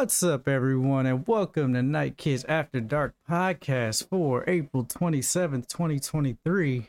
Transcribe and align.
What's 0.00 0.22
up, 0.22 0.48
everyone, 0.48 1.04
and 1.04 1.26
welcome 1.28 1.74
to 1.74 1.82
Night 1.82 2.16
Kids 2.16 2.46
After 2.48 2.80
Dark 2.80 3.12
podcast 3.28 4.08
for 4.08 4.48
April 4.48 4.82
27th, 4.82 5.68
2023. 5.68 6.88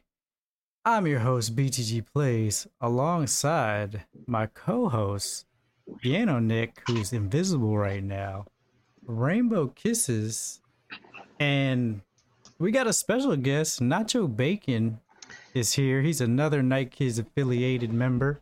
I'm 0.86 1.06
your 1.06 1.20
host, 1.20 1.54
BTG 1.54 2.06
Plays, 2.14 2.68
alongside 2.80 4.06
my 4.28 4.46
co 4.46 4.88
host, 4.88 5.46
Yanonick, 6.02 6.78
who's 6.88 7.12
invisible 7.12 7.78
right 7.78 8.02
now, 8.02 8.46
Rainbow 9.06 9.68
Kisses, 9.68 10.62
and 11.38 12.00
we 12.60 12.72
got 12.72 12.88
a 12.88 12.94
special 12.94 13.36
guest, 13.36 13.82
Nacho 13.82 14.34
Bacon 14.34 15.02
is 15.54 15.74
here. 15.74 16.02
He's 16.02 16.22
another 16.22 16.64
Night 16.64 16.92
Kids 16.92 17.20
affiliated 17.20 17.92
member. 17.92 18.40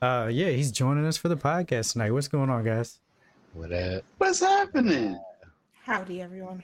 Uh 0.00 0.28
yeah, 0.30 0.50
he's 0.50 0.70
joining 0.70 1.04
us 1.04 1.16
for 1.16 1.28
the 1.28 1.36
podcast 1.36 1.94
tonight. 1.94 2.12
What's 2.12 2.28
going 2.28 2.48
on, 2.48 2.62
guys? 2.62 3.00
What 3.58 3.72
up? 3.72 4.04
What's 4.18 4.38
happening? 4.38 5.18
Howdy, 5.84 6.22
everyone. 6.22 6.62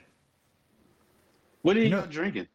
What 1.61 1.75
are 1.75 1.79
you 1.79 1.85
You 1.87 1.91
know- 1.91 2.05
drinking? 2.05 2.47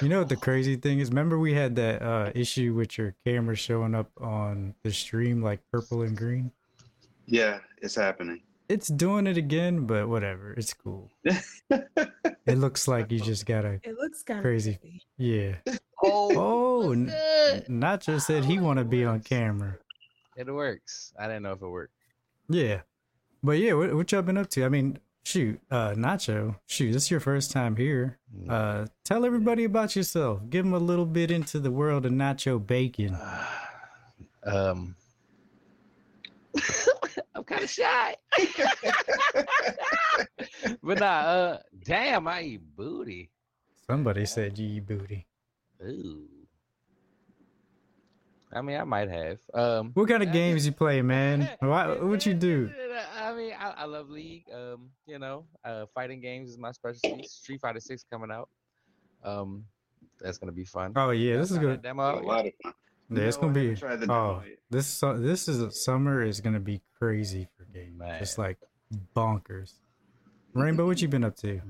You 0.00 0.08
know 0.08 0.18
what 0.18 0.28
the 0.28 0.34
crazy 0.36 0.74
thing 0.74 0.98
is? 0.98 1.10
Remember 1.10 1.38
we 1.38 1.54
had 1.54 1.76
that 1.76 2.02
uh 2.02 2.32
issue 2.34 2.74
with 2.74 2.98
your 2.98 3.14
camera 3.24 3.54
showing 3.54 3.94
up 3.94 4.10
on 4.20 4.74
the 4.82 4.90
stream 4.90 5.40
like 5.40 5.60
purple 5.70 6.02
and 6.02 6.16
green? 6.16 6.50
Yeah, 7.26 7.60
it's 7.80 7.94
happening. 7.94 8.42
It's 8.68 8.88
doing 8.88 9.28
it 9.28 9.36
again, 9.36 9.86
but 9.86 10.08
whatever. 10.08 10.52
It's 10.54 10.74
cool. 10.74 11.08
It 12.44 12.58
looks 12.58 12.88
like 12.88 13.12
you 13.12 13.20
just 13.20 13.46
got 13.46 13.64
a 13.64 13.74
It 13.84 13.94
looks 14.00 14.24
kind 14.24 14.42
Crazy. 14.42 14.72
of 14.72 14.80
creepy. 14.80 15.02
yeah. 15.16 15.54
Oh, 16.04 16.32
Oh, 16.34 16.88
what's 16.88 16.98
n- 16.98 17.62
Nacho 17.68 18.20
said 18.20 18.44
he 18.44 18.58
want 18.58 18.80
to 18.80 18.84
be 18.84 19.04
on 19.04 19.20
camera. 19.20 19.78
It 20.36 20.52
works. 20.52 21.12
I 21.16 21.28
didn't 21.28 21.44
know 21.44 21.52
if 21.52 21.62
it 21.62 21.68
worked. 21.68 21.94
Yeah. 22.48 22.80
But 23.42 23.58
yeah, 23.58 23.72
what, 23.74 23.94
what 23.94 24.12
y'all 24.12 24.22
been 24.22 24.38
up 24.38 24.48
to? 24.50 24.64
I 24.64 24.68
mean, 24.68 24.98
shoot, 25.24 25.60
uh 25.70 25.90
Nacho, 25.90 26.56
shoot, 26.66 26.92
this 26.92 27.04
is 27.04 27.10
your 27.10 27.20
first 27.20 27.50
time 27.50 27.76
here. 27.76 28.18
Uh 28.48 28.86
tell 29.04 29.24
everybody 29.24 29.64
about 29.64 29.96
yourself. 29.96 30.40
Give 30.48 30.64
them 30.64 30.74
a 30.74 30.78
little 30.78 31.06
bit 31.06 31.30
into 31.30 31.58
the 31.58 31.70
world 31.70 32.06
of 32.06 32.12
Nacho 32.12 32.64
Bacon. 32.64 33.16
um, 34.44 34.94
I'm 37.34 37.44
kind 37.44 37.64
of 37.64 37.70
shy. 37.70 38.16
but 40.82 40.98
nah, 40.98 41.06
uh, 41.06 41.58
damn, 41.84 42.28
I 42.28 42.42
eat 42.42 42.76
booty. 42.76 43.30
Somebody 43.86 44.26
said 44.26 44.58
you 44.58 44.76
eat 44.76 44.86
booty. 44.86 45.26
Ooh. 45.82 46.28
I 48.54 48.60
mean, 48.60 48.76
I 48.78 48.84
might 48.84 49.08
have. 49.10 49.38
Um, 49.54 49.90
What 49.94 50.08
kind 50.08 50.22
of 50.22 50.28
I 50.28 50.32
games 50.32 50.56
just- 50.56 50.66
you 50.66 50.72
play, 50.72 51.00
man? 51.02 51.48
Why, 51.60 51.88
what 51.98 52.26
you 52.26 52.34
do? 52.34 52.70
I 53.18 53.32
mean, 53.34 53.52
I, 53.58 53.70
I 53.78 53.84
love 53.86 54.10
League. 54.10 54.44
Um, 54.54 54.90
you 55.06 55.18
know, 55.18 55.46
uh, 55.64 55.86
fighting 55.94 56.20
games 56.20 56.50
is 56.50 56.58
my 56.58 56.72
specialty. 56.72 57.26
Street 57.26 57.60
Fighter 57.60 57.80
Six 57.80 58.04
coming 58.10 58.30
out. 58.30 58.48
Um, 59.24 59.64
that's 60.20 60.38
gonna 60.38 60.52
be 60.52 60.64
fun. 60.64 60.92
Oh 60.96 61.10
yeah, 61.10 61.36
this 61.38 61.50
is 61.50 61.56
Got 61.58 61.62
that 61.62 61.68
good. 61.76 61.82
Demo. 61.82 62.20
a 62.20 62.22
lot 62.22 62.46
of 62.46 62.52
fun. 62.62 62.74
Yeah, 63.10 63.22
it's 63.24 63.36
No, 63.36 63.42
gonna 63.42 63.52
be. 63.54 63.74
haven't 63.74 64.08
tried 64.08 64.10
Oh, 64.10 64.42
yet. 64.46 64.58
this 64.70 64.86
su- 64.86 65.18
this 65.18 65.48
is 65.48 65.60
a, 65.60 65.70
summer 65.70 66.22
is 66.22 66.40
gonna 66.40 66.60
be 66.60 66.80
crazy 66.98 67.46
for 67.56 67.64
games. 67.66 68.00
Just 68.18 68.38
like 68.38 68.58
bonkers. 69.16 69.74
Rainbow, 70.54 70.86
what 70.86 71.00
you 71.00 71.08
been 71.08 71.24
up 71.24 71.36
to? 71.36 71.60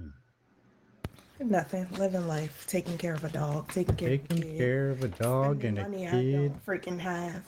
Nothing. 1.45 1.87
Living 1.99 2.27
life. 2.29 2.65
Taking 2.69 2.97
care 2.99 3.15
of 3.15 3.25
a 3.25 3.29
dog. 3.29 3.71
Taking 3.73 3.97
care 3.97 4.09
of 4.09 4.15
a 4.15 4.19
Taking 4.29 4.43
kid. 4.43 4.59
care 4.59 4.91
of 4.91 5.03
a 5.05 5.09
dog 5.09 5.65
and 5.65 5.77
spending 5.79 5.79
a 5.79 5.89
money 5.89 6.09
I 6.09 6.11
kid. 6.11 6.49
don't 6.53 6.67
freaking 6.67 6.99
have. 7.01 7.43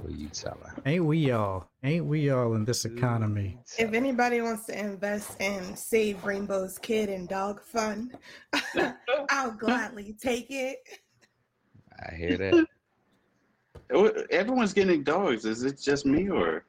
What 0.00 0.12
you 0.12 0.28
telling? 0.28 0.58
Ain't 0.86 1.04
we 1.04 1.30
all? 1.30 1.68
Ain't 1.82 2.06
we 2.06 2.30
all 2.30 2.54
in 2.54 2.64
this 2.64 2.84
economy? 2.84 3.58
If 3.78 3.92
anybody 3.92 4.40
wants 4.40 4.66
to 4.66 4.78
invest 4.78 5.40
in 5.40 5.76
Save 5.76 6.24
Rainbow's 6.24 6.78
Kid 6.78 7.08
and 7.10 7.28
Dog 7.28 7.60
Fund, 7.62 8.16
I'll 9.30 9.52
gladly 9.52 10.16
take 10.20 10.46
it. 10.50 10.78
I 12.10 12.14
hear 12.14 12.36
that. 12.36 14.26
Everyone's 14.30 14.72
getting 14.72 15.04
dogs. 15.04 15.44
Is 15.44 15.62
it 15.62 15.80
just 15.80 16.06
me, 16.06 16.28
or 16.28 16.64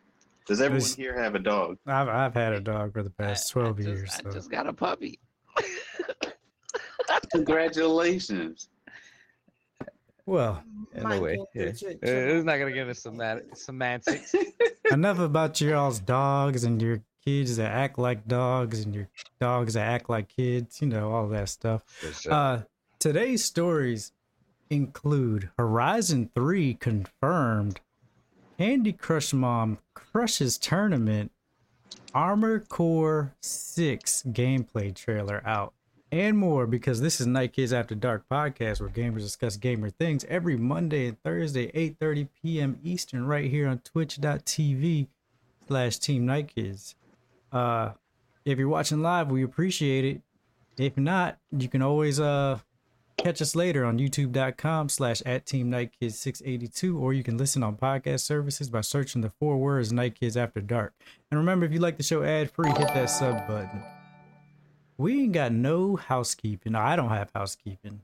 does 0.48 0.62
everyone 0.62 0.80
There's- 0.82 0.96
here 0.96 1.18
have 1.20 1.34
a 1.36 1.40
dog? 1.40 1.78
I've 1.88 2.08
I've 2.10 2.34
had 2.34 2.54
a 2.54 2.60
dog 2.60 2.94
for 2.94 3.02
the 3.04 3.10
past 3.10 3.50
I- 3.50 3.54
twelve 3.54 3.80
I 3.80 3.84
just, 3.84 3.88
years. 3.88 4.16
I 4.20 4.24
So. 4.24 4.32
just 4.32 4.52
got 4.52 4.68
a 4.68 4.74
puppy. 4.74 5.20
Congratulations. 7.32 8.70
Well, 10.26 10.64
In 10.94 11.04
Mine 11.04 11.20
a 11.20 11.22
way, 11.22 11.40
yeah. 11.54 11.72
through 11.72 11.90
Uh, 11.92 11.94
ch- 11.94 11.98
It's 12.02 12.46
not 12.46 12.58
gonna 12.58 12.72
get 12.72 12.88
into 12.88 12.96
semantic, 12.96 13.56
semantics. 13.56 14.34
enough 14.92 15.20
about 15.20 15.62
y'all's 15.62 16.00
dogs 16.00 16.64
and 16.64 16.82
your 16.82 17.02
kids 17.24 17.58
that 17.58 17.72
act 17.72 18.00
like 18.00 18.28
dogs 18.28 18.80
and 18.84 18.96
your 18.96 19.08
dogs 19.40 19.76
that 19.76 19.88
act 19.88 20.10
like 20.10 20.28
kids. 20.30 20.82
You 20.82 20.88
know 20.88 21.12
all 21.12 21.28
that 21.30 21.50
stuff. 21.50 21.84
Sure. 22.20 22.34
Uh, 22.34 22.62
today's 22.98 23.44
stories 23.46 24.14
include 24.72 25.52
Horizon 25.60 26.32
3 26.34 26.74
confirmed, 26.74 27.80
Candy 28.58 28.94
Crush 28.94 29.32
Mom 29.32 29.78
crushes 29.94 30.58
tournament, 30.58 31.32
Armored 32.16 32.68
Core 32.68 33.36
6 33.42 34.24
gameplay 34.30 34.96
trailer 34.96 35.44
out, 35.46 35.75
and 36.16 36.38
more 36.38 36.66
because 36.66 37.02
this 37.02 37.20
is 37.20 37.28
Night 37.28 37.52
Kids 37.52 37.74
After 37.74 37.94
Dark 37.94 38.24
podcast 38.32 38.80
where 38.80 38.90
gamers 38.90 39.20
discuss 39.20 39.58
gamer 39.58 39.90
things 39.90 40.24
every 40.30 40.56
Monday 40.56 41.08
and 41.08 41.22
Thursday, 41.22 41.70
8.30 41.74 42.30
p.m. 42.42 42.80
Eastern, 42.82 43.28
right 43.28 43.52
here 43.52 43.68
on 43.68 43.80
twitch.tv 43.80 45.08
slash 45.68 45.98
Team 45.98 46.26
Night 46.26 46.56
Kids. 46.56 46.96
Uh, 47.52 47.92
if 48.46 48.58
you're 48.58 48.70
watching 48.70 49.02
live, 49.02 49.30
we 49.30 49.44
appreciate 49.44 50.06
it. 50.06 50.22
If 50.78 50.96
not, 50.96 51.38
you 51.52 51.68
can 51.68 51.82
always 51.82 52.18
uh 52.18 52.60
catch 53.18 53.42
us 53.42 53.56
later 53.56 53.86
on 53.86 53.98
youtube.com 53.98 54.90
slash 54.90 55.22
at 55.26 55.46
team 55.46 55.70
night 55.70 55.90
kids 55.98 56.20
682 56.20 57.00
or 57.00 57.14
you 57.14 57.24
can 57.24 57.38
listen 57.38 57.64
on 57.64 57.78
podcast 57.78 58.20
services 58.20 58.70
by 58.70 58.82
searching 58.82 59.22
the 59.22 59.32
four 59.40 59.56
words 59.56 59.94
night 59.94 60.20
kids 60.20 60.36
after 60.36 60.60
dark 60.60 60.94
and 61.32 61.40
remember 61.40 61.66
if 61.66 61.72
you 61.72 61.80
like 61.80 61.96
the 61.96 62.04
show 62.04 62.24
ad 62.24 62.52
free 62.52 62.68
hit 62.72 62.90
that 62.90 63.10
sub 63.10 63.48
button 63.48 63.82
we 64.98 65.24
ain't 65.24 65.34
got 65.34 65.52
no 65.52 65.96
housekeeping 65.96 66.76
i 66.76 66.96
don't 66.96 67.10
have 67.10 67.30
housekeeping 67.36 68.00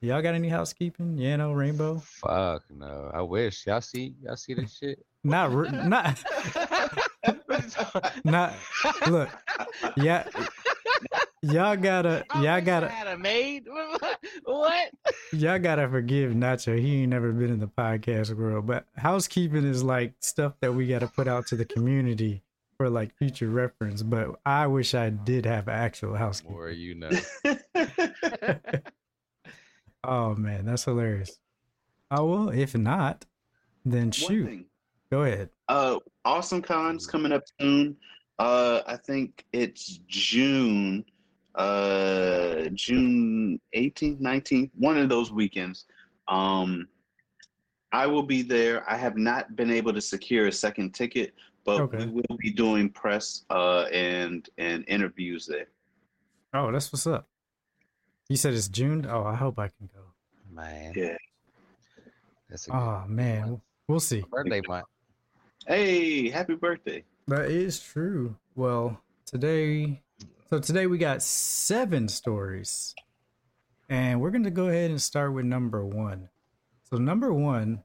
y'all 0.00 0.22
got 0.22 0.34
any 0.34 0.48
housekeeping 0.48 1.16
yeah 1.16 1.36
no 1.36 1.52
rainbow 1.52 1.96
Fuck 1.98 2.64
no. 2.70 3.10
I 3.12 3.22
wish 3.22 3.66
y'all 3.66 3.80
see 3.80 4.14
y'all 4.22 4.36
see 4.36 4.54
this 4.54 4.76
shit. 4.76 5.04
not 5.24 5.52
re- 5.52 5.70
not 5.72 6.22
not 8.24 8.54
look 9.08 9.30
yeah 9.96 10.28
y'all 11.42 11.76
gotta 11.76 12.24
I 12.30 12.42
y'all 12.42 12.42
wish 12.42 12.50
I 12.50 12.60
gotta 12.60 12.88
had 12.88 13.06
a 13.06 13.18
maid. 13.18 13.66
what? 14.44 14.90
Y'all 15.32 15.58
gotta 15.58 15.88
forgive 15.88 16.32
Nacho. 16.32 16.78
He 16.78 17.02
ain't 17.02 17.10
never 17.10 17.32
been 17.32 17.50
in 17.50 17.60
the 17.60 17.68
podcast 17.68 18.36
world, 18.36 18.66
but 18.66 18.86
housekeeping 18.96 19.64
is 19.64 19.82
like 19.82 20.14
stuff 20.20 20.54
that 20.60 20.74
we 20.74 20.86
gotta 20.86 21.06
put 21.06 21.28
out 21.28 21.46
to 21.48 21.56
the 21.56 21.64
community 21.64 22.42
for 22.76 22.90
like 22.90 23.16
future 23.16 23.48
reference. 23.48 24.02
But 24.02 24.38
I 24.44 24.66
wish 24.66 24.94
I 24.94 25.10
did 25.10 25.46
have 25.46 25.68
actual 25.68 26.14
housekeeping. 26.14 26.56
More 26.56 26.70
you 26.70 26.94
know. 26.94 27.10
Oh 30.06 30.36
man, 30.36 30.64
that's 30.64 30.84
hilarious. 30.84 31.40
Oh 32.12 32.26
well, 32.26 32.48
if 32.50 32.76
not, 32.76 33.24
then 33.84 34.12
shoot. 34.12 34.66
Go 35.10 35.24
ahead. 35.24 35.50
Uh, 35.68 35.98
Awesome 36.24 36.62
Con's 36.62 37.06
coming 37.08 37.32
up 37.32 37.42
soon. 37.60 37.96
Uh, 38.38 38.82
I 38.86 38.96
think 38.96 39.44
it's 39.52 39.98
June, 40.06 41.04
uh, 41.56 42.66
June 42.74 43.60
18th, 43.74 44.20
19th, 44.20 44.70
one 44.76 44.96
of 44.96 45.08
those 45.08 45.32
weekends. 45.32 45.86
Um, 46.28 46.86
I 47.92 48.06
will 48.06 48.22
be 48.22 48.42
there. 48.42 48.88
I 48.88 48.96
have 48.96 49.16
not 49.16 49.56
been 49.56 49.70
able 49.70 49.92
to 49.92 50.00
secure 50.00 50.46
a 50.46 50.52
second 50.52 50.92
ticket, 50.94 51.34
but 51.66 51.80
Okay. 51.82 52.06
we 52.06 52.22
will 52.28 52.36
be 52.38 52.50
doing 52.50 52.88
press 52.88 53.44
uh, 53.50 53.82
and 53.92 54.48
and 54.56 54.84
interviews 54.88 55.46
there. 55.46 55.66
Oh, 56.54 56.70
that's 56.72 56.90
what's 56.92 57.06
up. 57.06 57.28
You 58.28 58.36
said 58.36 58.54
it's 58.54 58.68
June. 58.68 59.06
Oh, 59.08 59.24
I 59.24 59.34
hope 59.34 59.58
I 59.58 59.68
can 59.68 59.88
go. 59.94 60.00
Man. 60.50 60.92
Yeah. 60.96 61.16
That's 62.48 62.66
a 62.68 62.70
good 62.70 62.76
Oh 62.76 63.04
man, 63.08 63.60
we'll 63.88 64.00
see. 64.00 64.24
birthday 64.30 64.62
month. 64.66 64.86
Hey, 65.66 66.30
happy 66.30 66.54
birthday! 66.54 67.02
That 67.26 67.50
is 67.50 67.80
true. 67.80 68.36
Well, 68.54 69.00
today, 69.24 70.00
so 70.48 70.60
today 70.60 70.86
we 70.86 70.96
got 70.96 71.22
seven 71.22 72.08
stories, 72.08 72.94
and 73.88 74.20
we're 74.20 74.30
going 74.30 74.44
to 74.44 74.50
go 74.50 74.68
ahead 74.68 74.90
and 74.90 75.02
start 75.02 75.32
with 75.34 75.44
number 75.44 75.84
one. 75.84 76.28
So, 76.88 76.98
number 76.98 77.32
one 77.32 77.82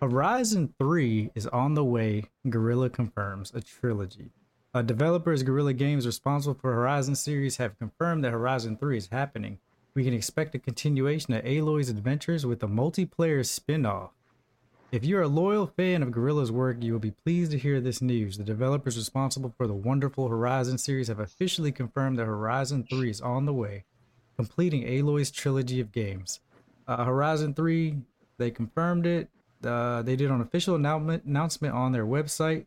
Horizon 0.00 0.72
3 0.78 1.32
is 1.34 1.48
on 1.48 1.74
the 1.74 1.84
way, 1.84 2.22
Guerrilla 2.48 2.88
confirms 2.88 3.50
a 3.52 3.60
trilogy. 3.60 4.30
Uh, 4.72 4.80
developers 4.80 5.42
Guerrilla 5.42 5.72
Games 5.72 6.06
responsible 6.06 6.54
for 6.54 6.72
Horizon 6.72 7.16
series 7.16 7.56
have 7.56 7.76
confirmed 7.80 8.22
that 8.22 8.30
Horizon 8.30 8.76
3 8.76 8.96
is 8.96 9.08
happening. 9.10 9.58
We 9.94 10.04
can 10.04 10.14
expect 10.14 10.54
a 10.54 10.60
continuation 10.60 11.34
of 11.34 11.44
Aloy's 11.44 11.88
adventures 11.88 12.46
with 12.46 12.62
a 12.62 12.68
multiplayer 12.68 13.44
spin 13.44 13.84
off. 13.84 14.12
If 14.92 15.04
you're 15.04 15.22
a 15.22 15.28
loyal 15.28 15.66
fan 15.66 16.04
of 16.04 16.12
Guerrilla's 16.12 16.52
work, 16.52 16.76
you 16.80 16.92
will 16.92 17.00
be 17.00 17.10
pleased 17.10 17.50
to 17.50 17.58
hear 17.58 17.80
this 17.80 18.00
news. 18.00 18.38
The 18.38 18.44
developers 18.44 18.96
responsible 18.96 19.52
for 19.56 19.66
the 19.66 19.74
wonderful 19.74 20.28
Horizon 20.28 20.78
series 20.78 21.08
have 21.08 21.18
officially 21.18 21.72
confirmed 21.72 22.20
that 22.20 22.26
Horizon 22.26 22.86
3 22.88 23.10
is 23.10 23.20
on 23.20 23.46
the 23.46 23.52
way, 23.52 23.84
completing 24.36 24.84
Aloy's 24.86 25.32
trilogy 25.32 25.80
of 25.80 25.90
games. 25.90 26.38
Uh, 26.86 27.04
Horizon 27.04 27.52
3, 27.52 27.96
they 28.38 28.52
confirmed 28.52 29.04
it. 29.04 29.28
Uh, 29.64 30.02
they 30.02 30.16
did 30.16 30.30
an 30.30 30.40
official 30.40 30.74
announcement, 30.74 31.74
on 31.74 31.92
their 31.92 32.06
website. 32.06 32.66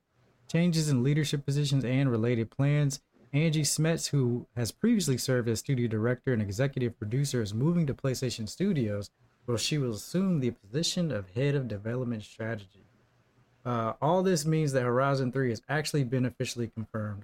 Changes 0.51 0.89
in 0.89 1.03
leadership 1.03 1.45
positions 1.45 1.85
and 1.85 2.11
related 2.11 2.51
plans. 2.51 2.99
Angie 3.33 3.61
Smets, 3.61 4.09
who 4.09 4.45
has 4.57 4.71
previously 4.71 5.17
served 5.17 5.47
as 5.47 5.59
studio 5.59 5.87
director 5.87 6.33
and 6.33 6.41
executive 6.41 6.97
producer, 6.99 7.41
is 7.41 7.53
moving 7.53 7.87
to 7.87 7.93
PlayStation 7.93 8.49
Studios 8.49 9.09
where 9.45 9.57
she 9.57 9.77
will 9.77 9.93
assume 9.93 10.39
the 10.39 10.51
position 10.51 11.11
of 11.11 11.29
head 11.31 11.55
of 11.55 11.67
development 11.67 12.23
strategy. 12.23 12.85
Uh, 13.65 13.93
all 14.01 14.23
this 14.23 14.45
means 14.45 14.71
that 14.73 14.83
Horizon 14.83 15.31
3 15.31 15.49
has 15.49 15.61
actually 15.69 16.03
been 16.03 16.25
officially 16.25 16.67
confirmed. 16.67 17.23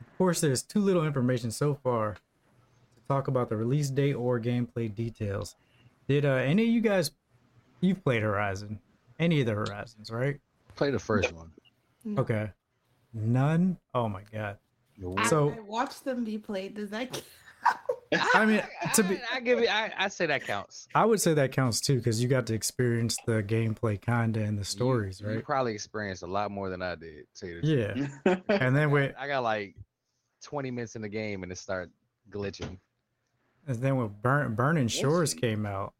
Of 0.00 0.18
course, 0.18 0.40
there's 0.40 0.62
too 0.62 0.80
little 0.80 1.04
information 1.04 1.50
so 1.50 1.74
far 1.74 2.14
to 2.14 3.00
talk 3.08 3.28
about 3.28 3.48
the 3.48 3.56
release 3.56 3.90
date 3.90 4.14
or 4.14 4.40
gameplay 4.40 4.92
details. 4.92 5.56
Did 6.08 6.24
uh, 6.24 6.34
any 6.34 6.64
of 6.64 6.68
you 6.68 6.80
guys, 6.80 7.12
you've 7.82 8.02
played 8.02 8.22
Horizon? 8.22 8.78
Any 9.18 9.40
of 9.40 9.46
the 9.46 9.52
Horizons, 9.52 10.10
right? 10.10 10.40
Play 10.76 10.90
the 10.90 10.98
first 10.98 11.32
one. 11.32 11.50
No. 12.04 12.22
Okay. 12.22 12.50
None? 13.12 13.76
Oh 13.94 14.08
my 14.08 14.22
god. 14.32 14.56
I, 15.18 15.28
So- 15.28 15.50
I 15.50 15.60
watched 15.60 16.04
them 16.04 16.24
be 16.24 16.38
played. 16.38 16.74
Does 16.74 16.90
that 16.90 17.12
count? 17.12 17.24
I 18.34 18.44
mean, 18.44 18.62
to 18.94 19.02
be, 19.04 19.16
I, 19.32 19.36
I 19.36 19.40
give 19.40 19.58
it. 19.60 19.74
I, 19.74 19.90
I 19.96 20.08
say 20.08 20.26
that 20.26 20.44
counts. 20.44 20.86
I 20.94 21.04
would 21.04 21.20
say 21.20 21.32
that 21.34 21.52
counts 21.52 21.80
too 21.80 21.96
because 21.96 22.22
you 22.22 22.28
got 22.28 22.46
to 22.48 22.54
experience 22.54 23.16
the 23.26 23.42
gameplay 23.42 23.98
kinda 24.00 24.40
and 24.40 24.58
the 24.58 24.64
stories, 24.64 25.20
You, 25.20 25.30
you 25.30 25.40
probably 25.40 25.72
experienced 25.72 26.22
a 26.22 26.26
lot 26.26 26.50
more 26.50 26.68
than 26.68 26.82
I 26.82 26.94
did. 26.96 27.26
To 27.36 27.46
you. 27.46 28.08
Yeah. 28.26 28.36
And 28.48 28.76
then 28.76 28.90
when 28.90 29.14
I 29.18 29.28
got 29.28 29.42
like 29.44 29.76
20 30.42 30.70
minutes 30.70 30.96
in 30.96 31.02
the 31.02 31.08
game 31.08 31.42
and 31.42 31.50
it 31.52 31.56
started 31.58 31.90
glitching. 32.30 32.78
and 33.66 33.76
then 33.76 33.96
when 33.96 34.08
Burn, 34.20 34.54
Burning 34.56 34.88
Shores 34.88 35.32
came 35.32 35.64
out, 35.64 35.94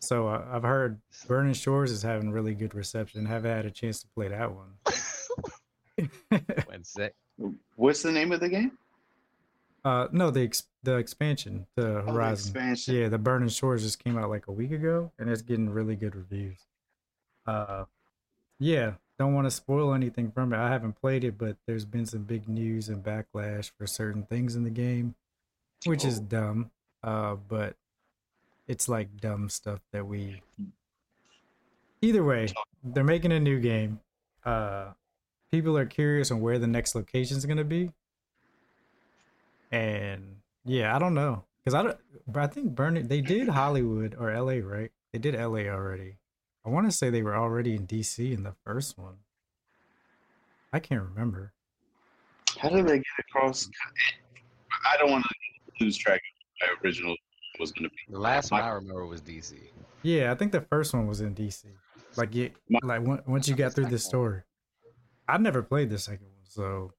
so 0.00 0.28
uh, 0.28 0.44
I've 0.50 0.62
heard 0.62 0.98
Burning 1.28 1.54
Shores 1.54 1.90
is 1.92 2.02
having 2.02 2.30
really 2.30 2.54
good 2.54 2.74
reception. 2.74 3.24
Haven't 3.26 3.50
had 3.54 3.66
a 3.66 3.70
chance 3.70 4.00
to 4.02 4.08
play 4.08 4.28
that 4.28 4.50
one. 4.52 4.72
One 6.66 6.84
sec. 6.84 7.14
What's 7.76 8.02
the 8.02 8.12
name 8.12 8.32
of 8.32 8.40
the 8.40 8.48
game? 8.48 8.72
uh, 9.84 10.08
no, 10.12 10.30
the 10.30 10.42
ex- 10.42 10.66
the 10.82 10.96
expansion, 10.96 11.66
the 11.74 11.98
Oh, 12.00 12.04
the 12.06 12.12
Horizon. 12.12 12.48
expansion. 12.50 12.94
Yeah, 12.96 13.08
the 13.08 13.18
Burning 13.18 13.48
Shores 13.48 13.82
just 13.82 14.02
came 14.02 14.18
out 14.18 14.28
like 14.30 14.46
a 14.46 14.52
week 14.52 14.72
ago, 14.72 15.10
and 15.18 15.28
it's 15.30 15.42
getting 15.42 15.70
really 15.70 15.96
good 15.96 16.14
reviews. 16.14 16.58
Uh, 17.46 17.84
yeah, 18.58 18.92
don't 19.18 19.34
want 19.34 19.46
to 19.46 19.50
spoil 19.50 19.92
anything 19.94 20.30
from 20.32 20.52
it. 20.52 20.58
I 20.58 20.68
haven't 20.70 21.00
played 21.00 21.24
it, 21.24 21.36
but 21.38 21.56
there's 21.66 21.84
been 21.86 22.06
some 22.06 22.22
big 22.24 22.48
news 22.48 22.88
and 22.88 23.02
backlash 23.02 23.70
for 23.76 23.86
certain 23.86 24.22
things 24.24 24.54
in 24.56 24.64
the 24.64 24.70
game, 24.70 25.14
which 25.86 26.04
is 26.04 26.18
Oh. 26.18 26.22
dumb. 26.24 26.70
Uh, 27.02 27.36
but 27.36 27.76
it's 28.70 28.88
like 28.88 29.20
dumb 29.20 29.48
stuff 29.48 29.80
that 29.92 30.06
we. 30.06 30.40
Either 32.00 32.22
way, 32.22 32.46
they're 32.84 33.02
making 33.02 33.32
a 33.32 33.40
new 33.40 33.58
game. 33.58 33.98
Uh, 34.44 34.92
people 35.50 35.76
are 35.76 35.84
curious 35.84 36.30
on 36.30 36.40
where 36.40 36.58
the 36.58 36.68
next 36.68 36.94
location 36.94 37.36
is 37.36 37.44
gonna 37.44 37.64
be, 37.64 37.90
and 39.72 40.36
yeah, 40.64 40.94
I 40.94 41.00
don't 41.00 41.14
know 41.14 41.44
because 41.58 41.74
I 41.74 41.82
don't. 41.82 41.98
But 42.28 42.44
I 42.44 42.46
think 42.46 42.76
Burning 42.76 43.08
they 43.08 43.20
did 43.20 43.48
Hollywood 43.48 44.14
or 44.18 44.30
L.A. 44.30 44.60
right? 44.60 44.92
They 45.12 45.18
did 45.18 45.34
L.A. 45.34 45.68
already. 45.68 46.18
I 46.64 46.68
want 46.68 46.88
to 46.88 46.96
say 46.96 47.10
they 47.10 47.22
were 47.22 47.36
already 47.36 47.74
in 47.74 47.86
D.C. 47.86 48.32
in 48.32 48.44
the 48.44 48.54
first 48.64 48.96
one. 48.96 49.16
I 50.72 50.78
can't 50.78 51.02
remember. 51.02 51.52
How 52.56 52.68
did 52.68 52.86
they 52.86 52.98
get 52.98 53.06
across? 53.18 53.68
I 54.92 54.96
don't 54.98 55.10
want 55.10 55.24
to 55.24 55.84
lose 55.84 55.96
track 55.96 56.20
of 56.62 56.68
my 56.68 56.88
original 56.88 57.16
was 57.60 57.72
going 57.72 57.84
to 57.84 57.90
be. 57.90 58.12
The 58.12 58.18
last 58.18 58.50
one 58.50 58.62
I 58.62 58.70
remember 58.70 59.06
was 59.06 59.20
DC. 59.20 59.54
Yeah, 60.02 60.32
I 60.32 60.34
think 60.34 60.50
the 60.52 60.62
first 60.62 60.94
one 60.94 61.06
was 61.06 61.20
in 61.20 61.34
D.C. 61.34 61.68
Like 62.16 62.34
yeah, 62.34 62.48
My- 62.68 62.80
like 62.82 63.06
on- 63.06 63.22
once 63.26 63.46
you 63.48 63.54
got 63.54 63.74
through 63.74 63.86
the 63.86 63.98
story. 63.98 64.42
I've 65.28 65.40
never 65.42 65.62
played 65.62 65.90
the 65.90 65.98
second 65.98 66.26
one, 66.26 66.44
so 66.44 66.92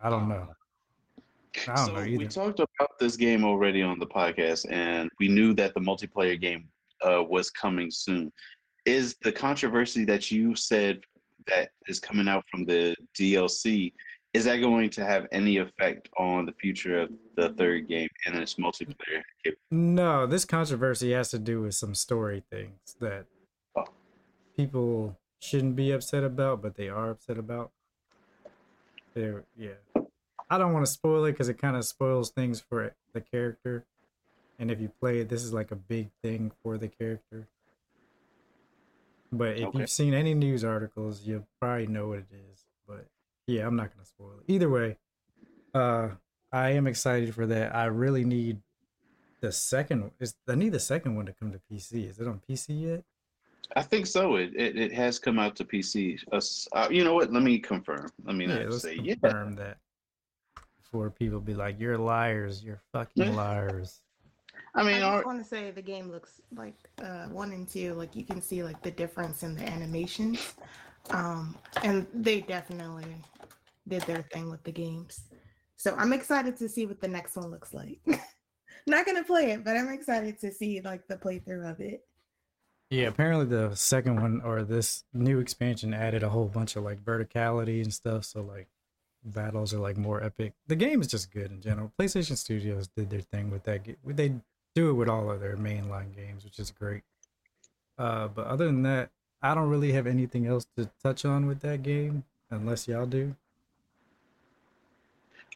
I 0.00 0.08
don't 0.10 0.28
know. 0.28 0.46
I 1.68 1.74
don't 1.74 1.86
so 1.86 1.92
know 1.94 2.02
we 2.18 2.28
talked 2.28 2.60
about 2.60 2.98
this 3.00 3.16
game 3.16 3.42
already 3.44 3.82
on 3.82 3.98
the 3.98 4.06
podcast, 4.06 4.70
and 4.70 5.10
we 5.18 5.28
knew 5.28 5.54
that 5.54 5.74
the 5.74 5.80
multiplayer 5.80 6.38
game 6.40 6.68
uh, 7.02 7.22
was 7.24 7.50
coming 7.50 7.90
soon. 7.90 8.30
Is 8.84 9.16
the 9.22 9.32
controversy 9.32 10.04
that 10.04 10.30
you 10.30 10.54
said 10.54 11.00
that 11.48 11.70
is 11.88 11.98
coming 11.98 12.28
out 12.28 12.44
from 12.50 12.64
the 12.66 12.94
DLC? 13.18 13.92
Is 14.36 14.44
that 14.44 14.56
going 14.58 14.90
to 14.90 15.02
have 15.02 15.26
any 15.32 15.56
effect 15.56 16.10
on 16.18 16.44
the 16.44 16.52
future 16.52 17.00
of 17.00 17.10
the 17.36 17.48
third 17.54 17.88
game 17.88 18.10
and 18.26 18.36
its 18.36 18.56
multiplayer? 18.56 19.22
No, 19.70 20.26
this 20.26 20.44
controversy 20.44 21.12
has 21.12 21.30
to 21.30 21.38
do 21.38 21.62
with 21.62 21.74
some 21.74 21.94
story 21.94 22.42
things 22.50 22.96
that 23.00 23.24
Oh. 23.74 23.86
people 24.54 25.16
shouldn't 25.40 25.74
be 25.74 25.90
upset 25.90 26.22
about, 26.22 26.60
but 26.60 26.74
they 26.74 26.90
are 26.90 27.08
upset 27.12 27.38
about. 27.38 27.70
They're, 29.14 29.44
yeah. 29.56 29.78
I 30.50 30.58
don't 30.58 30.74
want 30.74 30.84
to 30.84 30.92
spoil 30.92 31.24
it 31.24 31.32
because 31.32 31.48
it 31.48 31.54
kind 31.56 31.74
of 31.74 31.86
spoils 31.86 32.30
things 32.30 32.60
for 32.60 32.94
the 33.14 33.22
character. 33.22 33.86
And 34.58 34.70
if 34.70 34.82
you 34.82 34.90
play 35.00 35.20
it, 35.20 35.30
this 35.30 35.44
is 35.44 35.54
like 35.54 35.70
a 35.70 35.76
big 35.76 36.10
thing 36.22 36.52
for 36.62 36.76
the 36.76 36.88
character. 36.88 37.48
But 39.32 39.56
if 39.56 39.68
Okay. 39.68 39.78
you've 39.78 39.88
seen 39.90 40.12
any 40.12 40.34
news 40.34 40.62
articles, 40.62 41.22
you'll 41.26 41.48
probably 41.58 41.86
know 41.86 42.08
what 42.08 42.18
it 42.18 42.26
is. 42.52 42.66
But 42.86 43.06
yeah, 43.46 43.66
I'm 43.66 43.76
not 43.76 43.92
gonna 43.92 44.04
spoil 44.04 44.32
it. 44.40 44.52
Either 44.52 44.68
way, 44.68 44.96
uh, 45.74 46.08
I 46.52 46.70
am 46.70 46.86
excited 46.86 47.34
for 47.34 47.46
that. 47.46 47.74
I 47.74 47.86
really 47.86 48.24
need 48.24 48.60
the 49.40 49.52
second. 49.52 50.10
Is 50.20 50.34
I 50.48 50.54
need 50.54 50.72
the 50.72 50.80
second 50.80 51.16
one 51.16 51.26
to 51.26 51.32
come 51.32 51.52
to 51.52 51.60
PC. 51.70 52.08
Is 52.08 52.18
it 52.18 52.26
on 52.26 52.40
PC 52.48 52.82
yet? 52.82 53.04
I 53.74 53.82
think 53.82 54.06
so. 54.06 54.36
It 54.36 54.52
it, 54.54 54.76
it 54.76 54.92
has 54.92 55.18
come 55.18 55.38
out 55.38 55.56
to 55.56 55.64
PC. 55.64 56.20
Uh, 56.32 56.40
uh, 56.76 56.88
you 56.90 57.04
know 57.04 57.14
what? 57.14 57.32
Let 57.32 57.42
me 57.42 57.58
confirm. 57.58 58.10
Let 58.24 58.36
me 58.36 58.46
Yeah, 58.46 58.58
not 58.58 58.70
let's 58.70 58.82
say 58.82 58.98
yeah. 59.02 59.14
confirm 59.14 59.56
that 59.56 59.78
before 60.82 61.10
people 61.10 61.40
be 61.40 61.54
like, 61.54 61.80
"You're 61.80 61.98
liars. 61.98 62.62
You're 62.64 62.82
fucking 62.92 63.34
liars." 63.36 64.00
I 64.74 64.82
mean, 64.82 64.96
I 64.96 65.00
just 65.00 65.04
our, 65.04 65.22
want 65.24 65.38
to 65.42 65.44
say 65.44 65.70
the 65.70 65.82
game 65.82 66.10
looks 66.10 66.40
like 66.54 66.76
uh, 67.02 67.26
one 67.26 67.52
and 67.52 67.68
two. 67.68 67.94
Like 67.94 68.14
you 68.14 68.24
can 68.24 68.40
see 68.42 68.62
like 68.62 68.82
the 68.82 68.90
difference 68.90 69.42
in 69.42 69.56
the 69.56 69.66
animations, 69.66 70.54
um, 71.10 71.56
and 71.82 72.06
they 72.12 72.40
definitely 72.40 73.16
did 73.88 74.02
their 74.02 74.22
thing 74.32 74.50
with 74.50 74.62
the 74.64 74.72
games. 74.72 75.24
So 75.76 75.94
I'm 75.96 76.12
excited 76.12 76.56
to 76.58 76.68
see 76.68 76.86
what 76.86 77.00
the 77.00 77.08
next 77.08 77.36
one 77.36 77.50
looks 77.50 77.74
like. 77.74 78.00
Not 78.86 79.06
gonna 79.06 79.24
play 79.24 79.52
it, 79.52 79.64
but 79.64 79.76
I'm 79.76 79.88
excited 79.88 80.38
to 80.40 80.52
see 80.52 80.80
like 80.80 81.06
the 81.08 81.16
playthrough 81.16 81.70
of 81.70 81.80
it. 81.80 82.04
Yeah, 82.90 83.08
apparently 83.08 83.46
the 83.46 83.74
second 83.74 84.20
one 84.20 84.40
or 84.42 84.62
this 84.62 85.04
new 85.12 85.40
expansion 85.40 85.92
added 85.92 86.22
a 86.22 86.28
whole 86.28 86.46
bunch 86.46 86.76
of 86.76 86.84
like 86.84 87.02
verticality 87.04 87.82
and 87.82 87.92
stuff. 87.92 88.24
So 88.24 88.42
like 88.42 88.68
battles 89.24 89.74
are 89.74 89.80
like 89.80 89.96
more 89.96 90.22
epic. 90.22 90.54
The 90.68 90.76
game 90.76 91.00
is 91.00 91.08
just 91.08 91.32
good 91.32 91.50
in 91.50 91.60
general. 91.60 91.92
PlayStation 91.98 92.36
Studios 92.36 92.88
did 92.88 93.10
their 93.10 93.20
thing 93.20 93.50
with 93.50 93.64
that. 93.64 93.80
They 94.04 94.34
do 94.74 94.90
it 94.90 94.94
with 94.94 95.08
all 95.08 95.30
of 95.30 95.40
their 95.40 95.56
mainline 95.56 96.14
games, 96.14 96.44
which 96.44 96.60
is 96.60 96.70
great. 96.70 97.02
Uh, 97.98 98.28
but 98.28 98.46
other 98.46 98.66
than 98.66 98.82
that, 98.82 99.10
I 99.46 99.54
don't 99.54 99.68
really 99.68 99.92
have 99.92 100.08
anything 100.08 100.48
else 100.48 100.66
to 100.76 100.90
touch 101.04 101.24
on 101.24 101.46
with 101.46 101.60
that 101.60 101.84
game, 101.84 102.24
unless 102.50 102.88
y'all 102.88 103.06
do. 103.06 103.32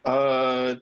Uh, 0.05 0.77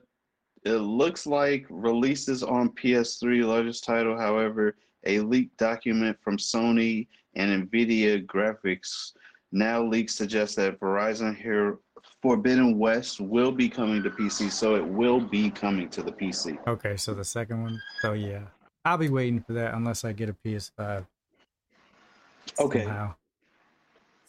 it 0.63 0.73
looks 0.73 1.25
like 1.25 1.65
releases 1.71 2.43
on 2.43 2.69
PS3 2.69 3.43
largest 3.45 3.83
title. 3.83 4.15
However, 4.15 4.75
a 5.07 5.21
leaked 5.21 5.57
document 5.57 6.17
from 6.21 6.37
Sony 6.37 7.07
and 7.33 7.71
Nvidia 7.71 8.23
graphics 8.27 9.13
now 9.51 9.81
leaks 9.83 10.13
suggest 10.13 10.55
that 10.57 10.77
Horizon 10.79 11.35
here 11.35 11.79
Forbidden 12.21 12.77
West 12.77 13.19
will 13.19 13.51
be 13.51 13.69
coming 13.69 14.03
to 14.03 14.11
PC, 14.11 14.51
so 14.51 14.75
it 14.75 14.85
will 14.85 15.19
be 15.19 15.49
coming 15.49 15.89
to 15.89 16.03
the 16.03 16.11
PC. 16.11 16.59
Okay, 16.67 16.95
so 16.95 17.15
the 17.15 17.23
second 17.23 17.63
one. 17.63 17.81
So 18.03 18.13
yeah, 18.13 18.41
I'll 18.85 18.99
be 18.99 19.09
waiting 19.09 19.41
for 19.41 19.53
that 19.53 19.73
unless 19.73 20.05
I 20.05 20.13
get 20.13 20.29
a 20.29 20.33
PS5. 20.33 21.07
Okay. 22.59 22.83
Somehow. 22.83 23.15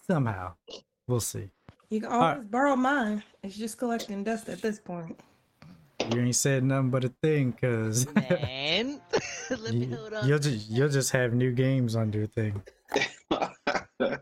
Somehow. 0.07 0.53
We'll 1.07 1.21
see. 1.21 1.51
You 1.91 2.01
can 2.01 2.11
right. 2.11 2.35
always 2.35 2.49
borrow 2.49 2.77
mine. 2.77 3.23
It's 3.43 3.57
just 3.57 3.79
collecting 3.79 4.23
dust 4.23 4.49
at 4.49 4.63
this 4.63 4.79
point. 4.79 5.19
You 6.13 6.23
ain't 6.23 6.37
said 6.37 6.65
nothing 6.65 6.91
but 6.91 7.05
a 7.05 7.09
thing, 7.23 7.53
cause 7.53 8.07
Man, 8.31 9.01
let 9.51 9.75
me 9.75 9.87
you, 9.87 9.97
hold 9.97 10.15
on. 10.15 10.29
will 10.29 10.39
just 10.39 10.71
you'll 10.71 10.89
just 10.89 11.11
have 11.13 11.35
new 11.35 11.53
games 11.53 11.95
on 11.97 12.13
your 12.13 12.27
thing. 12.27 12.63
All 13.31 14.19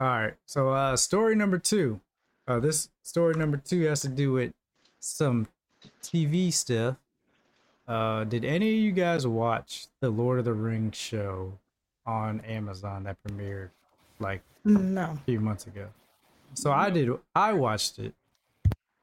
right. 0.00 0.34
So 0.46 0.70
uh 0.70 0.96
story 0.96 1.34
number 1.36 1.58
two. 1.58 2.00
Uh 2.46 2.60
this 2.60 2.88
story 3.02 3.34
number 3.34 3.56
two 3.56 3.82
has 3.82 4.02
to 4.02 4.08
do 4.08 4.32
with 4.32 4.52
some 5.00 5.48
TV 6.02 6.52
stuff. 6.52 6.96
Uh 7.86 8.24
did 8.24 8.44
any 8.44 8.68
of 8.68 8.78
you 8.80 8.92
guys 8.92 9.26
watch 9.26 9.86
the 10.00 10.10
Lord 10.10 10.38
of 10.38 10.44
the 10.44 10.52
Rings 10.52 10.96
show 10.96 11.58
on 12.08 12.40
Amazon 12.40 13.04
that 13.04 13.16
premiered 13.22 13.68
like 14.18 14.40
No. 14.64 15.02
a 15.12 15.20
few 15.26 15.38
months 15.40 15.66
ago. 15.66 15.88
So 16.54 16.72
I 16.72 16.88
did. 16.90 17.10
I 17.36 17.52
watched 17.52 17.98
it, 17.98 18.14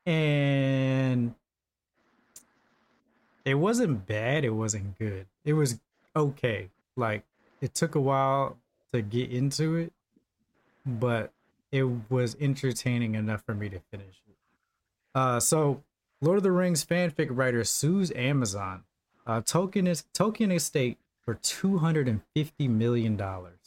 and 0.06 1.36
it 3.46 3.54
wasn't 3.56 4.06
bad. 4.08 4.44
It 4.44 4.50
wasn't 4.50 4.98
good. 4.98 5.28
It 5.46 5.54
was 5.54 5.80
okay. 6.16 6.70
Like 6.96 7.24
it 7.62 7.76
took 7.76 7.94
a 7.96 8.00
while 8.00 8.58
to 8.92 9.02
get 9.04 9.32
into 9.32 9.76
it, 9.76 9.94
but 10.86 11.32
it 11.72 11.84
was 12.10 12.36
entertaining 12.40 13.14
enough 13.16 13.44
for 13.46 13.54
me 13.54 13.70
to 13.70 13.80
finish 13.92 14.22
it. 14.28 14.36
Uh, 15.14 15.40
so 15.40 15.84
Lord 16.22 16.38
of 16.38 16.44
the 16.44 16.52
Rings 16.52 16.84
fanfic 16.84 17.28
writer 17.30 17.64
sues 17.64 18.12
Amazon, 18.16 18.84
uh, 19.28 19.42
Tolkien 19.42 19.88
is 19.88 20.06
Tolkien 20.14 20.52
estate 20.54 20.98
for 21.26 21.34
two 21.34 21.80
hundred 21.80 22.08
and 22.08 22.22
fifty 22.36 22.68
million 22.68 23.18
dollars. 23.18 23.60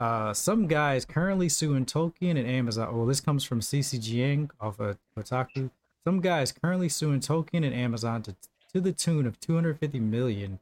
Uh, 0.00 0.32
some 0.32 0.66
guy 0.66 0.94
is 0.94 1.04
currently 1.04 1.48
suing 1.48 1.84
Tolkien 1.84 2.38
and 2.38 2.46
Amazon. 2.46 2.96
Well, 2.96 3.06
this 3.06 3.20
comes 3.20 3.44
from 3.44 3.60
CCGN 3.60 4.50
off 4.60 4.78
of 4.78 4.98
Kotaku. 5.16 5.70
Some 6.04 6.20
guy 6.20 6.42
is 6.42 6.52
currently 6.52 6.88
suing 6.88 7.20
Tolkien 7.20 7.64
and 7.64 7.74
Amazon 7.74 8.22
to 8.22 8.36
to 8.72 8.80
the 8.80 8.92
tune 8.92 9.26
of 9.26 9.40
250 9.40 9.98
million. 10.00 10.58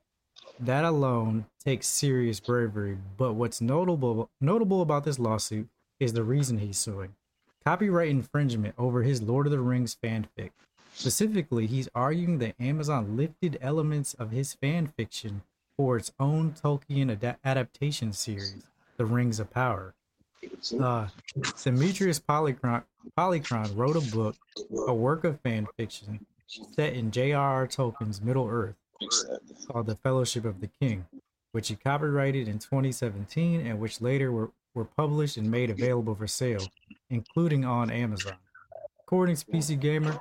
That 0.60 0.84
alone 0.84 1.46
takes 1.62 1.86
serious 1.86 2.40
bravery. 2.40 2.96
But 3.16 3.34
what's 3.34 3.60
notable 3.60 4.30
notable 4.40 4.82
about 4.82 5.04
this 5.04 5.18
lawsuit 5.18 5.68
is 5.98 6.12
the 6.12 6.22
reason 6.22 6.58
he's 6.58 6.78
suing: 6.78 7.14
copyright 7.64 8.10
infringement 8.10 8.74
over 8.78 9.02
his 9.02 9.22
Lord 9.22 9.46
of 9.46 9.52
the 9.52 9.60
Rings 9.60 9.96
fanfic. 10.02 10.50
Specifically, 10.94 11.66
he's 11.66 11.90
arguing 11.94 12.38
that 12.38 12.54
Amazon 12.58 13.18
lifted 13.18 13.58
elements 13.60 14.14
of 14.14 14.30
his 14.30 14.54
fan 14.54 14.86
fiction 14.86 15.42
for 15.76 15.96
its 15.96 16.12
own 16.18 16.52
Tolkien 16.52 17.10
ada- 17.10 17.38
adaptation 17.44 18.12
series, 18.12 18.66
The 18.96 19.04
Rings 19.04 19.38
of 19.40 19.50
Power. 19.50 19.94
Uh, 20.78 21.08
Demetrius 21.62 22.20
Polychron, 22.20 22.82
Polychron 23.16 23.76
wrote 23.76 23.96
a 23.96 24.10
book, 24.14 24.36
a 24.86 24.94
work 24.94 25.24
of 25.24 25.40
fan 25.40 25.66
fiction 25.76 26.24
set 26.72 26.94
in 26.94 27.10
J.R.R. 27.10 27.66
Tolkien's 27.66 28.22
Middle 28.22 28.48
Earth 28.48 28.76
called 29.66 29.86
The 29.86 29.96
Fellowship 29.96 30.44
of 30.44 30.60
the 30.60 30.68
King, 30.80 31.06
which 31.52 31.68
he 31.68 31.76
copyrighted 31.76 32.48
in 32.48 32.58
2017 32.58 33.66
and 33.66 33.80
which 33.80 34.00
later 34.00 34.30
were, 34.30 34.50
were 34.74 34.84
published 34.84 35.36
and 35.36 35.50
made 35.50 35.70
available 35.70 36.14
for 36.14 36.26
sale, 36.26 36.66
including 37.10 37.64
on 37.64 37.90
Amazon. 37.90 38.36
According 39.00 39.36
to 39.36 39.46
PC 39.46 39.78
Gamer, 39.78 40.18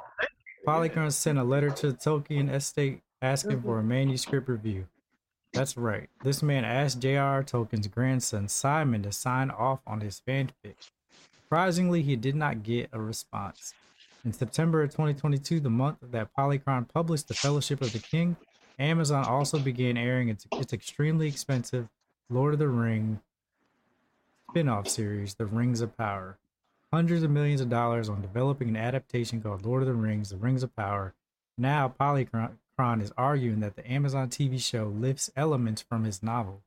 Polychron 0.68 1.12
sent 1.14 1.38
a 1.38 1.44
letter 1.44 1.70
to 1.70 1.92
the 1.92 1.98
Tolkien 1.98 2.52
estate 2.52 3.02
asking 3.22 3.62
for 3.62 3.80
a 3.80 3.84
manuscript 3.84 4.50
review. 4.50 4.88
That's 5.56 5.78
right. 5.78 6.10
This 6.22 6.44
man 6.44 6.66
asked 6.66 7.00
J.R.R. 7.00 7.42
Tolkien's 7.42 7.88
grandson 7.88 8.50
Simon 8.50 9.04
to 9.04 9.14
sign 9.14 9.50
off 9.50 9.80
on 9.88 10.02
his 10.02 10.22
fanfic. 10.28 10.76
Surprisingly, 11.34 12.02
he 12.02 12.18
did 12.18 12.36
not 12.36 12.62
get 12.62 12.90
a 12.92 13.00
response. 13.00 13.74
In 14.26 14.34
September 14.34 14.84
of 14.84 14.92
2022, 14.92 15.62
the 15.62 15.70
month 15.70 16.00
that 16.02 16.36
Polychron 16.38 16.90
published 16.90 17.30
The 17.30 17.36
Fellowship 17.36 17.82
of 17.82 17.94
the 17.94 18.00
King, 18.00 18.36
Amazon 18.78 19.24
also 19.24 19.58
began 19.58 19.96
airing 19.96 20.28
its, 20.28 20.46
its 20.52 20.74
extremely 20.74 21.30
expensive 21.30 21.88
Lord 22.30 22.52
of 22.52 22.60
the 22.60 22.68
Ring 22.68 23.22
spin-off 24.50 24.90
series, 24.90 25.36
The 25.36 25.46
Rings 25.46 25.80
of 25.80 25.98
Power. 25.98 26.38
Hundreds 26.92 27.24
of 27.24 27.32
millions 27.32 27.62
of 27.62 27.70
dollars 27.70 28.10
on 28.10 28.22
developing 28.22 28.68
an 28.68 28.76
adaptation 28.76 29.42
called 29.42 29.66
Lord 29.66 29.84
of 29.84 29.88
the 29.88 29.94
Rings, 29.94 30.32
The 30.32 30.38
Rings 30.38 30.64
of 30.64 30.76
Power. 30.76 31.14
Now 31.58 31.94
Polychron 31.98 32.58
is 32.78 33.14
arguing 33.18 33.62
that 33.62 33.76
the 33.76 33.90
Amazon 33.90 34.30
TV 34.30 34.62
show 34.62 34.88
lifts 34.88 35.32
elements 35.36 35.82
from 35.82 36.04
his 36.04 36.22
novel. 36.22 36.62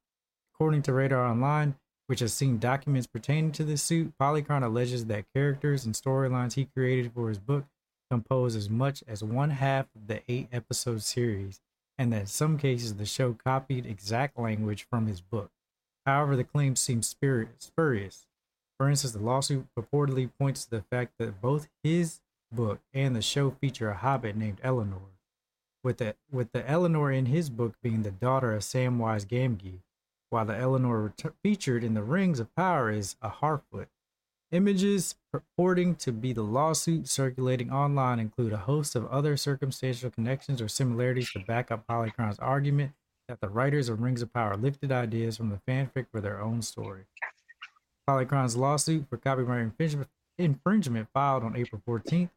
According 0.55 0.83
to 0.83 0.93
Radar 0.93 1.25
Online, 1.27 1.77
which 2.07 2.21
has 2.21 2.33
seen 2.33 2.59
documents 2.59 3.07
pertaining 3.07 3.53
to 3.53 3.65
this 3.65 3.83
suit, 3.83 4.15
Polychron 4.19 4.65
alleges 4.65 5.05
that 5.07 5.27
characters 5.35 5.85
and 5.85 5.95
storylines 5.95 6.55
he 6.55 6.65
created 6.65 7.13
for 7.13 7.29
his 7.29 7.39
book 7.39 7.67
compose 8.11 8.57
as 8.57 8.71
much 8.71 9.05
as 9.07 9.23
one 9.23 9.51
half 9.51 9.87
of 9.95 10.07
the 10.07 10.23
eight 10.29 10.49
episode 10.51 11.03
series, 11.03 11.61
and 11.99 12.11
that 12.13 12.21
in 12.23 12.27
some 12.27 12.57
cases 12.57 12.95
the 12.95 13.05
show 13.05 13.35
copied 13.35 13.85
exact 13.85 14.39
language 14.39 14.87
from 14.89 15.07
his 15.07 15.21
book. 15.21 15.51
However, 16.07 16.37
the 16.37 16.45
claims 16.45 16.81
seem 16.81 17.03
spurious. 17.03 18.27
For 18.79 18.89
instance, 18.89 19.13
the 19.13 19.19
lawsuit 19.19 19.67
purportedly 19.79 20.31
points 20.41 20.65
to 20.65 20.71
the 20.71 20.83
fact 20.83 21.13
that 21.19 21.43
both 21.43 21.69
his 21.83 22.21
book 22.51 22.81
and 22.95 23.15
the 23.15 23.21
show 23.21 23.51
feature 23.51 23.91
a 23.91 23.95
hobbit 23.95 24.37
named 24.37 24.59
Eleanor, 24.63 25.18
with 25.89 25.97
the 25.97 26.15
with 26.31 26.53
the 26.53 26.69
Eleanor 26.69 27.11
in 27.11 27.25
his 27.25 27.49
book 27.49 27.75
being 27.83 28.03
the 28.03 28.11
daughter 28.11 28.53
of 28.53 28.61
Samwise 28.61 29.27
Gamgee, 29.27 29.81
while 30.29 30.45
the 30.45 30.55
Eleanor 30.55 31.15
ret- 31.17 31.33
featured 31.43 31.83
in 31.83 31.95
the 31.95 32.03
Rings 32.03 32.41
of 32.41 32.55
Power 32.55 32.91
is 32.91 33.17
a 33.23 33.31
Harfoot. 33.31 33.87
Images 34.53 35.15
purporting 35.33 35.95
to 35.95 36.13
be 36.13 36.35
the 36.35 36.43
lawsuit 36.43 37.09
circulating 37.09 37.73
online 37.73 38.19
include 38.19 38.53
a 38.53 38.59
host 38.59 38.97
of 38.97 39.07
other 39.07 39.39
circumstantial 39.39 40.11
connections 40.11 40.61
or 40.61 40.69
similarities 40.69 41.31
to 41.33 41.39
back 41.39 41.71
up 41.71 41.87
Polychron's 41.87 42.39
argument 42.39 42.93
that 43.27 43.41
the 43.41 43.49
writers 43.49 43.89
of 43.89 44.03
Rings 44.03 44.21
of 44.21 44.31
Power 44.31 44.59
lifted 44.59 44.93
ideas 44.93 45.39
from 45.39 45.49
the 45.49 45.61
fanfic 45.67 46.09
for 46.13 46.21
their 46.21 46.39
own 46.39 46.61
story. 46.61 47.05
Polychron's 48.07 48.59
lawsuit 48.59 49.09
for 49.09 49.17
copyright 49.17 49.63
infringement, 49.63 50.11
infringement 50.37 51.09
filed 51.15 51.45
on 51.45 51.57
April 51.57 51.81
14th 51.89 52.29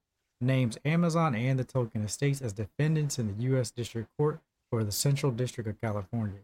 names 0.41 0.77
Amazon 0.83 1.35
and 1.35 1.57
the 1.59 1.65
Tolkien 1.65 2.05
estates 2.05 2.41
as 2.41 2.53
defendants 2.53 3.19
in 3.19 3.27
the 3.27 3.43
U.S. 3.43 3.71
District 3.71 4.09
Court 4.17 4.39
for 4.69 4.83
the 4.83 4.91
Central 4.91 5.31
District 5.31 5.69
of 5.69 5.79
California. 5.81 6.39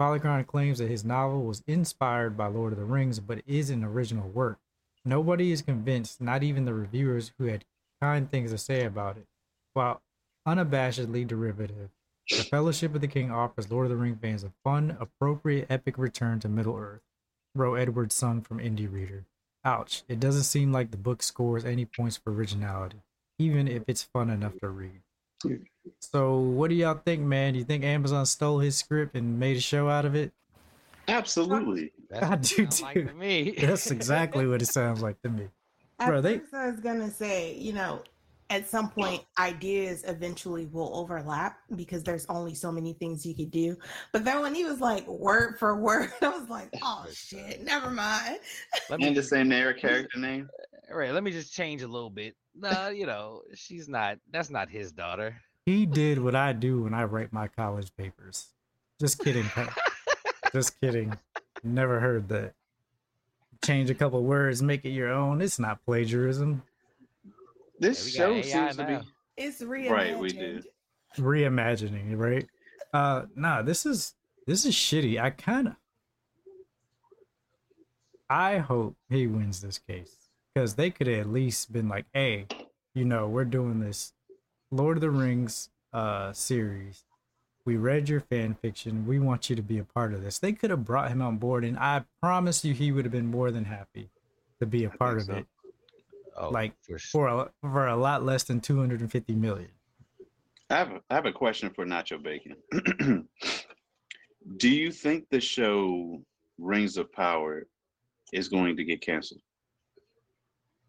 Polychron 0.00 0.46
claims 0.46 0.78
that 0.78 0.90
his 0.90 1.04
novel 1.04 1.44
was 1.44 1.62
inspired 1.66 2.36
by 2.36 2.46
Lord 2.46 2.72
of 2.72 2.78
the 2.78 2.84
Rings, 2.84 3.20
but 3.20 3.42
is 3.46 3.70
an 3.70 3.84
original 3.84 4.28
work. 4.28 4.58
Nobody 5.04 5.52
is 5.52 5.62
convinced, 5.62 6.20
not 6.20 6.42
even 6.42 6.64
the 6.64 6.74
reviewers 6.74 7.32
who 7.38 7.44
had 7.44 7.64
kind 8.00 8.30
things 8.30 8.50
to 8.50 8.58
say 8.58 8.84
about 8.84 9.16
it. 9.16 9.26
While 9.74 10.02
unabashedly 10.46 11.26
derivative, 11.26 11.90
The 12.30 12.42
Fellowship 12.42 12.94
of 12.94 13.02
the 13.02 13.08
King 13.08 13.30
offers 13.30 13.70
Lord 13.70 13.86
of 13.86 13.90
the 13.90 13.96
Ring 13.96 14.16
fans 14.16 14.44
a 14.44 14.52
fun, 14.62 14.96
appropriate, 14.98 15.66
epic 15.68 15.98
return 15.98 16.40
to 16.40 16.48
Middle 16.48 16.76
Earth, 16.76 17.02
wrote 17.54 17.74
Edward 17.74 18.12
Sung 18.12 18.40
from 18.40 18.58
Indie 18.58 18.90
Reader. 18.90 19.26
Ouch, 19.64 20.04
it 20.08 20.20
doesn't 20.20 20.44
seem 20.44 20.72
like 20.72 20.90
the 20.90 20.96
book 20.96 21.22
scores 21.22 21.64
any 21.64 21.84
points 21.84 22.16
for 22.16 22.32
originality, 22.32 23.02
even 23.38 23.68
if 23.68 23.82
it's 23.88 24.02
fun 24.02 24.30
enough 24.30 24.58
to 24.60 24.68
read. 24.68 25.00
So, 26.00 26.38
what 26.38 26.70
do 26.70 26.74
y'all 26.76 26.94
think, 27.04 27.22
man? 27.22 27.52
Do 27.52 27.58
you 27.58 27.64
think 27.64 27.84
Amazon 27.84 28.24
stole 28.26 28.58
his 28.60 28.76
script 28.76 29.14
and 29.16 29.38
made 29.38 29.56
a 29.56 29.60
show 29.60 29.88
out 29.88 30.04
of 30.04 30.14
it? 30.14 30.32
Absolutely. 31.08 31.92
That's 32.08 32.24
I 32.26 32.36
do 32.36 32.70
sound 32.70 32.80
like 32.82 32.94
too. 32.94 33.04
to 33.06 33.14
me. 33.14 33.50
That's 33.58 33.90
exactly 33.90 34.46
what 34.46 34.62
it 34.62 34.66
sounds 34.66 35.02
like 35.02 35.20
to 35.22 35.28
me. 35.28 35.48
At 36.00 36.08
Bro, 36.08 36.20
they- 36.22 36.38
first, 36.38 36.54
I 36.54 36.70
was 36.70 36.80
gonna 36.80 37.10
say, 37.10 37.54
you 37.56 37.72
know, 37.72 38.02
at 38.50 38.68
some 38.68 38.90
point, 38.90 39.22
ideas 39.38 40.04
eventually 40.06 40.66
will 40.66 40.94
overlap 40.94 41.58
because 41.76 42.02
there's 42.02 42.26
only 42.28 42.54
so 42.54 42.70
many 42.72 42.92
things 42.94 43.24
you 43.24 43.34
could 43.34 43.50
do. 43.50 43.76
But 44.12 44.24
then 44.24 44.40
when 44.42 44.54
he 44.54 44.64
was 44.64 44.80
like 44.80 45.06
word 45.06 45.58
for 45.58 45.76
word, 45.80 46.12
I 46.22 46.28
was 46.28 46.48
like, 46.48 46.68
oh 46.82 47.06
shit, 47.12 47.62
never 47.62 47.90
mind. 47.90 48.38
Let 48.90 49.00
And 49.00 49.10
me, 49.10 49.14
the 49.14 49.22
same 49.22 49.48
their 49.48 49.72
character 49.72 50.18
name. 50.18 50.48
all 50.90 50.96
right, 50.98 51.12
let 51.12 51.22
me 51.22 51.30
just 51.30 51.52
change 51.52 51.82
a 51.82 51.88
little 51.88 52.10
bit. 52.10 52.34
Nah, 52.54 52.88
you 52.88 53.06
know, 53.06 53.42
she's 53.54 53.88
not. 53.88 54.18
That's 54.30 54.50
not 54.50 54.68
his 54.68 54.92
daughter. 54.92 55.36
He 55.66 55.86
did 55.86 56.18
what 56.18 56.34
I 56.34 56.52
do 56.52 56.82
when 56.82 56.94
I 56.94 57.04
write 57.04 57.32
my 57.32 57.48
college 57.48 57.94
papers. 57.96 58.48
Just 59.00 59.18
kidding. 59.22 59.50
Just 60.52 60.80
kidding. 60.80 61.16
Never 61.62 62.00
heard 62.00 62.28
that. 62.28 62.52
Change 63.64 63.88
a 63.88 63.94
couple 63.94 64.22
words, 64.22 64.62
make 64.62 64.84
it 64.84 64.90
your 64.90 65.10
own. 65.10 65.40
It's 65.40 65.58
not 65.58 65.84
plagiarism. 65.84 66.62
This 67.78 68.14
Yeah, 68.14 68.26
show 68.26 68.34
AI 68.34 68.42
seems 68.42 68.76
to 68.76 68.84
be. 68.84 68.98
It's 69.36 69.62
reimagined. 69.62 69.90
Right, 69.90 70.18
we 70.18 70.28
do. 70.28 70.62
Reimagining, 71.18 72.18
right? 72.18 72.46
Uh 72.92 73.22
nah, 73.34 73.62
this 73.62 73.86
is 73.86 74.14
this 74.46 74.64
is 74.64 74.74
shitty. 74.74 75.20
I 75.20 75.30
kinda 75.30 75.76
I 78.28 78.58
hope 78.58 78.96
he 79.08 79.26
wins 79.26 79.60
this 79.60 79.78
case. 79.78 80.23
Because 80.54 80.74
they 80.74 80.90
could 80.90 81.06
have 81.06 81.20
at 81.20 81.32
least 81.32 81.72
been 81.72 81.88
like, 81.88 82.06
hey, 82.12 82.46
you 82.94 83.04
know, 83.04 83.26
we're 83.28 83.44
doing 83.44 83.80
this 83.80 84.12
Lord 84.70 84.96
of 84.96 85.00
the 85.00 85.10
Rings 85.10 85.70
uh 85.92 86.32
series. 86.32 87.04
We 87.66 87.76
read 87.76 88.08
your 88.08 88.20
fan 88.20 88.54
fiction. 88.54 89.06
We 89.06 89.18
want 89.18 89.48
you 89.48 89.56
to 89.56 89.62
be 89.62 89.78
a 89.78 89.84
part 89.84 90.12
of 90.12 90.22
this. 90.22 90.38
They 90.38 90.52
could 90.52 90.70
have 90.70 90.84
brought 90.84 91.10
him 91.10 91.22
on 91.22 91.38
board, 91.38 91.64
and 91.64 91.78
I 91.78 92.04
promise 92.20 92.64
you, 92.64 92.74
he 92.74 92.92
would 92.92 93.04
have 93.06 93.12
been 93.12 93.26
more 93.26 93.50
than 93.50 93.64
happy 93.64 94.10
to 94.60 94.66
be 94.66 94.84
a 94.84 94.90
I 94.90 94.96
part 94.96 95.16
of 95.18 95.24
so. 95.24 95.32
it 95.36 95.46
Oh, 96.36 96.50
Like, 96.50 96.72
for 96.82 96.98
sure. 96.98 97.28
for 97.28 97.50
a, 97.62 97.70
for 97.70 97.86
a 97.86 97.96
lot 97.96 98.24
less 98.24 98.42
than 98.44 98.60
250 98.60 99.34
million. 99.34 99.70
I 100.70 100.76
have, 100.76 100.90
a, 100.90 101.00
I 101.10 101.14
have 101.14 101.26
a 101.26 101.32
question 101.32 101.70
for 101.70 101.84
Nacho 101.84 102.22
Bacon. 102.22 102.56
Do 104.56 104.68
you 104.68 104.90
think 104.90 105.28
the 105.30 105.40
show 105.40 106.22
Rings 106.58 106.96
of 106.96 107.12
Power 107.12 107.66
is 108.32 108.48
going 108.48 108.76
to 108.76 108.84
get 108.84 109.00
canceled? 109.00 109.40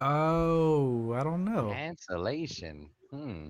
Oh, 0.01 1.13
I 1.13 1.23
don't 1.23 1.45
know. 1.45 1.71
Cancellation. 1.73 2.89
Hmm. 3.11 3.47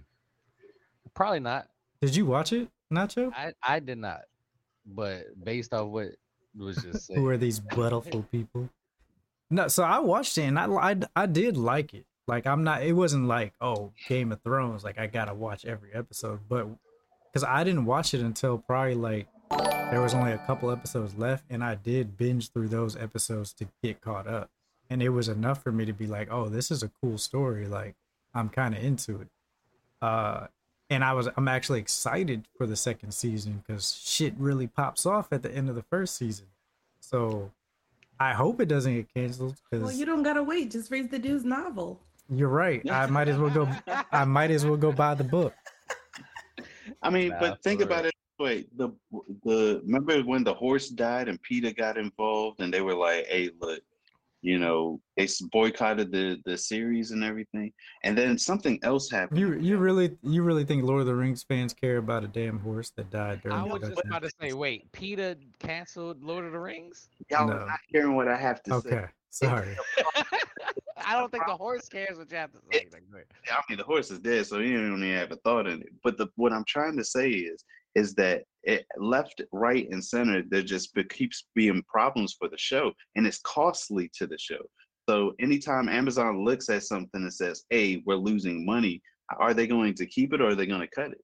Probably 1.13 1.39
not. 1.39 1.67
Did 2.01 2.15
you 2.15 2.25
watch 2.25 2.53
it, 2.53 2.69
Nacho? 2.93 3.31
I 3.33 3.53
I 3.63 3.79
did 3.79 3.97
not. 3.97 4.21
But 4.85 5.23
based 5.43 5.73
off 5.73 5.87
what 5.87 6.09
was 6.57 6.77
just 6.77 7.11
Who 7.15 7.27
are 7.27 7.37
these 7.37 7.59
beautiful 7.59 8.23
people? 8.31 8.69
No, 9.49 9.67
so 9.67 9.83
I 9.83 9.99
watched 9.99 10.37
it 10.37 10.43
and 10.43 10.59
I, 10.59 10.67
I 10.67 10.95
I 11.15 11.25
did 11.25 11.57
like 11.57 11.93
it. 11.93 12.05
Like 12.27 12.47
I'm 12.47 12.63
not. 12.63 12.83
It 12.83 12.93
wasn't 12.93 13.27
like 13.27 13.53
oh 13.61 13.93
Game 14.07 14.31
of 14.31 14.41
Thrones. 14.41 14.83
Like 14.83 14.99
I 14.99 15.07
gotta 15.07 15.33
watch 15.33 15.65
every 15.65 15.93
episode, 15.93 16.39
but 16.49 16.67
because 17.31 17.43
I 17.43 17.63
didn't 17.63 17.85
watch 17.85 18.13
it 18.13 18.21
until 18.21 18.57
probably 18.57 18.95
like 18.95 19.27
there 19.91 20.01
was 20.01 20.13
only 20.13 20.31
a 20.31 20.37
couple 20.39 20.71
episodes 20.71 21.15
left, 21.15 21.45
and 21.49 21.63
I 21.63 21.75
did 21.75 22.17
binge 22.17 22.51
through 22.51 22.69
those 22.69 22.95
episodes 22.95 23.53
to 23.53 23.67
get 23.83 24.01
caught 24.01 24.27
up, 24.27 24.49
and 24.89 25.01
it 25.01 25.09
was 25.09 25.27
enough 25.29 25.63
for 25.63 25.71
me 25.71 25.85
to 25.85 25.93
be 25.93 26.07
like, 26.07 26.27
oh, 26.31 26.49
this 26.49 26.71
is 26.71 26.83
a 26.83 26.91
cool 27.01 27.17
story. 27.17 27.67
Like 27.67 27.95
I'm 28.33 28.49
kind 28.49 28.75
of 28.75 28.83
into 28.83 29.21
it. 29.21 29.27
Uh, 30.01 30.47
and 30.89 31.03
I 31.03 31.13
was 31.13 31.27
I'm 31.35 31.47
actually 31.47 31.79
excited 31.79 32.47
for 32.57 32.67
the 32.67 32.75
second 32.75 33.13
season 33.13 33.63
because 33.65 33.99
shit 34.05 34.33
really 34.37 34.67
pops 34.67 35.05
off 35.05 35.31
at 35.33 35.41
the 35.43 35.51
end 35.51 35.69
of 35.69 35.75
the 35.75 35.83
first 35.83 36.15
season. 36.15 36.45
So 36.99 37.51
I 38.19 38.33
hope 38.33 38.61
it 38.61 38.67
doesn't 38.67 38.93
get 38.93 39.13
canceled 39.13 39.55
because 39.69 39.83
Well, 39.85 39.95
you 39.95 40.05
don't 40.05 40.23
gotta 40.23 40.43
wait. 40.43 40.71
Just 40.71 40.91
read 40.91 41.09
the 41.11 41.19
dude's 41.19 41.43
novel. 41.43 41.99
you're 42.29 42.49
right. 42.49 42.87
I 42.89 43.05
might 43.17 43.27
as 43.27 43.37
well 43.37 43.49
go. 43.49 43.67
I 44.11 44.25
might 44.25 44.51
as 44.51 44.65
well 44.65 44.77
go 44.77 44.91
buy 44.91 45.15
the 45.15 45.23
book. 45.23 45.53
I 47.01 47.09
mean, 47.09 47.29
Nah, 47.29 47.39
but 47.39 47.63
think 47.63 47.79
for 47.81 47.85
about 47.87 48.05
it. 48.05 48.13
Wait, 48.37 48.67
the 48.77 48.89
the 49.43 49.81
remember 49.85 50.19
when 50.21 50.43
the 50.43 50.53
horse 50.53 50.89
died 50.89 51.29
and 51.29 51.41
PETA 51.41 51.73
got 51.73 51.97
involved 51.97 52.59
and 52.59 52.73
they 52.73 52.81
were 52.81 52.93
like, 52.95 53.25
"Hey, 53.27 53.49
look, 53.61 53.81
you 54.45 54.59
know, 54.59 55.01
they 55.17 55.27
boycotted 55.51 56.11
the 56.11 56.39
the 56.45 56.57
series 56.57 57.11
and 57.11 57.23
everything." 57.23 57.71
And 58.03 58.17
then 58.17 58.37
something 58.37 58.79
else 58.83 59.09
happened. 59.09 59.39
You 59.39 59.53
you 59.55 59.77
really 59.77 60.15
you 60.21 60.43
really 60.43 60.65
think 60.65 60.83
Lord 60.83 61.01
of 61.01 61.07
the 61.07 61.15
Rings 61.15 61.43
fans 61.43 61.73
care 61.73 61.97
about 61.97 62.23
a 62.23 62.27
damn 62.27 62.59
horse 62.59 62.91
that 62.97 63.09
died 63.09 63.41
during 63.41 63.57
I 63.57 63.63
was 63.63 63.81
just 63.81 64.01
about 64.05 64.21
to 64.21 64.29
say, 64.39 64.53
wait, 64.53 64.91
PETA 64.91 65.37
canceled 65.59 66.23
Lord 66.23 66.45
of 66.45 66.51
the 66.51 66.59
Rings? 66.59 67.09
Y'all 67.31 67.47
No. 67.47 67.65
not 67.65 67.79
hearing 67.87 68.15
what 68.15 68.27
I 68.27 68.37
have 68.37 68.61
to 68.63 68.81
say. 68.81 68.89
Okay, 68.89 69.05
sorry. 69.31 69.75
I 71.07 71.17
don't 71.17 71.31
think 71.31 71.45
the 71.45 71.55
horse 71.55 71.87
cares 71.87 72.17
what 72.17 72.31
you 72.31 72.37
have 72.37 72.51
to 72.53 72.59
say. 72.71 72.87
Like. 72.91 73.03
I 73.51 73.61
mean, 73.69 73.77
the 73.77 73.83
horse 73.83 74.09
is 74.09 74.19
dead, 74.19 74.47
so 74.47 74.59
you 74.59 74.77
don't 74.77 75.03
even 75.03 75.15
have 75.15 75.31
a 75.31 75.35
thought 75.37 75.67
in 75.67 75.81
it. 75.81 75.89
But 76.03 76.17
the 76.17 76.27
what 76.35 76.53
I'm 76.53 76.65
trying 76.67 76.97
to 76.97 77.03
say 77.03 77.29
is, 77.29 77.63
is 77.95 78.13
that 78.15 78.43
it 78.65 78.85
left, 78.97 79.41
right, 79.51 79.87
and 79.89 80.03
center, 80.03 80.43
there 80.49 80.63
just 80.63 80.95
keeps 81.09 81.47
being 81.55 81.83
problems 81.87 82.35
for 82.37 82.49
the 82.49 82.57
show, 82.57 82.91
and 83.15 83.25
it's 83.25 83.39
costly 83.43 84.09
to 84.17 84.27
the 84.27 84.37
show. 84.37 84.61
So 85.07 85.33
anytime 85.39 85.87
Amazon 85.87 86.43
looks 86.43 86.67
at 86.69 86.83
something 86.83 87.21
and 87.21 87.33
says, 87.33 87.63
"Hey, 87.69 88.01
we're 88.05 88.15
losing 88.15 88.65
money," 88.65 89.01
are 89.37 89.53
they 89.53 89.67
going 89.67 89.93
to 89.95 90.05
keep 90.05 90.33
it 90.33 90.41
or 90.41 90.49
are 90.49 90.55
they 90.55 90.65
going 90.65 90.81
to 90.81 90.87
cut 90.87 91.11
it? 91.11 91.23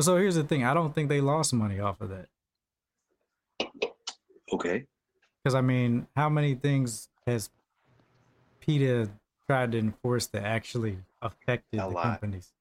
So 0.00 0.16
here's 0.16 0.34
the 0.34 0.44
thing. 0.44 0.64
I 0.64 0.72
don't 0.72 0.94
think 0.94 1.08
they 1.10 1.20
lost 1.20 1.52
money 1.52 1.78
off 1.78 2.00
of 2.00 2.08
that. 2.10 2.28
Okay. 4.52 4.84
Because 5.42 5.54
I 5.54 5.60
mean, 5.60 6.06
how 6.16 6.28
many 6.28 6.54
things 6.54 7.08
has 7.26 7.50
PETA 8.60 9.10
tried 9.46 9.72
to 9.72 9.78
enforce 9.78 10.26
that 10.28 10.44
actually 10.44 10.98
affected 11.20 11.80
A 11.80 11.82
the 11.82 11.88
lot. 11.88 12.04
companies? 12.04 12.52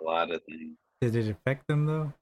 A 0.00 0.04
lot 0.04 0.30
of 0.30 0.42
things. 0.44 0.76
Did 1.00 1.16
it 1.16 1.28
affect 1.30 1.66
them 1.68 1.84
though? 1.86 2.12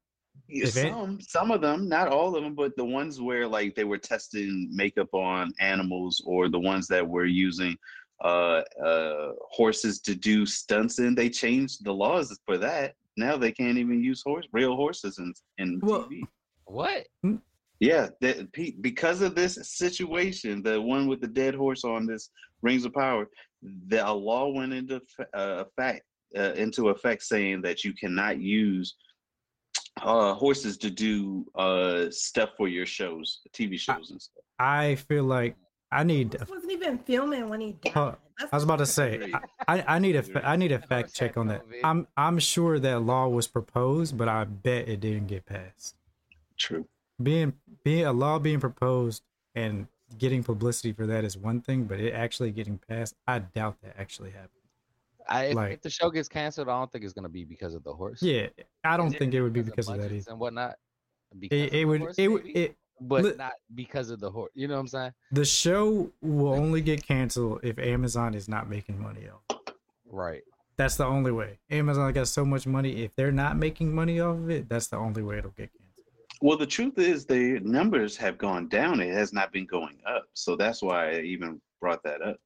Yeah, 0.48 0.66
some, 0.66 1.20
some 1.20 1.50
of 1.50 1.60
them, 1.60 1.88
not 1.88 2.08
all 2.08 2.36
of 2.36 2.42
them, 2.42 2.54
but 2.54 2.76
the 2.76 2.84
ones 2.84 3.20
where 3.20 3.46
like 3.48 3.74
they 3.74 3.84
were 3.84 3.98
testing 3.98 4.68
makeup 4.72 5.12
on 5.12 5.52
animals, 5.60 6.22
or 6.24 6.48
the 6.48 6.60
ones 6.60 6.86
that 6.88 7.06
were 7.06 7.26
using 7.26 7.76
uh, 8.24 8.62
uh, 8.84 9.32
horses 9.50 10.00
to 10.00 10.14
do 10.14 10.46
stunts 10.46 10.98
in, 10.98 11.14
they 11.14 11.28
changed 11.28 11.84
the 11.84 11.92
laws 11.92 12.38
for 12.46 12.58
that. 12.58 12.94
Now 13.16 13.36
they 13.36 13.52
can't 13.52 13.78
even 13.78 14.02
use 14.02 14.22
horse, 14.24 14.46
real 14.52 14.76
horses 14.76 15.18
in 15.18 15.34
in 15.58 15.80
Well- 15.82 16.04
TV. 16.04 16.22
What? 16.66 17.06
Yeah, 17.78 18.08
that, 18.22 18.50
because 18.80 19.20
of 19.20 19.34
this 19.34 19.58
situation, 19.62 20.62
the 20.62 20.80
one 20.80 21.06
with 21.06 21.20
the 21.20 21.28
dead 21.28 21.54
horse 21.54 21.84
on 21.84 22.06
this 22.06 22.30
Rings 22.62 22.84
of 22.86 22.94
Power, 22.94 23.28
the 23.88 24.06
a 24.06 24.12
law 24.12 24.48
went 24.48 24.72
into 24.72 24.96
uh, 25.34 25.64
effect 25.66 26.04
uh, 26.36 26.52
into 26.54 26.88
effect 26.88 27.22
saying 27.22 27.62
that 27.62 27.84
you 27.84 27.92
cannot 27.92 28.40
use 28.40 28.94
uh, 30.02 30.34
horses 30.34 30.76
to 30.78 30.90
do 30.90 31.46
uh, 31.54 32.10
stuff 32.10 32.50
for 32.56 32.68
your 32.68 32.86
shows, 32.86 33.40
TV 33.52 33.78
shows 33.78 34.10
and 34.10 34.20
stuff. 34.20 34.44
I 34.58 34.96
feel 34.96 35.24
like 35.24 35.56
I 35.90 36.02
need. 36.04 36.32
This 36.32 36.48
wasn't 36.48 36.72
even 36.72 36.98
filming 36.98 37.48
when 37.48 37.60
he 37.60 37.72
died. 37.72 37.92
Huh. 37.92 38.14
That's 38.38 38.52
I 38.52 38.56
was 38.56 38.64
about 38.64 38.78
to 38.80 38.86
say. 38.86 39.14
Agreed. 39.14 39.34
I, 39.66 39.84
I 39.86 39.98
need 39.98 40.16
a 40.16 40.24
I 40.48 40.56
need 40.56 40.72
a 40.72 40.78
fact 40.78 41.14
check 41.14 41.36
on 41.36 41.48
that. 41.48 41.64
I'm 41.82 42.06
I'm 42.16 42.38
sure 42.38 42.78
that 42.78 43.00
law 43.00 43.28
was 43.28 43.46
proposed, 43.46 44.16
but 44.16 44.28
I 44.28 44.44
bet 44.44 44.88
it 44.88 45.00
didn't 45.00 45.28
get 45.28 45.46
passed. 45.46 45.96
True. 46.56 46.86
Being 47.22 47.54
being 47.82 48.04
a 48.04 48.12
law 48.12 48.38
being 48.38 48.60
proposed 48.60 49.22
and 49.54 49.86
getting 50.18 50.42
publicity 50.42 50.92
for 50.92 51.06
that 51.06 51.24
is 51.24 51.36
one 51.36 51.60
thing, 51.60 51.84
but 51.84 51.98
it 51.98 52.12
actually 52.12 52.50
getting 52.50 52.78
passed, 52.78 53.14
I 53.26 53.40
doubt 53.40 53.76
that 53.82 53.96
actually 53.98 54.30
happened. 54.30 54.50
I, 55.28 55.44
if, 55.46 55.54
Like- 55.54 55.72
if 55.74 55.82
the 55.82 55.90
show 55.90 56.10
gets 56.10 56.28
canceled, 56.28 56.68
I 56.68 56.78
don't 56.78 56.90
think 56.92 57.04
it's 57.04 57.12
gonna 57.14 57.28
be 57.28 57.44
because 57.44 57.74
of 57.74 57.82
the 57.84 57.92
horse. 57.92 58.22
Yeah, 58.22 58.46
I 58.84 58.96
don't 58.96 59.08
Is 59.12 59.16
think 59.18 59.34
it 59.34 59.42
would 59.42 59.52
be 59.52 59.62
because 59.62 59.88
of 59.88 59.98
that 59.98 60.12
either. 60.12 60.30
and 60.30 60.38
whatnot. 60.40 60.76
Because 61.38 61.58
It, 61.58 61.64
it 61.66 61.70
the 61.72 61.84
would 61.86 62.00
horse, 62.00 62.14
it 62.18 62.28
would 62.28 62.44
maybe, 62.44 62.58
it 62.58 62.76
but 63.00 63.24
li- 63.24 63.34
not 63.36 63.52
because 63.74 64.10
of 64.10 64.20
the 64.20 64.30
horse. 64.30 64.52
You 64.54 64.68
know 64.68 64.74
what 64.74 64.80
I'm 64.80 64.88
saying? 64.88 65.12
the 65.32 65.44
show 65.44 66.10
will 66.22 66.54
only 66.54 66.80
get 66.80 67.04
canceled 67.06 67.60
if 67.62 67.78
Amazon 67.78 68.34
is 68.34 68.48
not 68.48 68.68
making 68.70 69.00
money 69.00 69.26
off. 69.28 69.58
Right. 70.08 70.42
That's 70.76 70.96
the 70.96 71.04
only 71.06 71.32
way. 71.32 71.58
Amazon 71.70 72.12
got 72.12 72.28
so 72.28 72.44
much 72.44 72.66
money. 72.66 73.02
If 73.02 73.14
they're 73.16 73.32
not 73.32 73.56
making 73.56 73.94
money 73.94 74.20
off 74.20 74.36
of 74.36 74.50
it, 74.50 74.68
that's 74.68 74.86
the 74.88 74.96
only 74.98 75.22
way 75.22 75.38
it'll 75.38 75.50
get 75.52 75.70
canceled. 75.72 76.06
Well, 76.42 76.58
the 76.58 76.66
truth 76.66 76.98
is 76.98 77.24
the 77.24 77.58
numbers 77.60 78.14
have 78.18 78.36
gone 78.36 78.68
down. 78.68 79.00
It 79.00 79.12
has 79.14 79.32
not 79.32 79.52
been 79.52 79.64
going 79.66 79.98
up. 80.06 80.26
So 80.34 80.54
that's 80.54 80.82
why 80.82 81.12
I 81.16 81.20
even 81.20 81.60
brought 81.80 82.02
that 82.04 82.20
up. 82.22 82.36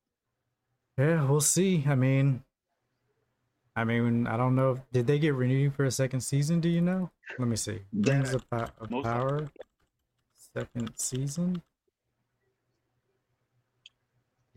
Yeah, 0.97 1.29
we'll 1.29 1.41
see. 1.41 1.85
I 1.89 1.95
mean, 1.97 2.43
I 3.77 3.85
mean, 3.85 4.27
I 4.27 4.37
don't 4.37 4.57
know. 4.57 4.81
Did 4.93 5.07
they 5.07 5.19
get 5.19 5.35
renewed 5.35 5.75
for 5.75 5.85
a 5.85 5.91
second 5.91 6.21
season? 6.21 6.61
Do 6.61 6.69
you 6.69 6.81
know? 6.81 7.11
Let 7.39 7.49
me 7.49 7.57
see. 7.57 7.79
Rings 7.93 8.35
of, 8.35 8.49
Po- 8.51 8.67
of 8.79 8.91
Power, 9.05 9.49
second 10.55 10.91
season. 10.97 11.63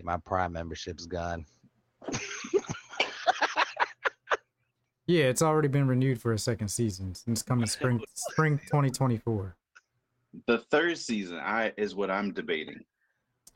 My 0.02 0.18
Prime 0.18 0.52
membership's 0.54 1.06
gone. 1.06 1.46
Yeah, 5.06 5.26
it's 5.26 5.42
already 5.42 5.68
been 5.68 5.86
renewed 5.86 6.22
for 6.22 6.32
a 6.32 6.40
second 6.40 6.70
season. 6.70 7.08
and 7.26 7.34
It's 7.34 7.42
coming 7.44 7.66
spring 7.68 8.00
spring 8.14 8.58
2024. 8.58 9.54
The 10.48 10.60
third 10.72 10.98
season, 10.98 11.38
I 11.40 11.74
is 11.76 11.94
what 11.94 12.10
I'm 12.10 12.32
debating. 12.32 12.86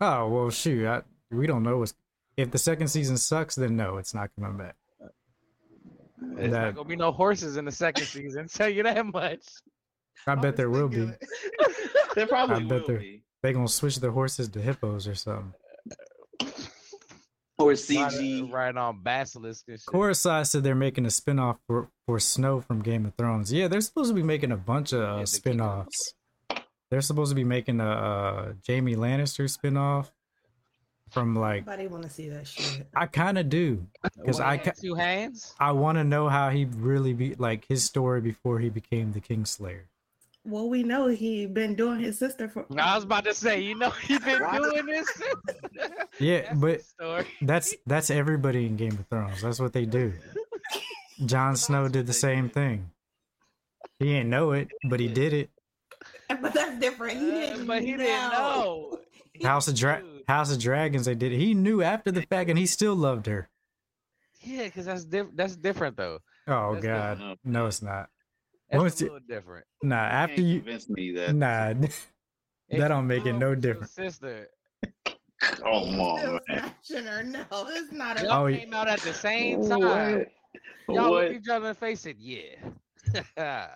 Oh 0.02 0.28
well, 0.28 0.50
shoot. 0.50 0.86
I, 0.86 1.04
we 1.32 1.48
don't 1.48 1.64
know. 1.64 1.78
What's, 1.78 1.94
if 2.36 2.52
the 2.52 2.58
second 2.58 2.90
season 2.90 3.16
sucks, 3.18 3.56
then 3.56 3.78
no, 3.78 3.96
it's 3.96 4.14
not 4.14 4.30
coming 4.38 4.58
back. 4.58 4.76
There's 6.20 6.52
That- 6.52 6.62
not 6.66 6.76
gonna 6.76 6.90
be 6.90 6.96
no 6.96 7.12
horses 7.12 7.58
in 7.58 7.66
the 7.66 7.72
second 7.72 8.06
season. 8.06 8.48
Tell 8.54 8.70
you 8.70 8.84
that 8.84 9.06
much. 9.06 9.44
I 10.26 10.36
bet 10.36 10.56
there 10.58 10.70
will 10.70 10.88
be. 10.90 11.12
there 12.16 12.28
probably 12.28 12.56
I 12.56 12.60
bet 12.68 12.82
will 12.82 12.88
there- 12.88 12.98
be. 13.00 13.24
They 13.44 13.54
gonna 13.54 13.68
switch 13.68 13.98
the 13.98 14.12
horses 14.12 14.50
to 14.50 14.60
hippos 14.62 15.08
or 15.08 15.14
something. 15.16 15.54
Or 17.60 17.72
CG. 17.72 18.52
right 18.52 18.76
on 18.76 19.02
Basilisk 19.02 19.66
and 19.68 19.80
shit. 19.80 19.86
Coruscant 19.88 20.46
said 20.48 20.64
they're 20.64 20.76
making 20.76 21.06
a 21.06 21.10
spinoff 21.10 21.58
for, 21.66 21.90
for 22.06 22.20
Snow 22.20 22.62
from 22.62 22.84
Game 22.84 23.06
of 23.08 23.16
Thrones. 23.16 23.52
Yeah, 23.52 23.68
they're 23.68 23.82
supposed 23.82 24.10
to 24.10 24.14
be 24.14 24.22
making 24.22 24.52
a 24.52 24.58
bunch 24.58 24.94
of 24.94 25.02
Yeah, 25.02 25.06
uh, 25.08 25.14
they 25.14 25.18
keep 25.22 25.24
it- 25.24 25.28
spin-offs. 25.28 26.14
They're 26.92 27.02
supposed 27.02 27.32
to 27.32 27.36
be 27.36 27.44
making 27.44 27.80
a 27.82 27.90
uh, 27.90 28.54
Jaime 28.68 28.96
Lannister 28.96 29.46
spinoff 29.46 30.10
from 31.12 31.36
like 31.36 31.66
Nobody 31.66 31.88
want 31.88 32.04
to 32.04 32.10
see 32.10 32.30
that 32.30 32.48
shit. 32.48 32.88
I 32.96 33.06
kind 33.06 33.38
of 33.38 33.50
do 33.50 33.86
because 34.18 34.40
I 34.40 34.56
hand, 34.58 34.64
ca- 34.66 34.82
two 34.82 34.96
hands. 34.96 35.54
I 35.60 35.72
want 35.72 35.98
to 35.98 36.04
know 36.04 36.30
how 36.30 36.50
he 36.50 36.66
really 36.66 37.14
be 37.14 37.36
like 37.36 37.66
his 37.68 37.84
story 37.84 38.22
before 38.22 38.60
he 38.60 38.70
became 38.70 39.14
the 39.14 39.22
Kingslayer. 39.22 39.82
Well, 40.46 40.70
we 40.70 40.82
know 40.84 41.08
he 41.08 41.46
been 41.46 41.76
doing 41.76 42.00
his 42.00 42.18
sister 42.18 42.48
for. 42.48 42.66
I 42.78 42.96
was 42.96 43.04
about 43.04 43.26
to 43.26 43.34
say, 43.34 43.60
you 43.62 43.76
know, 43.76 43.90
he 43.90 44.18
been 44.18 44.40
doing 44.56 44.86
this. 44.86 45.08
Yeah, 46.20 46.54
That's 46.54 46.94
but 46.98 47.26
that's 47.42 47.76
that's 47.86 48.10
everybody 48.10 48.66
in 48.66 48.78
Game 48.78 48.94
of 48.94 49.06
Thrones. 49.08 49.42
That's 49.42 49.60
what 49.60 49.74
they 49.74 49.86
do. 49.86 50.14
Jon 51.26 51.56
Snow 51.58 51.88
did 51.90 52.08
the 52.08 52.14
same 52.14 52.48
thing. 52.50 52.92
He 54.00 54.06
didn't 54.06 54.30
know 54.30 54.52
it, 54.52 54.70
but 54.90 55.00
he 55.00 55.08
did 55.08 55.34
it. 55.34 55.50
But 56.42 56.54
that's 56.54 56.78
different. 56.80 57.20
He 57.20 57.28
Uh, 57.30 57.32
didn't. 57.40 57.66
but 57.68 57.82
he 57.82 57.92
didn't 57.92 58.32
know. 58.32 59.00
House 59.44 59.68
of 59.68 59.76
Dra- 59.76 60.04
House 60.28 60.52
of 60.52 60.60
Dragons, 60.60 61.06
they 61.06 61.16
did 61.16 61.32
it. 61.32 61.38
He 61.38 61.54
knew 61.54 61.82
after 61.82 62.12
the 62.12 62.22
fact, 62.24 62.50
and 62.50 62.58
he 62.60 62.66
still 62.66 62.96
loved 62.96 63.26
her. 63.28 63.50
Yeah, 64.42 64.64
because 64.66 64.86
that's 64.86 65.04
diff- 65.06 65.36
that's 65.36 65.56
different 65.56 65.98
though. 65.98 66.20
Oh 66.48 66.74
That's 66.74 66.86
God, 66.86 67.18
different. 67.18 67.40
no, 67.44 67.66
it's 67.66 67.82
not. 67.82 68.10
That's 68.70 68.82
Once 68.82 69.02
a 69.02 69.06
you- 69.06 69.12
little 69.14 69.28
different. 69.28 69.66
Nah, 69.84 69.96
Can't 70.10 70.14
after 70.32 70.42
you, 70.42 70.60
convince 70.62 70.90
me 70.90 71.12
that. 71.14 71.36
nah, 71.36 71.74
That 72.70 72.88
don't 72.90 73.04
you 73.04 73.08
make 73.08 73.26
it 73.26 73.34
no 73.34 73.48
your 73.48 73.56
different. 73.56 73.90
Sister, 73.90 74.48
Come 75.40 76.00
on, 76.00 76.20
Still 76.20 76.40
man. 76.50 76.74
smashing 76.84 77.06
her. 77.06 77.24
No, 77.24 77.46
it's 77.70 77.92
not. 77.92 78.20
y'all 78.22 78.32
A, 78.32 78.42
Oh, 78.44 78.46
yeah. 78.48 78.58
came 78.58 78.74
out 78.74 78.88
at 78.88 79.00
the 79.02 79.14
same 79.14 79.68
time. 79.68 79.80
What? 79.80 80.28
Y'all 80.90 81.12
What? 81.12 81.24
looked 81.26 81.36
each 81.46 81.50
other 81.50 81.66
in 81.68 81.70
the 81.70 81.74
face 81.76 82.06
and 82.06 82.16
said, 82.16 82.20
"Yeah." 82.20 83.68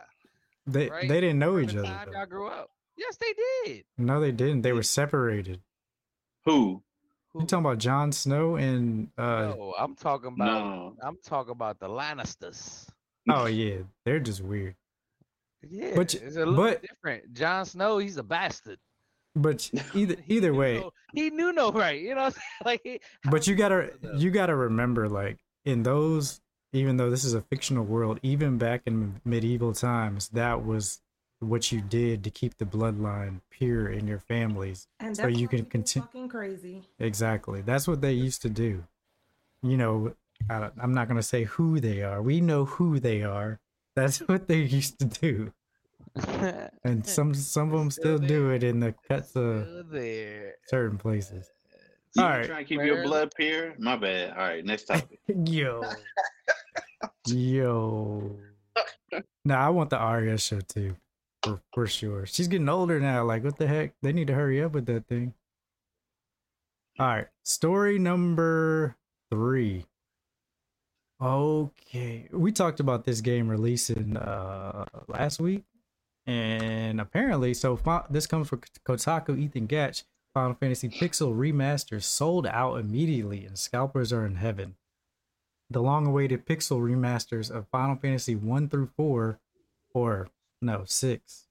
they 0.67 0.89
Right? 0.89 1.07
they 1.07 1.21
didn't 1.21 1.39
know 1.39 1.53
From 1.53 1.63
each 1.63 1.73
the 1.73 1.79
other. 1.79 1.87
time 1.87 2.09
y'all 2.13 2.25
grew 2.25 2.47
up. 2.47 2.69
Yes, 2.97 3.17
they 3.17 3.33
did. 3.65 3.83
No, 3.97 4.19
they 4.19 4.31
didn't. 4.31 4.61
They 4.61 4.73
were 4.73 4.83
separated. 4.83 5.61
Who? 6.45 6.81
You 7.33 7.45
talking 7.45 7.65
about 7.65 7.77
Jon 7.77 8.11
Snow 8.11 8.55
and 8.57 9.09
uh 9.17 9.53
No, 9.55 9.73
I'm 9.79 9.95
talking 9.95 10.33
about. 10.35 10.45
No. 10.45 10.95
I'm 11.01 11.17
talking 11.25 11.51
about 11.51 11.79
the 11.79 11.87
Lannisters. 11.87 12.87
oh 13.29 13.45
yeah, 13.45 13.77
they're 14.05 14.19
just 14.19 14.41
weird. 14.41 14.75
Yeah, 15.67 15.93
But- 15.95 16.13
it's 16.15 16.35
a 16.35 16.39
little 16.39 16.55
but- 16.55 16.81
different. 16.81 17.33
Jon 17.33 17.65
Snow, 17.65 17.99
he's 17.99 18.17
a 18.17 18.23
bastard. 18.23 18.79
But 19.35 19.69
either 19.93 20.15
He 20.25 20.37
either 20.37 20.51
knew 20.51 20.59
way, 20.59 20.79
no- 20.79 20.91
he 21.13 21.29
knew 21.29 21.53
no 21.53 21.71
right. 21.71 22.01
You 22.01 22.15
know, 22.15 22.23
what 22.23 22.35
I'm 22.61 22.65
like. 22.65 22.81
he- 22.83 22.99
but 23.29 23.47
you 23.47 23.55
gotta 23.55 23.91
you 24.17 24.29
gotta 24.31 24.55
remember 24.55 25.07
like 25.07 25.37
in 25.63 25.83
those 25.83 26.41
even 26.73 26.97
though 26.97 27.09
this 27.09 27.23
is 27.23 27.33
a 27.33 27.41
fictional 27.41 27.83
world, 27.85 28.19
even 28.23 28.57
back 28.57 28.81
in 28.85 29.19
medieval 29.25 29.73
times, 29.73 30.29
that 30.29 30.65
was 30.65 31.01
what 31.41 31.71
you 31.71 31.81
did 31.81 32.23
to 32.23 32.29
keep 32.29 32.57
the 32.57 32.65
bloodline 32.65 33.41
pure 33.49 33.89
in 33.89 34.07
your 34.07 34.19
families. 34.19 34.87
And 34.99 35.15
So 35.17 35.27
you 35.27 35.47
can 35.47 35.59
people 35.65 35.71
conti- 35.71 35.99
fucking 35.99 36.29
crazy. 36.29 36.83
Exactly. 36.99 37.61
That's 37.61 37.87
what 37.87 37.99
they 38.01 38.13
used 38.13 38.41
to 38.43 38.49
do. 38.49 38.83
You 39.63 39.75
know, 39.77 40.13
I, 40.49 40.69
I'm 40.79 40.93
not 40.93 41.07
going 41.07 41.17
to 41.17 41.23
say 41.23 41.43
who 41.45 41.79
they 41.79 42.03
are. 42.03 42.21
We 42.21 42.41
know 42.41 42.65
who 42.65 42.99
they 42.99 43.23
are. 43.23 43.59
That's 43.95 44.19
what 44.27 44.47
they 44.47 44.59
used 44.59 44.99
to 44.99 45.05
do. 45.05 45.51
And 46.83 47.05
some 47.05 47.33
some 47.33 47.71
of 47.73 47.79
them 47.79 47.91
still 47.91 48.17
Still 48.17 48.27
do 48.27 48.49
it 48.51 48.63
in 48.63 48.79
the 48.79 48.93
cuts 49.07 49.35
of 49.35 49.89
there. 49.89 50.55
certain 50.67 50.97
places. 50.97 51.49
You 52.15 52.23
All 52.23 52.29
right. 52.29 52.45
trying 52.45 52.65
to 52.65 52.69
keep 52.69 52.83
your 52.83 53.03
blood 53.03 53.33
pure? 53.35 53.73
My 53.79 53.95
bad. 53.95 54.31
All 54.31 54.37
right, 54.37 54.65
next 54.65 54.83
topic. 54.87 55.19
Yo. 55.45 55.81
Yo. 57.27 58.35
No, 59.45 59.55
I 59.55 59.69
want 59.69 59.89
the 59.89 59.97
Arya 59.97 60.37
show 60.37 60.59
too. 60.61 60.95
For, 61.43 61.61
for 61.73 61.87
sure. 61.87 62.25
She's 62.25 62.47
getting 62.47 62.69
older 62.69 62.99
now. 62.99 63.23
Like, 63.23 63.43
what 63.43 63.57
the 63.57 63.67
heck? 63.67 63.93
They 64.01 64.13
need 64.13 64.27
to 64.27 64.33
hurry 64.33 64.61
up 64.63 64.73
with 64.73 64.85
that 64.85 65.07
thing. 65.07 65.33
All 66.99 67.07
right. 67.07 67.27
Story 67.43 67.97
number 67.97 68.95
three. 69.31 69.85
Okay. 71.21 72.27
We 72.31 72.51
talked 72.51 72.79
about 72.79 73.05
this 73.05 73.21
game 73.21 73.47
releasing 73.47 74.17
uh 74.17 74.85
last 75.07 75.39
week. 75.39 75.63
And 76.27 77.01
apparently, 77.01 77.53
so 77.53 77.79
this 78.09 78.27
comes 78.27 78.47
from 78.47 78.61
Kotaku 78.85 79.39
Ethan 79.39 79.65
Gach. 79.65 80.03
Final 80.33 80.53
Fantasy 80.53 80.87
Pixel 80.87 81.35
Remaster 81.35 82.01
sold 82.01 82.47
out 82.47 82.75
immediately, 82.75 83.45
and 83.45 83.59
scalpers 83.59 84.13
are 84.13 84.25
in 84.25 84.35
heaven. 84.35 84.75
The 85.69 85.81
long-awaited 85.81 86.45
Pixel 86.45 86.79
remasters 86.79 87.51
of 87.51 87.67
Final 87.69 87.97
Fantasy 87.97 88.35
1 88.35 88.69
through 88.69 88.91
4, 88.95 89.39
or 89.93 90.29
no, 90.61 90.83
6, 90.85 91.47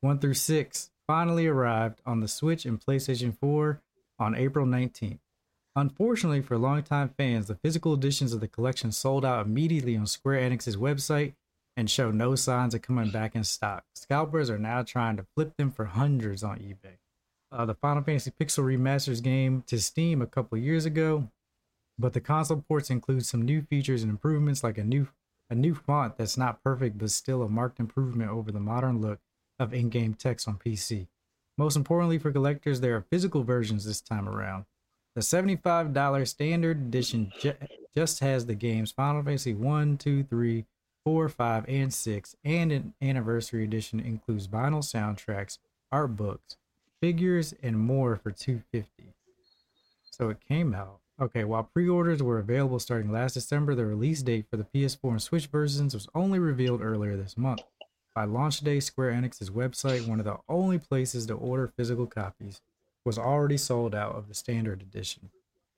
1 0.00 0.18
through 0.18 0.34
6, 0.34 0.90
finally 1.06 1.46
arrived 1.46 2.00
on 2.06 2.20
the 2.20 2.28
Switch 2.28 2.64
and 2.64 2.80
PlayStation 2.80 3.36
4 3.38 3.80
on 4.18 4.34
April 4.34 4.66
19th. 4.66 5.18
Unfortunately 5.76 6.40
for 6.40 6.56
longtime 6.56 7.10
fans, 7.16 7.46
the 7.46 7.56
physical 7.56 7.94
editions 7.94 8.32
of 8.32 8.40
the 8.40 8.48
collection 8.48 8.92
sold 8.92 9.24
out 9.24 9.44
immediately 9.44 9.96
on 9.96 10.06
Square 10.06 10.48
Enix's 10.48 10.76
website 10.76 11.34
and 11.76 11.90
show 11.90 12.10
no 12.10 12.36
signs 12.36 12.74
of 12.74 12.82
coming 12.82 13.10
back 13.10 13.34
in 13.34 13.42
stock. 13.42 13.84
Scalpers 13.96 14.48
are 14.48 14.58
now 14.58 14.82
trying 14.82 15.16
to 15.16 15.26
flip 15.34 15.56
them 15.56 15.72
for 15.72 15.86
hundreds 15.86 16.44
on 16.44 16.58
eBay 16.58 16.98
uh, 17.54 17.64
the 17.64 17.74
Final 17.74 18.02
Fantasy 18.02 18.32
Pixel 18.32 18.64
Remasters 18.64 19.22
game 19.22 19.62
to 19.66 19.80
Steam 19.80 20.20
a 20.20 20.26
couple 20.26 20.58
years 20.58 20.84
ago, 20.84 21.30
but 21.98 22.12
the 22.12 22.20
console 22.20 22.64
ports 22.68 22.90
include 22.90 23.24
some 23.24 23.42
new 23.42 23.62
features 23.62 24.02
and 24.02 24.10
improvements 24.10 24.64
like 24.64 24.76
a 24.76 24.84
new 24.84 25.06
a 25.50 25.54
new 25.54 25.74
font 25.74 26.16
that's 26.16 26.36
not 26.36 26.62
perfect 26.62 26.98
but 26.98 27.10
still 27.10 27.42
a 27.42 27.48
marked 27.48 27.80
improvement 27.80 28.30
over 28.30 28.50
the 28.50 28.60
modern 28.60 29.00
look 29.00 29.20
of 29.58 29.72
in-game 29.72 30.14
text 30.14 30.48
on 30.48 30.56
PC. 30.56 31.06
Most 31.56 31.76
importantly 31.76 32.18
for 32.18 32.32
collectors, 32.32 32.80
there 32.80 32.96
are 32.96 33.06
physical 33.10 33.44
versions 33.44 33.84
this 33.84 34.00
time 34.00 34.28
around. 34.28 34.64
The 35.14 35.20
$75 35.20 36.26
standard 36.26 36.78
edition 36.78 37.32
ju- 37.38 37.54
just 37.94 38.18
has 38.20 38.46
the 38.46 38.56
games 38.56 38.90
Final 38.90 39.22
Fantasy 39.22 39.54
1, 39.54 39.98
2, 39.98 40.24
3, 40.24 40.64
4, 41.04 41.28
5, 41.28 41.64
and 41.68 41.94
6, 41.94 42.36
and 42.44 42.72
an 42.72 42.94
anniversary 43.00 43.62
edition 43.62 44.00
includes 44.00 44.48
vinyl 44.48 44.82
soundtracks, 44.82 45.58
art 45.92 46.16
books, 46.16 46.56
figures 47.00 47.54
and 47.62 47.78
more 47.78 48.16
for 48.16 48.30
250 48.30 49.14
so 50.10 50.30
it 50.30 50.38
came 50.48 50.74
out 50.74 51.00
okay 51.20 51.44
while 51.44 51.62
pre-orders 51.62 52.22
were 52.22 52.38
available 52.38 52.78
starting 52.78 53.10
last 53.10 53.34
december 53.34 53.74
the 53.74 53.86
release 53.86 54.22
date 54.22 54.46
for 54.50 54.56
the 54.56 54.64
ps4 54.64 55.10
and 55.10 55.22
switch 55.22 55.46
versions 55.46 55.94
was 55.94 56.08
only 56.14 56.38
revealed 56.38 56.80
earlier 56.80 57.16
this 57.16 57.36
month. 57.36 57.62
By 58.14 58.24
launch 58.24 58.60
day 58.60 58.80
square 58.80 59.12
enix's 59.12 59.50
website 59.50 60.08
one 60.08 60.18
of 60.18 60.24
the 60.24 60.38
only 60.48 60.78
places 60.78 61.26
to 61.26 61.34
order 61.34 61.72
physical 61.76 62.06
copies 62.06 62.60
was 63.04 63.18
already 63.18 63.56
sold 63.56 63.94
out 63.94 64.14
of 64.14 64.28
the 64.28 64.34
standard 64.34 64.80
edition. 64.82 65.30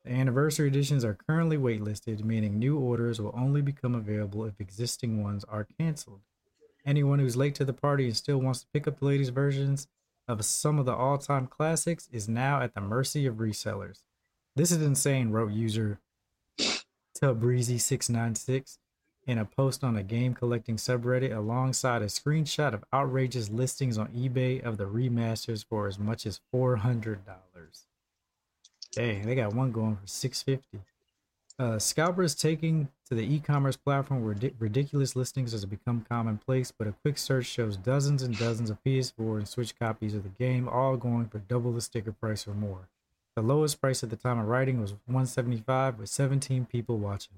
The 0.05 0.13
anniversary 0.13 0.69
editions 0.69 1.05
are 1.05 1.19
currently 1.27 1.59
waitlisted 1.59 2.25
meaning 2.25 2.59
new 2.59 2.79
orders 2.79 3.21
will 3.21 3.35
only 3.37 3.61
become 3.61 3.95
available 3.95 4.45
if 4.45 4.61
existing 4.61 5.23
ones 5.23 5.45
are 5.45 5.67
canceled. 5.79 6.21
Anyone 6.87 7.19
who's 7.19 7.37
late 7.37 7.57
to 7.57 7.65
the 7.65 7.73
party 7.73 8.07
and 8.07 8.17
still 8.17 8.39
wants 8.39 8.61
to 8.61 8.69
pick 8.73 8.87
up 8.87 9.01
the 9.01 9.07
latest 9.07 9.33
versions 9.33 9.89
of 10.29 10.45
some 10.45 10.79
of 10.79 10.87
the 10.87 10.95
all-time 10.95 11.47
classics 11.47 12.09
is 12.13 12.29
now 12.29 12.61
at 12.63 12.75
the 12.75 12.81
mercy 12.81 13.27
of 13.27 13.37
resellers. 13.37 14.03
This 14.57 14.73
is 14.73 14.81
insane, 14.81 15.33
wrote 15.33 15.53
user 15.53 16.01
Tubbreezy696 17.23 18.79
in 19.27 19.37
a 19.37 19.45
post 19.45 19.85
on 19.85 19.97
a 19.97 20.03
game 20.03 20.33
collecting 20.33 20.77
subreddit 20.77 21.37
alongside 21.37 22.01
a 22.01 22.07
screenshot 22.07 22.73
of 22.73 22.83
outrageous 22.91 23.51
listings 23.51 23.99
on 23.99 24.09
eBay 24.09 24.65
of 24.65 24.79
the 24.79 24.87
remasters 24.87 25.63
for 25.63 25.87
as 25.87 25.99
much 25.99 26.25
as 26.25 26.41
$400. 26.55 27.19
Dang, 28.93 29.27
they 29.27 29.35
got 29.35 29.53
one 29.53 29.73
going 29.73 29.97
for 29.97 30.07
650. 30.07 30.81
Uh, 31.59 31.79
scalpers 31.79 32.35
taking 32.35 32.89
to 33.07 33.15
the 33.15 33.35
e-commerce 33.35 33.77
platform 33.77 34.25
where 34.25 34.35
ridic- 34.35 34.55
ridiculous 34.59 35.15
listings 35.15 35.53
has 35.53 35.67
become 35.67 36.07
commonplace, 36.09 36.71
but 36.71 36.89
a 36.89 36.95
quick 37.03 37.19
search 37.19 37.45
shows 37.45 37.77
dozens 37.77 38.23
and 38.23 38.39
dozens 38.39 38.71
of 38.71 38.83
PS4 38.85 39.37
and 39.37 39.49
Switch 39.49 39.79
copies 39.79 40.15
of 40.15 40.23
the 40.23 40.31
game, 40.31 40.67
all 40.67 40.97
going 40.97 41.27
for 41.27 41.41
double 41.41 41.73
the 41.73 41.83
sticker 41.83 42.13
price 42.13 42.47
or 42.47 42.55
more. 42.55 42.89
The 43.37 43.43
lowest 43.43 43.83
price 43.83 44.03
at 44.03 44.09
the 44.09 44.17
time 44.17 44.39
of 44.39 44.49
writing 44.49 44.81
was 44.81 44.93
175, 45.05 45.99
with 45.99 46.09
17 46.09 46.65
people 46.65 46.97
watching. 46.97 47.35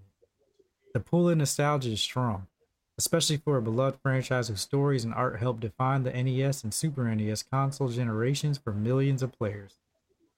The 0.94 1.00
pool 1.00 1.28
of 1.28 1.36
nostalgia 1.36 1.90
is 1.90 2.00
strong, 2.00 2.46
especially 2.96 3.36
for 3.36 3.56
a 3.56 3.62
beloved 3.62 3.98
franchise 4.00 4.46
whose 4.46 4.60
stories 4.60 5.02
and 5.02 5.12
art 5.12 5.40
helped 5.40 5.58
define 5.58 6.04
the 6.04 6.12
NES 6.12 6.62
and 6.62 6.72
Super 6.72 7.12
NES 7.12 7.42
console 7.42 7.88
generations 7.88 8.58
for 8.58 8.72
millions 8.72 9.24
of 9.24 9.36
players. 9.36 9.74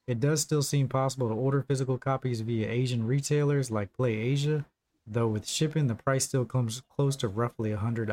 It 0.07 0.18
does 0.18 0.40
still 0.40 0.62
seem 0.62 0.88
possible 0.88 1.29
to 1.29 1.35
order 1.35 1.61
physical 1.62 1.99
copies 1.99 2.40
via 2.40 2.66
Asian 2.66 3.07
retailers 3.07 3.70
like 3.70 3.92
Play 3.92 4.14
Asia, 4.14 4.64
though 5.07 5.29
with 5.29 5.46
shipping 5.46 5.88
the 5.88 5.94
price 5.94 6.25
still 6.25 6.46
comes 6.46 6.83
close 6.88 7.16
to 7.16 7.29
roughly 7.29 7.68
$100. 7.68 8.07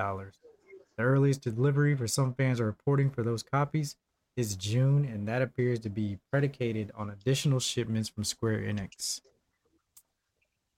The 0.97 1.03
earliest 1.03 1.43
delivery 1.43 1.95
for 1.95 2.09
some 2.09 2.33
fans 2.33 2.59
are 2.59 2.65
reporting 2.65 3.09
for 3.09 3.23
those 3.23 3.41
copies 3.41 3.95
is 4.37 4.55
June, 4.55 5.03
and 5.03 5.27
that 5.27 5.41
appears 5.41 5.79
to 5.79 5.89
be 5.89 6.19
predicated 6.31 6.91
on 6.95 7.09
additional 7.09 7.59
shipments 7.59 8.07
from 8.07 8.23
Square 8.23 8.59
Enix. 8.59 9.19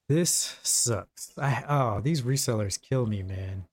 This 0.07 0.55
sucks. 0.63 1.33
I, 1.37 1.63
oh, 1.67 1.99
these 2.01 2.23
resellers 2.23 2.81
kill 2.81 3.05
me, 3.05 3.21
man. 3.21 3.65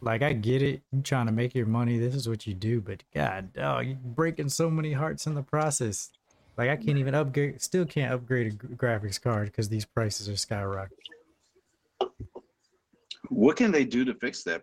Like 0.00 0.22
I 0.22 0.34
get 0.34 0.62
it, 0.62 0.82
you 0.92 1.02
trying 1.02 1.26
to 1.26 1.32
make 1.32 1.56
your 1.56 1.66
money. 1.66 1.98
This 1.98 2.14
is 2.14 2.28
what 2.28 2.46
you 2.46 2.54
do, 2.54 2.80
but 2.80 3.02
God, 3.12 3.48
oh, 3.58 3.80
you're 3.80 3.96
breaking 3.96 4.50
so 4.50 4.70
many 4.70 4.92
hearts 4.92 5.26
in 5.26 5.34
the 5.34 5.42
process. 5.42 6.10
Like 6.56 6.70
I 6.70 6.76
can't 6.76 6.98
even 6.98 7.14
upgrade, 7.14 7.60
still 7.60 7.84
can't 7.84 8.12
upgrade 8.12 8.52
a 8.52 8.56
graphics 8.74 9.20
card 9.20 9.46
because 9.46 9.68
these 9.68 9.84
prices 9.84 10.28
are 10.28 10.32
skyrocketing. 10.32 10.90
What 13.28 13.56
can 13.56 13.72
they 13.72 13.84
do 13.84 14.04
to 14.04 14.14
fix 14.14 14.44
that? 14.44 14.62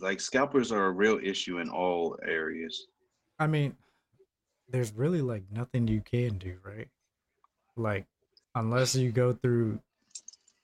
Like 0.00 0.20
scalpers 0.20 0.70
are 0.70 0.86
a 0.86 0.90
real 0.90 1.18
issue 1.22 1.58
in 1.58 1.68
all 1.68 2.16
areas. 2.24 2.86
I 3.38 3.46
mean, 3.46 3.76
there's 4.68 4.92
really 4.92 5.22
like 5.22 5.44
nothing 5.52 5.88
you 5.88 6.00
can 6.00 6.38
do, 6.38 6.56
right? 6.64 6.88
Like, 7.76 8.06
unless 8.54 8.94
you 8.94 9.12
go 9.12 9.32
through 9.32 9.80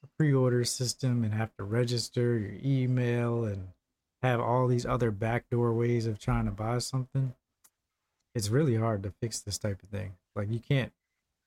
a 0.02 0.06
pre-order 0.16 0.64
system 0.64 1.24
and 1.24 1.34
have 1.34 1.54
to 1.56 1.64
register 1.64 2.38
your 2.38 2.58
email 2.64 3.44
and 3.44 3.68
have 4.22 4.40
all 4.40 4.66
these 4.66 4.86
other 4.86 5.10
backdoor 5.10 5.72
ways 5.72 6.06
of 6.06 6.18
trying 6.18 6.46
to 6.46 6.50
buy 6.50 6.78
something, 6.78 7.34
it's 8.34 8.48
really 8.48 8.76
hard 8.76 9.02
to 9.02 9.12
fix 9.20 9.40
this 9.40 9.58
type 9.58 9.82
of 9.82 9.90
thing. 9.90 10.12
Like, 10.34 10.50
you 10.50 10.60
can't 10.60 10.92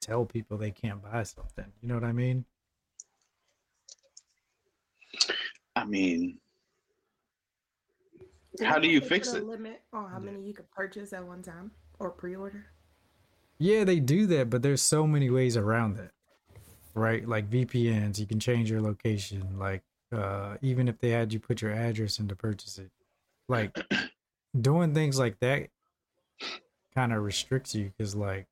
tell 0.02 0.26
people 0.26 0.58
they 0.58 0.72
can't 0.72 1.02
buy 1.02 1.24
something. 1.24 1.66
You 1.82 1.90
know 1.90 1.96
what 1.96 2.04
I 2.04 2.12
mean? 2.12 2.46
I 5.76 5.86
mean, 5.86 6.38
Did 8.58 8.68
How 8.68 8.80
do 8.80 8.88
you 8.88 9.02
put 9.02 9.10
fix 9.10 9.34
a 9.34 9.38
it? 9.38 9.46
Limit 9.46 9.82
on 9.94 10.10
how 10.10 10.20
many 10.20 10.42
you 10.42 10.54
could 10.54 10.70
purchase 10.72 11.14
at 11.14 11.26
one 11.26 11.42
time 11.42 11.72
or 12.00 12.10
pre-order. 12.10 12.66
Yeah, 13.58 13.84
they 13.84 14.00
do 14.00 14.26
that, 14.28 14.50
but 14.50 14.62
there's 14.62 14.82
so 14.82 15.08
many 15.08 15.30
ways 15.30 15.58
around 15.58 15.98
that. 15.98 16.12
Right? 16.94 17.28
Like 17.28 17.50
VPNs, 17.50 18.20
you 18.20 18.26
can 18.26 18.40
change 18.40 18.70
your 18.70 18.82
location. 18.82 19.58
Like 19.58 19.84
uh 20.12 20.56
even 20.62 20.88
if 20.88 21.00
they 21.00 21.10
had 21.10 21.34
you 21.34 21.40
put 21.40 21.62
your 21.62 21.72
address 21.72 22.20
in 22.20 22.28
to 22.28 22.36
purchase 22.36 22.78
it. 22.78 22.92
Like 23.48 23.76
doing 24.60 24.94
things 24.94 25.20
like 25.20 25.40
that 25.40 25.70
kind 26.94 27.12
of 27.12 27.24
restricts 27.24 27.76
you 27.76 27.92
because 27.98 28.16
like 28.16 28.48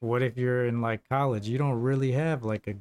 what 0.00 0.22
if 0.22 0.36
you're 0.36 0.66
in 0.66 0.80
like 0.80 1.08
college 1.08 1.48
you 1.48 1.58
don't 1.58 1.80
really 1.80 2.12
have 2.12 2.44
like 2.44 2.68
a 2.68 2.74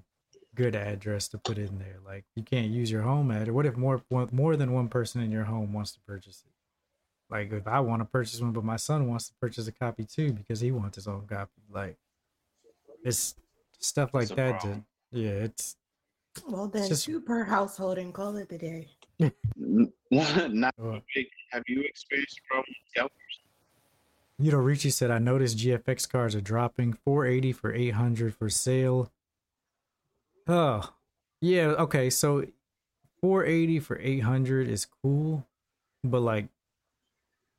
good 0.57 0.75
address 0.75 1.27
to 1.27 1.37
put 1.37 1.59
in 1.59 1.77
there 1.77 1.97
like 2.03 2.25
you 2.35 2.41
can't 2.41 2.71
use 2.71 2.89
your 2.89 3.03
home 3.03 3.29
address 3.29 3.53
what 3.53 3.65
if 3.67 3.77
more 3.77 4.01
more 4.31 4.55
than 4.55 4.73
one 4.73 4.87
person 4.87 5.21
in 5.21 5.31
your 5.31 5.43
home 5.43 5.71
wants 5.71 5.91
to 5.91 5.99
purchase 6.01 6.43
it 6.47 6.51
like 7.31 7.53
if 7.53 7.67
i 7.67 7.79
want 7.79 8.01
to 8.01 8.05
purchase 8.05 8.41
one 8.41 8.51
but 8.51 8.63
my 8.63 8.75
son 8.75 9.07
wants 9.07 9.27
to 9.27 9.35
purchase 9.39 9.67
a 9.67 9.71
copy 9.71 10.03
too 10.03 10.33
because 10.33 10.59
he 10.59 10.71
wants 10.71 10.95
his 10.95 11.07
own 11.07 11.27
copy 11.27 11.61
like 11.71 11.95
it's 13.03 13.35
stuff 13.77 14.15
like 14.15 14.23
It's 14.23 14.31
that 14.31 14.59
to, 14.61 14.83
yeah 15.11 15.29
it's 15.29 15.75
Well, 16.47 16.67
then 16.67 16.87
just- 16.87 17.05
two 17.05 17.21
per 17.21 17.43
household 17.43 17.99
and 17.99 18.11
call 18.11 18.35
it 18.37 18.49
the 18.49 18.57
day. 18.57 18.87
Not 20.11 20.75
big. 21.13 21.27
Have 21.51 21.63
you 21.67 21.81
experienced 21.83 22.39
a 22.39 22.47
problem 22.47 22.65
with 22.69 22.89
scalpers? 22.91 23.33
You 24.39 24.51
know, 24.51 24.57
Richie 24.59 24.91
said, 24.91 25.09
I 25.09 25.17
noticed 25.17 25.57
GFX 25.57 26.07
cards 26.09 26.35
are 26.35 26.41
dropping 26.41 26.93
480 26.93 27.53
for 27.53 27.73
800 27.73 28.35
for 28.35 28.49
sale. 28.49 29.11
Oh, 30.47 30.93
yeah. 31.41 31.67
Okay. 31.67 32.09
So 32.09 32.45
480 33.21 33.79
for 33.79 33.99
800 33.99 34.69
is 34.69 34.85
cool. 35.03 35.45
But, 36.03 36.21
like, 36.21 36.47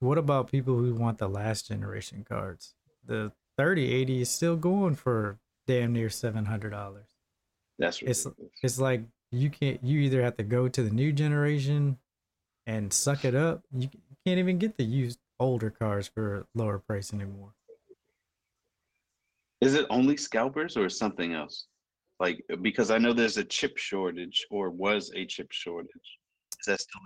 what 0.00 0.16
about 0.18 0.50
people 0.50 0.76
who 0.78 0.94
want 0.94 1.18
the 1.18 1.28
last 1.28 1.68
generation 1.68 2.24
cards? 2.28 2.74
The 3.04 3.32
3080 3.56 4.20
is 4.22 4.30
still 4.30 4.56
going 4.56 4.94
for 4.94 5.38
damn 5.66 5.92
near 5.92 6.08
$700. 6.08 7.04
That's 7.78 7.98
It's- 8.02 8.24
ridiculous. 8.24 8.52
It's 8.62 8.78
like 8.78 9.02
you 9.30 9.50
can't, 9.50 9.82
you 9.84 10.00
either 10.00 10.22
have 10.22 10.36
to 10.36 10.44
go 10.44 10.68
to 10.68 10.82
the 10.82 10.90
new 10.90 11.12
generation 11.12 11.98
and 12.66 12.92
suck 12.92 13.24
it 13.24 13.34
up. 13.34 13.62
You 13.72 13.88
can't 14.24 14.38
even 14.38 14.58
get 14.58 14.76
the 14.76 14.84
used 14.84 15.18
older 15.40 15.70
cars 15.70 16.06
for 16.08 16.46
lower 16.54 16.78
price 16.78 17.12
anymore. 17.12 17.52
Is 19.60 19.74
it 19.74 19.86
only 19.90 20.16
scalpers 20.16 20.76
or 20.76 20.88
something 20.88 21.34
else? 21.34 21.66
Like 22.20 22.44
because 22.62 22.90
I 22.90 22.98
know 22.98 23.12
there's 23.12 23.36
a 23.36 23.44
chip 23.44 23.78
shortage 23.78 24.46
or 24.50 24.70
was 24.70 25.10
a 25.14 25.24
chip 25.24 25.52
shortage. 25.52 26.18
Is 26.60 26.66
that 26.66 26.80
still? 26.80 27.00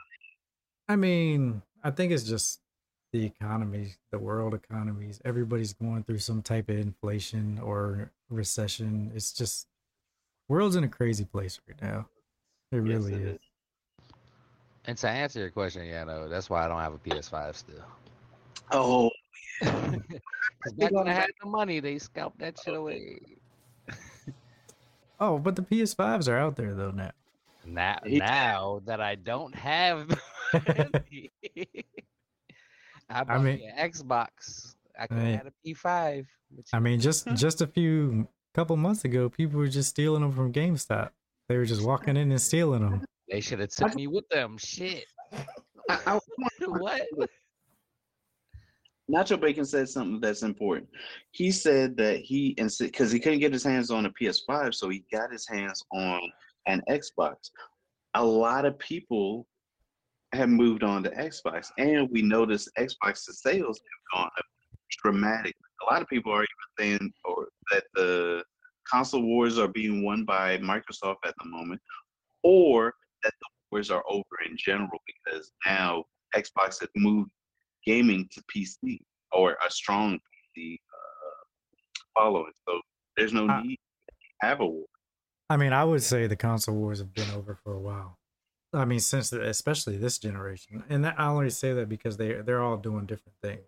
I 0.88 0.96
mean, 0.96 1.62
I 1.85 1.90
think 1.90 2.12
it's 2.12 2.25
just 2.25 2.61
the 3.12 3.25
economy, 3.25 3.94
the 4.11 4.18
world 4.18 4.55
economies. 4.55 5.20
Everybody's 5.25 5.75
going 5.75 6.03
through 6.05 6.18
some 6.18 6.42
type 6.42 6.68
of 6.70 6.79
inflation 6.79 7.59
or 7.62 8.11
recession. 8.31 9.12
It's 9.14 9.33
just 9.33 9.66
world's 10.48 10.77
in 10.77 10.85
a 10.85 10.88
crazy 10.88 11.25
place 11.25 11.61
right 11.68 11.81
now. 11.83 12.09
It 12.72 12.77
Yes, 12.77 12.85
really 12.85 13.14
it 13.14 13.22
is. 13.22 13.38
And 14.87 14.98
to 14.98 15.09
answer 15.09 15.38
your 15.38 15.51
question, 15.51 15.87
yeah, 15.87 16.05
no, 16.05 16.29
that's 16.29 16.51
why 16.51 16.64
I 16.64 16.68
don't 16.68 16.81
have 16.81 16.94
a 16.94 16.98
PS5 16.98 17.55
still. 17.55 17.85
Oh, 18.72 19.11
Because 19.61 20.72
back 20.77 20.90
when 20.90 21.07
I 21.07 21.12
had 21.12 21.31
the 21.40 21.48
money, 21.48 21.79
they 21.79 21.98
scalped 21.98 22.38
that 22.40 22.59
shit 22.59 22.75
away. 22.75 23.20
Oh, 25.22 25.38
but 25.38 25.54
the 25.54 25.62
PS5s 25.62 26.26
are 26.28 26.37
out 26.37 26.56
there 26.56 26.74
though 26.74 26.90
now. 26.90 27.12
Now, 27.64 27.98
now 28.04 28.80
that 28.87 29.00
I 29.00 29.14
don't 29.14 29.54
have, 29.54 30.08
the 30.08 30.20
money, 30.92 31.30
I 33.08 33.38
mean- 33.38 33.70
Xbox. 33.78 34.74
I 34.98 35.06
could 35.06 35.16
I 35.18 35.20
mean- 35.20 35.32
have 35.35 35.44
had 35.44 35.52
a 35.52 35.68
P5. 35.68 36.26
but 36.50 36.64
I 36.72 36.78
mean, 36.80 36.98
just 37.00 37.26
just 37.35 37.62
a 37.62 37.66
few 37.68 38.26
couple 38.52 38.76
months 38.76 39.04
ago, 39.04 39.28
people 39.28 39.58
were 39.61 39.68
just 39.68 39.90
stealing 39.90 40.22
them 40.22 40.32
from 40.32 40.52
GameStop. 40.52 41.11
They 41.48 41.56
were 41.56 41.64
just 41.64 41.85
walking 41.85 42.16
in 42.16 42.30
and 42.32 42.40
stealing 42.40 42.80
them. 42.82 43.04
they 43.30 43.40
should 43.40 43.61
have 43.61 43.70
took 43.70 43.94
me 43.94 44.06
with 44.08 44.28
them. 44.28 44.58
Shit. 44.58 45.04
I, 45.88 45.98
I, 46.06 46.20
what? 46.66 47.02
Nacho 49.10 49.40
Bacon 49.40 49.64
said 49.64 49.88
something 49.88 50.20
that's 50.20 50.42
important. 50.42 50.88
He 51.32 51.50
said 51.50 51.96
that 51.96 52.18
he 52.18 52.54
and 52.58 52.72
because 52.78 53.10
he 53.10 53.18
couldn't 53.18 53.40
get 53.40 53.52
his 53.52 53.64
hands 53.64 53.90
on 53.90 54.06
a 54.06 54.10
PS5, 54.10 54.74
so 54.74 54.88
he 54.88 55.04
got 55.12 55.32
his 55.32 55.46
hands 55.48 55.82
on 55.92 56.20
an 56.66 56.82
Xbox. 56.88 57.50
A 58.14 58.24
lot 58.24 58.64
of 58.64 58.78
people 58.78 59.46
have 60.32 60.48
moved 60.48 60.82
on 60.82 61.02
to 61.02 61.10
Xbox, 61.10 61.70
and 61.78 62.08
we 62.10 62.22
noticed 62.22 62.70
Xbox 62.78 63.18
sales 63.18 63.80
have 63.80 64.18
gone 64.20 64.30
up 64.38 64.44
dramatically. 65.02 65.52
A 65.88 65.92
lot 65.92 66.02
of 66.02 66.08
people 66.08 66.32
are 66.32 66.44
even 66.44 66.98
saying 67.00 67.12
or 67.24 67.48
that 67.70 67.84
the 67.94 68.44
console 68.88 69.22
wars 69.22 69.58
are 69.58 69.68
being 69.68 70.04
won 70.04 70.24
by 70.24 70.58
Microsoft 70.58 71.16
at 71.24 71.34
the 71.42 71.48
moment, 71.48 71.80
or 72.42 72.94
that 73.24 73.32
the 73.40 73.46
wars 73.70 73.90
are 73.90 74.04
over 74.08 74.24
in 74.48 74.56
general 74.56 74.98
because 75.06 75.52
now 75.66 76.04
Xbox 76.36 76.80
has 76.80 76.88
moved 76.96 77.30
gaming 77.87 78.29
to 78.33 78.42
PC 78.55 79.01
or 79.33 79.57
a 79.66 79.71
strong 79.71 80.18
PC 80.57 80.75
uh, 80.75 81.45
following. 82.14 82.53
So 82.68 82.81
there's 83.16 83.33
no 83.33 83.49
Uh, 83.49 83.62
need 83.62 83.79
to 84.09 84.14
have 84.47 84.61
a 84.61 84.66
war. 84.66 84.87
I 85.51 85.57
mean, 85.57 85.73
I 85.73 85.85
would 85.85 86.03
say 86.03 86.27
the 86.27 86.37
console 86.37 86.77
wars 86.77 86.99
have 86.99 87.12
been 87.12 87.31
over 87.31 87.55
for 87.62 87.75
a 87.75 87.81
while. 87.81 88.18
I 88.75 88.87
mean, 88.87 89.01
since 89.01 89.29
the, 89.31 89.47
especially 89.49 89.99
this 89.99 90.18
generation, 90.18 90.83
and 90.88 91.05
that, 91.05 91.21
I 91.21 91.27
only 91.29 91.51
say 91.51 91.75
that 91.75 91.88
because 91.90 92.16
they 92.16 92.33
they're 92.35 92.62
all 92.62 92.79
doing 92.79 93.05
different 93.05 93.37
things. 93.42 93.66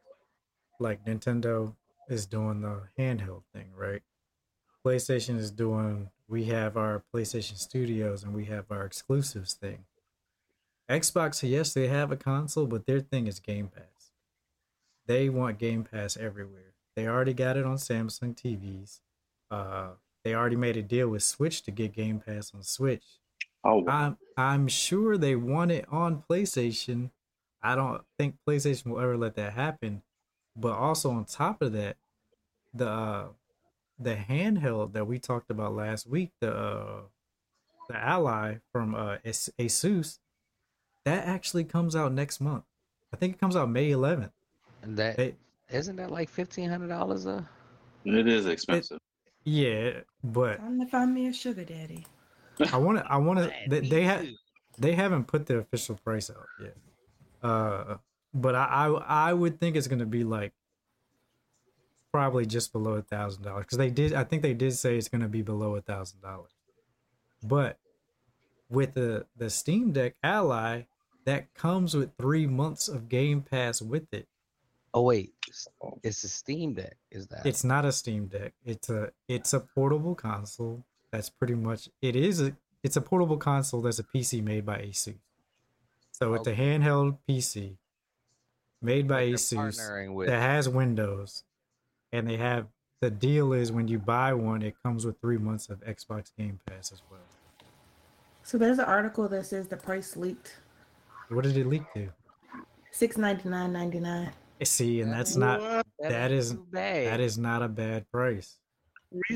Like 0.81 1.05
Nintendo 1.05 1.77
is 2.09 2.27
doing 2.27 2.62
the 2.62 2.88
handheld 2.98 3.42
thing, 3.53 3.72
right? 3.77 4.03
PlayStation 4.85 5.38
is 5.38 5.50
doing. 5.50 6.11
We 6.27 6.44
have 6.46 6.79
our 6.79 7.05
PlayStation 7.14 7.59
Studios 7.59 8.22
and 8.24 8.35
we 8.35 8.46
have 8.46 8.70
our 8.70 8.87
exclusives 8.87 9.53
thing. 9.53 9.85
Xbox, 10.88 11.46
yes, 11.48 11.74
they 11.74 11.88
have 11.88 12.11
a 12.11 12.16
console, 12.16 12.66
but 12.66 12.87
their 12.87 13.00
thing 13.00 13.27
is 13.27 13.40
Game 13.40 13.68
Pass. 13.68 13.85
They 15.06 15.28
want 15.28 15.58
Game 15.58 15.84
Pass 15.84 16.16
everywhere. 16.16 16.74
They 16.96 17.06
already 17.06 17.34
got 17.34 17.56
it 17.56 17.64
on 17.64 17.76
Samsung 17.76 18.34
TVs. 18.34 19.00
Uh, 19.50 19.90
they 20.24 20.34
already 20.34 20.56
made 20.56 20.76
a 20.76 20.82
deal 20.82 21.08
with 21.08 21.22
Switch 21.22 21.62
to 21.62 21.70
get 21.70 21.92
Game 21.92 22.20
Pass 22.20 22.52
on 22.54 22.62
Switch. 22.62 23.04
Oh. 23.64 23.86
I'm 23.88 24.18
I'm 24.36 24.68
sure 24.68 25.16
they 25.16 25.36
want 25.36 25.70
it 25.70 25.86
on 25.90 26.22
PlayStation. 26.28 27.10
I 27.62 27.74
don't 27.74 28.02
think 28.18 28.36
PlayStation 28.46 28.86
will 28.86 29.00
ever 29.00 29.16
let 29.16 29.36
that 29.36 29.54
happen. 29.54 30.02
But 30.56 30.72
also 30.72 31.10
on 31.10 31.24
top 31.24 31.62
of 31.62 31.72
that, 31.72 31.96
the 32.72 32.88
uh, 32.88 33.26
the 33.98 34.16
handheld 34.16 34.92
that 34.92 35.06
we 35.06 35.18
talked 35.18 35.50
about 35.50 35.74
last 35.74 36.06
week, 36.06 36.30
the 36.40 36.54
uh, 36.54 37.00
the 37.88 37.96
Ally 37.96 38.56
from 38.72 38.94
uh, 38.94 39.16
Asus, 39.24 40.18
that 41.04 41.26
actually 41.26 41.64
comes 41.64 41.94
out 41.94 42.12
next 42.12 42.40
month. 42.40 42.64
I 43.12 43.16
think 43.16 43.34
it 43.34 43.40
comes 43.40 43.56
out 43.56 43.70
May 43.70 43.90
11th. 43.90 44.32
And 44.84 44.96
that 44.96 45.16
They, 45.16 45.34
isn't 45.70 45.96
that 45.96 46.10
like 46.10 46.28
fifteen 46.28 46.68
hundred 46.68 46.88
dollars 46.88 47.26
a? 47.26 47.48
it 48.04 48.28
is 48.28 48.46
expensive. 48.46 48.98
yeah, 49.44 50.00
but 50.22 50.58
Time 50.58 50.80
to 50.80 50.86
find 50.86 51.14
me 51.14 51.26
a 51.28 51.32
sugar 51.32 51.64
daddy. 51.64 52.06
I 52.72 52.76
want 52.76 52.98
to. 52.98 53.04
I 53.10 53.16
want 53.16 53.38
to. 53.40 53.52
They, 53.68 53.80
me 53.80 53.88
they 53.88 54.02
have. 54.02 54.26
They 54.78 54.92
haven't 54.92 55.24
put 55.26 55.46
the 55.46 55.58
official 55.58 55.96
price 56.04 56.30
out 56.30 56.46
yet. 56.60 56.76
Uh, 57.42 57.96
but 58.32 58.54
I, 58.54 58.64
I 58.64 59.30
I 59.30 59.32
would 59.32 59.60
think 59.60 59.76
it's 59.76 59.86
gonna 59.86 60.06
be 60.06 60.24
like 60.24 60.52
probably 62.12 62.46
just 62.46 62.72
below 62.72 62.92
a 62.92 63.02
thousand 63.02 63.42
dollars 63.44 63.64
because 63.64 63.78
they 63.78 63.90
did. 63.90 64.12
I 64.12 64.24
think 64.24 64.42
they 64.42 64.54
did 64.54 64.72
say 64.74 64.96
it's 64.96 65.08
gonna 65.08 65.28
be 65.28 65.42
below 65.42 65.76
a 65.76 65.80
thousand 65.80 66.20
dollars. 66.20 66.50
But 67.42 67.78
with 68.68 68.94
the 68.94 69.26
the 69.36 69.50
Steam 69.50 69.92
Deck 69.92 70.14
Ally, 70.22 70.82
that 71.24 71.54
comes 71.54 71.94
with 71.94 72.16
three 72.18 72.46
months 72.46 72.88
of 72.88 73.08
Game 73.08 73.42
Pass 73.42 73.80
with 73.80 74.12
it. 74.12 74.26
Oh 74.94 75.02
wait, 75.02 75.33
oh. 75.83 75.98
it's 76.04 76.22
a 76.22 76.28
Steam 76.28 76.74
Deck. 76.74 76.96
Is 77.11 77.26
that? 77.26 77.44
It's 77.44 77.64
not 77.64 77.85
a 77.85 77.90
Steam 77.90 78.26
Deck. 78.26 78.52
It's 78.64 78.88
a 78.88 79.11
it's 79.26 79.52
a 79.52 79.59
portable 79.59 80.14
console. 80.14 80.85
That's 81.11 81.28
pretty 81.28 81.57
much 81.57 81.88
it 82.00 82.14
is 82.14 82.40
a 82.40 82.57
it's 82.85 82.96
a 82.96 83.00
portable 83.00 83.37
console 83.37 83.83
that's 83.83 83.98
a 83.98 84.04
PC 84.04 84.42
made 84.42 84.64
by 84.64 84.78
Asus. 84.78 85.16
So 86.12 86.35
it's 86.35 86.46
a 86.46 86.54
handheld 86.54 87.18
PC 87.28 87.74
made 88.80 89.09
by 89.09 89.24
Like 89.24 89.40
they're 89.40 89.59
Asus 89.59 90.14
with. 90.14 90.28
that 90.28 90.40
has 90.40 90.68
Windows, 90.68 91.42
and 92.12 92.28
they 92.28 92.37
have 92.37 92.68
the 93.00 93.11
deal 93.11 93.52
is 93.52 93.72
when 93.72 93.88
you 93.88 93.98
buy 93.98 94.33
one, 94.33 94.62
it 94.62 94.76
comes 94.85 95.04
with 95.04 95.20
three 95.20 95.38
months 95.38 95.68
of 95.70 95.80
Xbox 95.80 96.30
Game 96.38 96.61
Pass 96.68 96.92
as 96.92 97.02
well. 97.11 97.20
So 98.44 98.59
there's 98.59 98.78
an 98.78 98.85
article 98.85 99.28
that 99.28 99.44
says 99.46 99.66
the 99.66 99.76
price 99.76 100.16
leaked 100.16 100.54
What 101.30 101.42
did 101.42 101.57
it 101.57 101.66
leak 101.66 101.83
to? 101.94 102.11
six 102.92 103.16
ninety 103.16 103.48
nine 103.48 103.72
ninety 103.72 103.98
nine. 103.98 104.30
See, 104.62 105.00
and 105.00 105.12
that's 105.12 105.36
not 105.36 105.60
What? 105.60 105.86
that 106.00 106.30
ain't 106.30 106.32
is- 106.32 106.52
too 106.52 106.66
bad. 106.70 107.06
that 107.08 107.20
is 107.20 107.36
not 107.38 107.62
a 107.62 107.68
bad 107.68 108.10
price. 108.10 108.58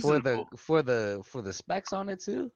for 0.00 0.18
the 0.20 0.44
for 0.56 0.82
the 0.82 1.22
for 1.24 1.42
the 1.42 1.52
specs 1.52 1.92
on 1.92 2.08
it 2.08 2.20
too. 2.20 2.50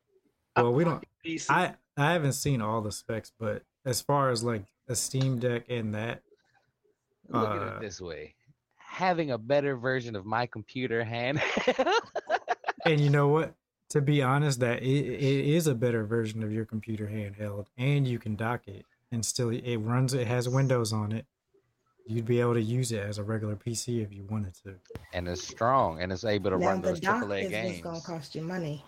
Well, 0.56 0.72
we 0.72 0.84
don't. 0.84 1.04
I 1.48 1.74
I 1.96 2.12
haven't 2.12 2.32
seen 2.34 2.60
all 2.62 2.80
the 2.80 2.92
specs, 2.92 3.32
but 3.38 3.62
as 3.84 4.00
far 4.00 4.30
as 4.30 4.42
like 4.44 4.64
a 4.88 4.94
Steam 4.94 5.38
Deck 5.38 5.64
and 5.68 5.94
that, 5.94 6.22
Look 7.28 7.48
at 7.48 7.62
Uh, 7.62 7.66
it 7.76 7.80
this 7.80 8.00
way: 8.00 8.34
having 8.76 9.30
a 9.32 9.38
better 9.38 9.76
version 9.76 10.16
of 10.16 10.24
my 10.26 10.46
computer 10.46 11.04
hand. 11.04 11.40
and 12.86 13.00
you 13.00 13.10
know 13.10 13.28
what? 13.28 13.54
To 13.90 14.00
be 14.00 14.22
honest, 14.22 14.60
that 14.60 14.82
it, 14.82 14.86
it 14.86 15.44
is 15.46 15.66
a 15.66 15.74
better 15.74 16.04
version 16.04 16.42
of 16.42 16.50
your 16.52 16.64
computer 16.64 17.06
handheld, 17.06 17.66
and 17.76 18.06
you 18.08 18.18
can 18.18 18.36
dock 18.36 18.66
it, 18.66 18.84
and 19.10 19.24
still 19.24 19.50
it 19.50 19.76
runs. 19.78 20.14
It 20.14 20.26
has 20.26 20.48
Windows 20.48 20.92
on 20.92 21.12
it. 21.12 21.26
You'd 22.06 22.26
be 22.26 22.40
able 22.40 22.54
to 22.54 22.62
use 22.62 22.92
it 22.92 23.00
as 23.02 23.18
a 23.18 23.22
regular 23.22 23.56
PC 23.56 24.02
if 24.02 24.12
you 24.12 24.24
wanted 24.30 24.54
to. 24.64 24.74
and 25.12 25.28
it's 25.28 25.46
strong 25.46 26.00
and 26.00 26.12
it's 26.12 26.24
able 26.24 26.50
to 26.50 26.58
Now 26.58 26.66
run 26.68 26.80
the 26.82 26.88
those 26.88 27.00
dock 27.00 27.24
AAA 27.24 27.38
is 27.38 27.42
what's 27.44 27.48
games. 27.50 27.80
gonna 27.82 28.00
cost 28.00 28.34
you 28.34 28.42
money. 28.42 28.84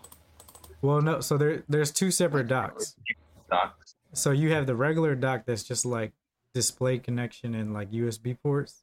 Well, 0.82 1.00
no, 1.00 1.20
so 1.20 1.36
there 1.38 1.62
there's 1.68 1.90
two 1.90 2.10
separate 2.10 2.48
docks. 2.48 2.96
Docs. 3.50 3.94
So 4.12 4.30
you 4.30 4.52
have 4.52 4.66
the 4.66 4.76
regular 4.76 5.14
dock 5.14 5.44
that's 5.46 5.62
just 5.64 5.84
like 5.86 6.12
display 6.52 6.98
connection 6.98 7.54
and 7.54 7.72
like 7.72 7.90
USB 7.90 8.36
ports, 8.42 8.82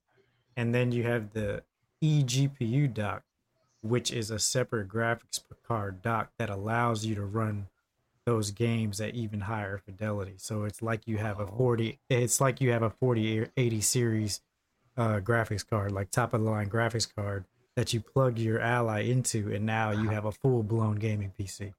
and 0.58 0.74
then 0.74 0.91
you 0.91 1.04
have 1.04 1.32
the 1.34 1.63
eGPU 2.04 2.94
dock, 2.94 3.24
which 3.82 4.12
is 4.12 4.32
a 4.32 4.39
separate 4.39 4.88
graphics 4.89 5.41
card 5.67 6.02
dock 6.02 6.32
that 6.38 6.50
allows 6.50 7.06
you 7.06 7.15
to 7.15 7.24
run 7.26 7.67
those 8.25 8.51
games 8.51 9.01
at 9.01 9.15
even 9.15 9.41
higher 9.41 9.77
fidelity. 9.77 10.36
So 10.38 10.63
it's 10.63 10.81
like 10.81 11.07
you 11.07 11.17
have 11.17 11.39
a 11.39 11.47
40 11.47 11.99
it's 12.10 12.39
like 12.41 12.62
you 12.62 12.71
have 12.71 12.84
a 12.84 12.89
4080 12.89 13.81
series 13.81 14.41
uh 14.97 15.19
graphics 15.19 15.67
card, 15.67 15.91
like 15.91 16.12
top 16.12 16.34
of 16.34 16.43
the 16.43 16.49
line 16.49 16.69
graphics 16.69 17.07
card 17.13 17.45
that 17.75 17.93
you 17.93 18.01
plug 18.01 18.38
your 18.38 18.60
ally 18.60 19.01
into 19.01 19.53
and 19.53 19.65
now 19.65 19.91
you 19.91 20.10
have 20.10 20.25
a 20.25 20.31
full-blown 20.31 20.95
gaming 20.95 21.31
PC. 21.39 21.73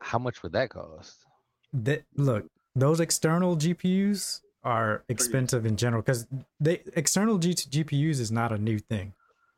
How 0.00 0.18
much 0.18 0.42
would 0.42 0.52
that 0.52 0.70
cost? 0.70 1.24
that 1.72 2.04
look 2.16 2.46
those 2.74 3.00
external 3.00 3.56
gpus 3.56 4.40
are 4.64 5.04
expensive 5.08 5.66
in 5.66 5.76
general 5.76 6.02
because 6.02 6.26
they 6.60 6.82
external 6.94 7.38
G- 7.38 7.54
gpus 7.54 8.20
is 8.20 8.30
not 8.32 8.52
a 8.52 8.58
new 8.58 8.78
thing 8.78 9.12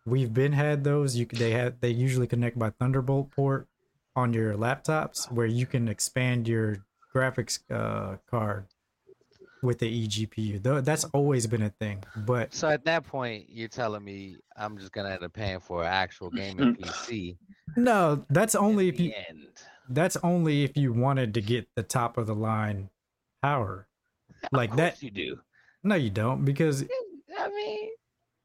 we've 0.06 0.32
been 0.32 0.52
had 0.52 0.84
those 0.84 1.16
you 1.16 1.26
they 1.26 1.52
have 1.52 1.80
they 1.80 1.90
usually 1.90 2.26
connect 2.26 2.58
by 2.58 2.70
thunderbolt 2.70 3.30
port 3.30 3.66
on 4.20 4.32
your 4.32 4.54
laptops 4.54 5.30
where 5.32 5.46
you 5.46 5.66
can 5.66 5.88
expand 5.88 6.46
your 6.46 6.78
graphics 7.14 7.58
uh, 7.70 8.16
card 8.30 8.66
with 9.62 9.78
the 9.78 10.06
eGPU. 10.08 10.62
Though 10.62 10.80
that's 10.80 11.04
always 11.12 11.46
been 11.46 11.62
a 11.62 11.70
thing, 11.70 12.02
but 12.16 12.54
So 12.54 12.68
at 12.68 12.84
that 12.84 13.04
point, 13.04 13.46
you're 13.48 13.68
telling 13.68 14.04
me 14.04 14.36
I'm 14.56 14.78
just 14.78 14.92
gonna 14.92 15.10
end 15.10 15.22
up 15.24 15.32
paying 15.32 15.60
for 15.60 15.82
an 15.82 15.88
actual 15.88 16.30
gaming 16.30 16.76
PC. 16.80 17.36
no, 17.76 18.24
that's 18.30 18.54
only 18.54 18.88
if 18.88 18.98
you 19.00 19.12
end. 19.28 19.48
that's 19.88 20.16
only 20.22 20.64
if 20.64 20.76
you 20.76 20.92
wanted 20.92 21.34
to 21.34 21.40
get 21.42 21.68
the 21.76 21.82
top 21.82 22.16
of 22.18 22.26
the 22.26 22.34
line 22.34 22.90
power. 23.42 23.86
Like 24.52 24.70
Of 24.70 24.76
that 24.78 24.92
course 24.94 25.02
you 25.02 25.10
do. 25.10 25.40
no 25.84 25.94
you 25.94 26.10
don't 26.10 26.44
because 26.44 26.84
I 27.38 27.48
mean, 27.48 27.90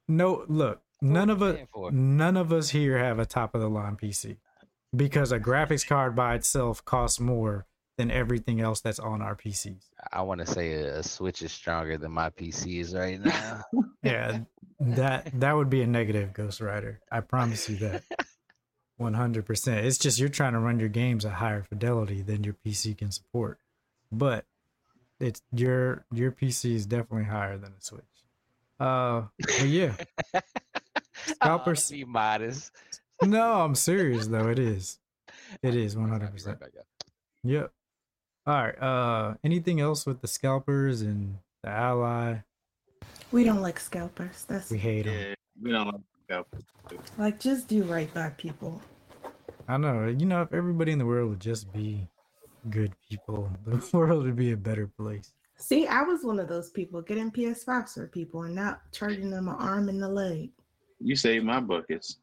no 0.07 0.43
look, 0.49 0.81
none 1.01 1.29
of 1.29 1.41
us 1.41 1.57
none 1.91 2.35
of 2.35 2.51
us 2.51 2.69
here 2.69 2.97
have 2.97 3.19
a 3.19 3.25
top 3.25 3.55
of 3.55 3.61
the 3.61 3.69
line 3.69 3.95
PC 3.95 4.37
because 4.95 5.31
a 5.31 5.39
graphics 5.39 5.85
card 5.87 6.15
by 6.15 6.35
itself 6.35 6.83
costs 6.85 7.19
more 7.19 7.65
than 7.97 8.11
everything 8.11 8.59
else 8.59 8.81
that's 8.81 8.99
on 8.99 9.21
our 9.21 9.35
PCs. 9.35 9.85
I 10.11 10.21
want 10.23 10.41
to 10.41 10.45
say 10.47 10.73
a, 10.73 11.01
Switch 11.01 11.41
is 11.41 11.51
stronger 11.51 11.97
than 11.97 12.11
my 12.11 12.29
PC 12.29 12.81
is 12.81 12.93
right 12.93 13.19
now. 13.23 13.61
Yeah, 14.03 14.39
that 14.79 15.39
that 15.39 15.55
would 15.55 15.69
be 15.69 15.81
a 15.81 15.87
negative 15.87 16.33
Ghost 16.33 16.59
Rider. 16.61 16.99
I 17.11 17.21
promise 17.21 17.69
you 17.69 17.77
that. 17.77 18.03
100%. 18.99 19.83
It's 19.83 19.97
just 19.97 20.19
you're 20.19 20.29
trying 20.29 20.53
to 20.53 20.59
run 20.59 20.79
your 20.79 20.87
games 20.87 21.25
at 21.25 21.33
higher 21.33 21.63
fidelity 21.63 22.21
than 22.21 22.45
your 22.45 22.55
PC 22.65 22.97
can 22.97 23.11
support. 23.11 23.59
But 24.09 24.45
it's 25.19 25.41
your 25.51 26.05
your 26.13 26.31
PC 26.31 26.75
is 26.75 26.85
definitely 26.85 27.25
higher 27.25 27.57
than 27.57 27.73
a 27.77 27.81
Switch. 27.81 28.03
Uh, 28.79 29.23
but 29.41 29.67
yeah. 29.67 29.95
Scalpers- 31.25 31.91
Oh, 31.91 31.95
be 31.95 32.05
modest. 32.05 32.71
No, 33.23 33.61
I'm 33.61 33.75
serious 33.75 34.27
though. 34.27 34.49
It 34.49 34.59
is. 34.59 34.99
It 35.61 35.75
is 35.75 35.95
100%. 35.95 36.45
right. 36.47 36.57
Yep. 37.43 37.71
All 38.47 38.53
right. 38.53 38.79
Uh, 38.81 39.35
anything 39.43 39.79
else 39.79 40.05
with 40.05 40.21
the 40.21 40.27
scalpers 40.27 41.01
and 41.01 41.37
the 41.63 41.69
ally? 41.69 42.37
We 43.31 43.43
don't 43.43 43.61
like 43.61 43.79
scalpers. 43.79 44.45
That's 44.47 44.69
We 44.69 44.77
hate 44.77 45.05
them. 45.05 45.15
Yeah, 45.15 45.35
we 45.61 45.71
don't 45.71 45.87
like 45.87 46.01
scalpers. 46.25 46.63
like 47.17 47.39
just 47.39 47.67
do 47.67 47.83
right 47.83 48.13
by 48.13 48.29
people. 48.29 48.81
I 49.67 49.77
know. 49.77 50.05
You 50.07 50.25
know, 50.25 50.41
if 50.41 50.53
everybody 50.53 50.91
in 50.91 50.99
the 50.99 51.05
world 51.05 51.29
would 51.29 51.39
just 51.39 51.71
be 51.73 52.07
good 52.69 52.93
people, 53.09 53.49
the 53.65 53.83
world 53.93 54.23
would 54.25 54.35
be 54.35 54.51
a 54.51 54.57
better 54.57 54.87
place. 54.87 55.31
See, 55.57 55.87
I 55.87 56.03
was 56.03 56.23
one 56.23 56.39
of 56.39 56.49
those 56.49 56.69
people 56.69 57.01
getting 57.01 57.31
PS5s 57.31 57.93
for 57.93 58.07
people 58.07 58.43
and 58.43 58.53
not 58.53 58.81
charging 58.91 59.29
them 59.29 59.47
an 59.47 59.55
arm 59.55 59.87
and 59.89 60.03
a 60.03 60.07
leg. 60.07 60.51
You 60.99 61.15
saved 61.15 61.45
my 61.45 61.59
buckets. 61.61 62.17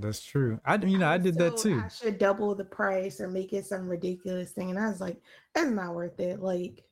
That's 0.00 0.22
true. 0.22 0.60
I, 0.64 0.76
you 0.76 0.98
know, 0.98 1.08
I 1.08 1.18
did 1.18 1.36
that 1.36 1.56
too. 1.56 1.82
I 1.84 1.88
should 1.88 2.18
double 2.18 2.54
the 2.54 2.64
price 2.64 3.20
or 3.20 3.28
make 3.28 3.52
it 3.52 3.66
some 3.66 3.88
ridiculous 3.88 4.52
thing. 4.52 4.70
And 4.70 4.78
I 4.78 4.88
was 4.88 5.00
like, 5.00 5.20
that's 5.54 5.70
not 5.70 5.94
worth 5.94 6.18
it. 6.20 6.40
Like, 6.40 6.84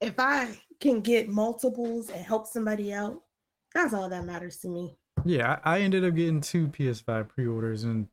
if 0.00 0.14
I 0.18 0.48
can 0.80 1.00
get 1.00 1.28
multiples 1.28 2.10
and 2.10 2.24
help 2.24 2.46
somebody 2.46 2.92
out, 2.92 3.22
that's 3.74 3.94
all 3.94 4.08
that 4.08 4.24
matters 4.24 4.58
to 4.58 4.68
me. 4.68 4.96
Yeah, 5.24 5.58
I, 5.64 5.76
I 5.76 5.80
ended 5.80 6.04
up 6.04 6.14
getting 6.14 6.40
two 6.40 6.68
PS5 6.68 7.28
pre-orders 7.28 7.84
and 7.84 8.08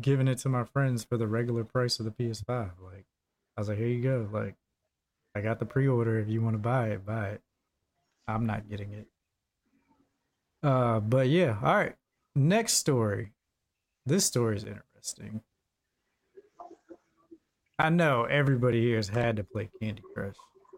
giving 0.00 0.28
it 0.28 0.38
to 0.38 0.48
my 0.48 0.64
friends 0.64 1.04
for 1.04 1.16
the 1.16 1.26
regular 1.26 1.64
price 1.64 1.98
of 1.98 2.04
the 2.04 2.10
PS5. 2.10 2.70
Like, 2.82 3.06
I 3.56 3.60
was 3.60 3.68
like, 3.68 3.78
here 3.78 3.88
you 3.88 4.02
go. 4.02 4.28
Like, 4.32 4.54
I 5.34 5.40
got 5.40 5.58
the 5.58 5.66
pre-order. 5.66 6.18
If 6.18 6.28
you 6.28 6.42
want 6.42 6.54
to 6.54 6.58
buy 6.58 6.88
it, 6.88 7.06
buy 7.06 7.30
it. 7.30 7.42
I'm 8.26 8.46
not 8.46 8.68
getting 8.68 8.92
it. 8.92 9.06
Uh, 10.62 11.00
but 11.00 11.28
yeah, 11.28 11.56
all 11.62 11.76
right. 11.76 11.94
Next 12.34 12.74
story. 12.74 13.32
This 14.08 14.24
story 14.24 14.56
is 14.56 14.64
interesting. 14.64 15.42
I 17.78 17.90
know 17.90 18.24
everybody 18.24 18.80
here 18.80 18.96
has 18.96 19.06
had 19.06 19.36
to 19.36 19.44
play 19.44 19.68
Candy 19.82 20.02
Crush. 20.14 20.34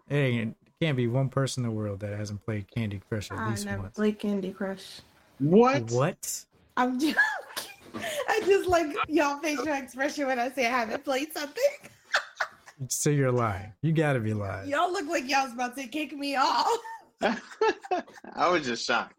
It 0.08 0.16
ain't 0.16 0.56
can't 0.82 0.96
be 0.96 1.06
one 1.06 1.28
person 1.28 1.62
in 1.62 1.70
the 1.70 1.76
world 1.76 2.00
that 2.00 2.18
hasn't 2.18 2.44
played 2.44 2.68
Candy 2.74 3.00
Crush 3.08 3.30
at 3.30 3.38
I 3.38 3.50
least 3.50 3.66
never 3.66 3.82
once. 3.82 3.94
played 3.94 4.18
Candy 4.18 4.50
Crush. 4.50 5.00
What? 5.38 5.92
What? 5.92 6.44
I'm 6.76 6.98
just, 6.98 7.16
I 7.94 8.42
just 8.44 8.68
like 8.68 8.86
y'all 9.06 9.38
facial 9.38 9.68
expression 9.68 10.26
when 10.26 10.40
I 10.40 10.50
say 10.50 10.66
I 10.66 10.70
haven't 10.70 11.04
played 11.04 11.32
something. 11.32 11.62
So 12.88 13.10
you're 13.10 13.30
lying. 13.30 13.74
You 13.82 13.92
gotta 13.92 14.20
be 14.20 14.32
lying. 14.32 14.70
Y'all 14.70 14.90
look 14.90 15.06
like 15.06 15.28
y'all 15.28 15.44
was 15.44 15.52
about 15.52 15.76
to 15.76 15.86
kick 15.86 16.16
me 16.16 16.34
off. 16.34 16.66
I 17.22 18.48
was 18.48 18.64
just 18.64 18.86
shocked. 18.86 19.14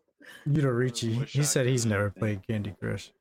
You 0.47 0.63
know, 0.63 0.69
Richie, 0.69 1.15
Wish 1.15 1.33
he 1.33 1.43
said 1.43 1.67
he's 1.67 1.85
never 1.85 2.09
played 2.09 2.45
Candy 2.47 2.73
Crush. 2.79 3.11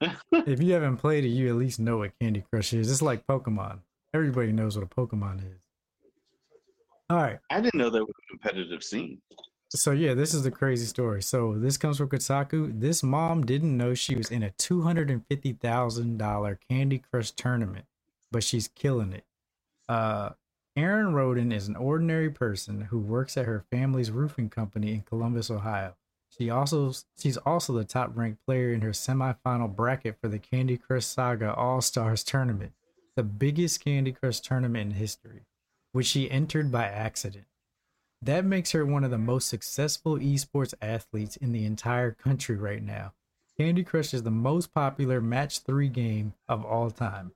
if 0.32 0.62
you 0.62 0.72
haven't 0.74 0.98
played 0.98 1.24
it, 1.24 1.28
you 1.28 1.48
at 1.48 1.56
least 1.56 1.80
know 1.80 1.98
what 1.98 2.12
Candy 2.20 2.44
Crush 2.50 2.72
is. 2.72 2.90
It's 2.90 3.02
like 3.02 3.26
Pokemon. 3.26 3.80
Everybody 4.14 4.52
knows 4.52 4.76
what 4.78 4.84
a 4.84 4.88
Pokemon 4.94 5.40
is. 5.40 5.58
All 7.10 7.18
right. 7.18 7.38
I 7.50 7.60
didn't 7.60 7.78
know 7.78 7.90
there 7.90 8.04
was 8.04 8.14
a 8.26 8.30
competitive 8.30 8.82
scene. 8.82 9.20
So 9.70 9.92
yeah, 9.92 10.14
this 10.14 10.34
is 10.34 10.42
the 10.44 10.50
crazy 10.50 10.86
story. 10.86 11.22
So 11.22 11.54
this 11.58 11.76
comes 11.76 11.98
from 11.98 12.08
Kotaku. 12.08 12.80
This 12.80 13.02
mom 13.02 13.44
didn't 13.44 13.76
know 13.76 13.94
she 13.94 14.16
was 14.16 14.30
in 14.30 14.42
a 14.42 14.50
two 14.52 14.82
hundred 14.82 15.10
and 15.10 15.26
fifty 15.26 15.52
thousand 15.52 16.18
dollar 16.18 16.58
Candy 16.70 16.98
Crush 16.98 17.32
tournament, 17.32 17.84
but 18.32 18.44
she's 18.44 18.68
killing 18.68 19.12
it. 19.12 19.24
Uh, 19.88 20.30
Erin 20.76 21.12
Rodden 21.12 21.52
is 21.52 21.68
an 21.68 21.76
ordinary 21.76 22.30
person 22.30 22.82
who 22.82 22.98
works 22.98 23.36
at 23.36 23.46
her 23.46 23.64
family's 23.70 24.10
roofing 24.10 24.48
company 24.48 24.92
in 24.94 25.02
Columbus, 25.02 25.50
Ohio. 25.50 25.94
She 26.38 26.50
also 26.50 26.92
she's 27.18 27.36
also 27.38 27.72
the 27.72 27.84
top 27.84 28.16
ranked 28.16 28.44
player 28.46 28.72
in 28.72 28.82
her 28.82 28.90
semifinal 28.90 29.74
bracket 29.74 30.16
for 30.20 30.28
the 30.28 30.38
Candy 30.38 30.76
Crush 30.76 31.04
Saga 31.04 31.52
All 31.52 31.80
Stars 31.80 32.22
tournament, 32.22 32.72
the 33.16 33.24
biggest 33.24 33.82
Candy 33.82 34.12
Crush 34.12 34.38
tournament 34.38 34.92
in 34.92 34.96
history, 34.98 35.46
which 35.90 36.06
she 36.06 36.30
entered 36.30 36.70
by 36.70 36.84
accident. 36.84 37.46
That 38.22 38.44
makes 38.44 38.70
her 38.70 38.86
one 38.86 39.02
of 39.02 39.10
the 39.10 39.18
most 39.18 39.48
successful 39.48 40.16
esports 40.16 40.74
athletes 40.80 41.36
in 41.36 41.52
the 41.52 41.64
entire 41.64 42.12
country 42.12 42.56
right 42.56 42.82
now. 42.82 43.14
Candy 43.56 43.82
Crush 43.82 44.14
is 44.14 44.22
the 44.22 44.30
most 44.30 44.72
popular 44.72 45.20
match 45.20 45.60
three 45.60 45.88
game 45.88 46.34
of 46.48 46.64
all 46.64 46.90
time. 46.90 47.32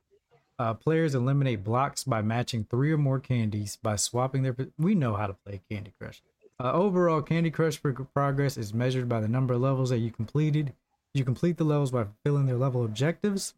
Uh, 0.60 0.74
players 0.74 1.16
eliminate 1.16 1.64
blocks 1.64 2.04
by 2.04 2.22
matching 2.22 2.64
three 2.70 2.92
or 2.92 2.98
more 2.98 3.18
candies 3.18 3.76
by 3.82 3.96
swapping 3.96 4.44
their. 4.44 4.54
We 4.78 4.94
know 4.94 5.14
how 5.14 5.26
to 5.26 5.34
play 5.44 5.60
Candy 5.68 5.92
Crush. 5.98 6.22
Uh, 6.60 6.72
overall, 6.72 7.22
Candy 7.22 7.50
Crush 7.50 7.80
progress 8.14 8.56
is 8.56 8.72
measured 8.74 9.08
by 9.08 9.20
the 9.20 9.28
number 9.28 9.54
of 9.54 9.60
levels 9.60 9.90
that 9.90 9.98
you 9.98 10.10
completed. 10.10 10.72
You 11.14 11.24
complete 11.24 11.56
the 11.56 11.64
levels 11.64 11.90
by 11.90 12.04
fulfilling 12.04 12.46
their 12.46 12.56
level 12.56 12.84
objectives, 12.84 13.54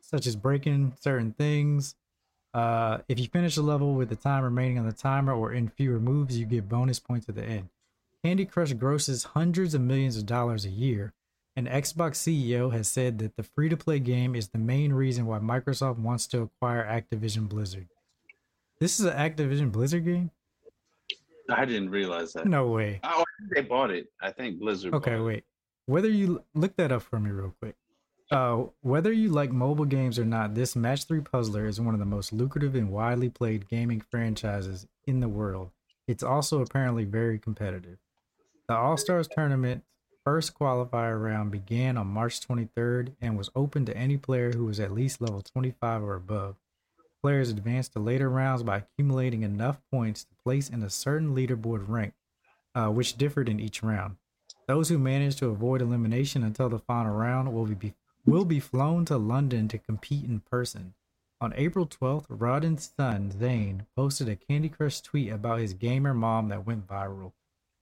such 0.00 0.26
as 0.26 0.36
breaking 0.36 0.94
certain 1.00 1.32
things, 1.32 1.96
uh, 2.52 2.98
if 3.08 3.18
you 3.18 3.28
finish 3.28 3.56
a 3.56 3.62
level 3.62 3.94
with 3.94 4.08
the 4.08 4.16
time 4.16 4.42
remaining 4.42 4.78
on 4.78 4.86
the 4.86 4.92
timer 4.92 5.32
or 5.32 5.52
in 5.52 5.68
fewer 5.68 6.00
moves, 6.00 6.36
you 6.36 6.46
get 6.46 6.68
bonus 6.68 6.98
points 6.98 7.28
at 7.28 7.36
the 7.36 7.44
end. 7.44 7.68
Candy 8.24 8.44
Crush 8.44 8.72
grosses 8.72 9.24
hundreds 9.24 9.74
of 9.74 9.80
millions 9.80 10.16
of 10.16 10.26
dollars 10.26 10.64
a 10.64 10.70
year, 10.70 11.12
and 11.54 11.68
Xbox 11.68 12.16
CEO 12.16 12.72
has 12.72 12.88
said 12.88 13.18
that 13.18 13.36
the 13.36 13.42
free 13.42 13.68
to 13.68 13.76
play 13.76 13.98
game 13.98 14.34
is 14.34 14.48
the 14.48 14.58
main 14.58 14.92
reason 14.92 15.26
why 15.26 15.38
Microsoft 15.38 15.98
wants 15.98 16.26
to 16.28 16.42
acquire 16.42 16.84
Activision 16.84 17.48
Blizzard. 17.48 17.88
This 18.80 18.98
is 18.98 19.06
an 19.06 19.16
Activision 19.16 19.70
Blizzard 19.70 20.04
game? 20.04 20.30
I 21.50 21.64
didn't 21.64 21.90
realize 21.90 22.32
that. 22.34 22.46
No 22.46 22.68
way. 22.68 23.00
Oh, 23.02 23.24
they 23.54 23.62
bought 23.62 23.90
it. 23.90 24.08
I 24.20 24.30
think 24.30 24.58
Blizzard. 24.58 24.94
Okay, 24.94 25.12
bought 25.12 25.20
it. 25.20 25.24
wait. 25.24 25.44
Whether 25.86 26.08
you 26.08 26.44
look 26.54 26.76
that 26.76 26.92
up 26.92 27.02
for 27.02 27.18
me 27.18 27.30
real 27.30 27.54
quick. 27.60 27.76
Uh, 28.30 28.66
whether 28.82 29.12
you 29.12 29.28
like 29.28 29.50
mobile 29.50 29.84
games 29.84 30.16
or 30.16 30.24
not, 30.24 30.54
this 30.54 30.76
Match 30.76 31.04
3 31.04 31.20
Puzzler 31.20 31.66
is 31.66 31.80
one 31.80 31.94
of 31.94 32.00
the 32.00 32.06
most 32.06 32.32
lucrative 32.32 32.76
and 32.76 32.92
widely 32.92 33.28
played 33.28 33.68
gaming 33.68 34.00
franchises 34.00 34.86
in 35.04 35.18
the 35.18 35.28
world. 35.28 35.70
It's 36.06 36.22
also 36.22 36.62
apparently 36.62 37.04
very 37.04 37.40
competitive. 37.40 37.98
The 38.68 38.76
All 38.76 38.96
Stars 38.96 39.26
tournament 39.26 39.82
first 40.24 40.56
qualifier 40.56 41.20
round 41.20 41.50
began 41.50 41.96
on 41.96 42.06
March 42.06 42.40
23rd 42.46 43.14
and 43.20 43.36
was 43.36 43.50
open 43.56 43.84
to 43.86 43.96
any 43.96 44.16
player 44.16 44.52
who 44.52 44.66
was 44.66 44.78
at 44.78 44.92
least 44.92 45.20
level 45.20 45.42
25 45.42 46.02
or 46.04 46.14
above. 46.14 46.54
Players 47.22 47.50
advanced 47.50 47.92
to 47.92 47.98
later 47.98 48.30
rounds 48.30 48.62
by 48.62 48.78
accumulating 48.78 49.42
enough 49.42 49.80
points 49.90 50.24
to 50.24 50.34
place 50.42 50.70
in 50.70 50.82
a 50.82 50.90
certain 50.90 51.34
leaderboard 51.34 51.88
rank, 51.88 52.14
uh, 52.74 52.88
which 52.88 53.18
differed 53.18 53.48
in 53.48 53.60
each 53.60 53.82
round. 53.82 54.16
Those 54.66 54.88
who 54.88 54.98
managed 54.98 55.38
to 55.38 55.48
avoid 55.48 55.82
elimination 55.82 56.42
until 56.42 56.68
the 56.68 56.78
final 56.78 57.14
round 57.14 57.52
will 57.52 57.66
be 57.66 57.94
will 58.26 58.44
be 58.44 58.60
flown 58.60 59.04
to 59.06 59.16
London 59.16 59.66
to 59.68 59.78
compete 59.78 60.24
in 60.24 60.40
person. 60.40 60.94
On 61.40 61.54
April 61.56 61.86
12th, 61.86 62.26
Rodden's 62.28 62.92
son, 62.96 63.30
Zane, 63.30 63.86
posted 63.96 64.28
a 64.28 64.36
Candy 64.36 64.68
Crush 64.68 65.00
tweet 65.00 65.32
about 65.32 65.60
his 65.60 65.72
gamer 65.72 66.12
mom 66.12 66.48
that 66.48 66.66
went 66.66 66.86
viral. 66.86 67.32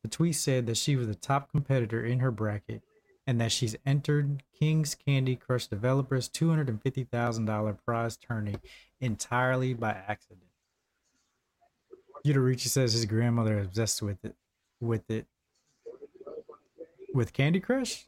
The 0.03 0.09
tweet 0.09 0.37
said 0.37 0.67
that 0.67 0.77
she 0.77 0.95
was 0.95 1.09
the 1.09 1.15
top 1.15 1.51
competitor 1.51 2.05
in 2.05 2.21
her 2.21 2.31
bracket 2.31 2.83
and 3.27 3.41
that 3.41 3.53
she's 3.53 3.77
entered 3.85 4.43
King's 4.59 4.95
Candy 4.95 5.37
Crush 5.37 5.67
developers' 5.67 6.29
$250,000 6.29 7.79
prize 7.85 8.17
tourney 8.17 8.57
entirely 9.01 9.75
by 9.75 9.91
accident. 9.91 10.41
Yudorichi 12.27 12.69
says 12.69 12.93
his 12.93 13.05
grandmother 13.07 13.59
is 13.61 13.67
obsessed 13.67 14.03
with 14.03 14.25
it. 14.25 14.35
With 14.81 15.11
it. 15.11 15.27
With 17.15 17.33
Candy 17.33 17.61
Crush? 17.61 18.05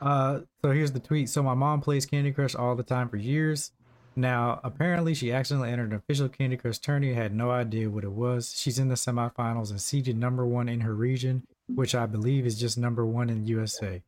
Uh, 0.00 0.40
so 0.62 0.70
here's 0.72 0.92
the 0.92 1.00
tweet. 1.00 1.28
So 1.28 1.42
my 1.42 1.54
mom 1.54 1.80
plays 1.80 2.06
Candy 2.06 2.32
Crush 2.32 2.54
all 2.54 2.76
the 2.76 2.82
time 2.82 3.08
for 3.08 3.16
years. 3.16 3.72
Now, 4.16 4.60
apparently, 4.62 5.14
she 5.14 5.32
accidentally 5.32 5.70
entered 5.70 5.90
an 5.90 5.96
official 5.96 6.28
Candy 6.28 6.56
Crush 6.56 6.78
tourney. 6.78 7.14
Had 7.14 7.34
no 7.34 7.50
idea 7.50 7.90
what 7.90 8.04
it 8.04 8.12
was. 8.12 8.54
She's 8.56 8.78
in 8.78 8.88
the 8.88 8.94
semifinals 8.94 9.70
and 9.70 9.80
seeded 9.80 10.16
number 10.16 10.46
one 10.46 10.68
in 10.68 10.80
her 10.80 10.94
region, 10.94 11.44
which 11.68 11.94
I 11.94 12.06
believe 12.06 12.46
is 12.46 12.58
just 12.60 12.78
number 12.78 13.04
one 13.04 13.30
in 13.30 13.46
USA. 13.46 14.02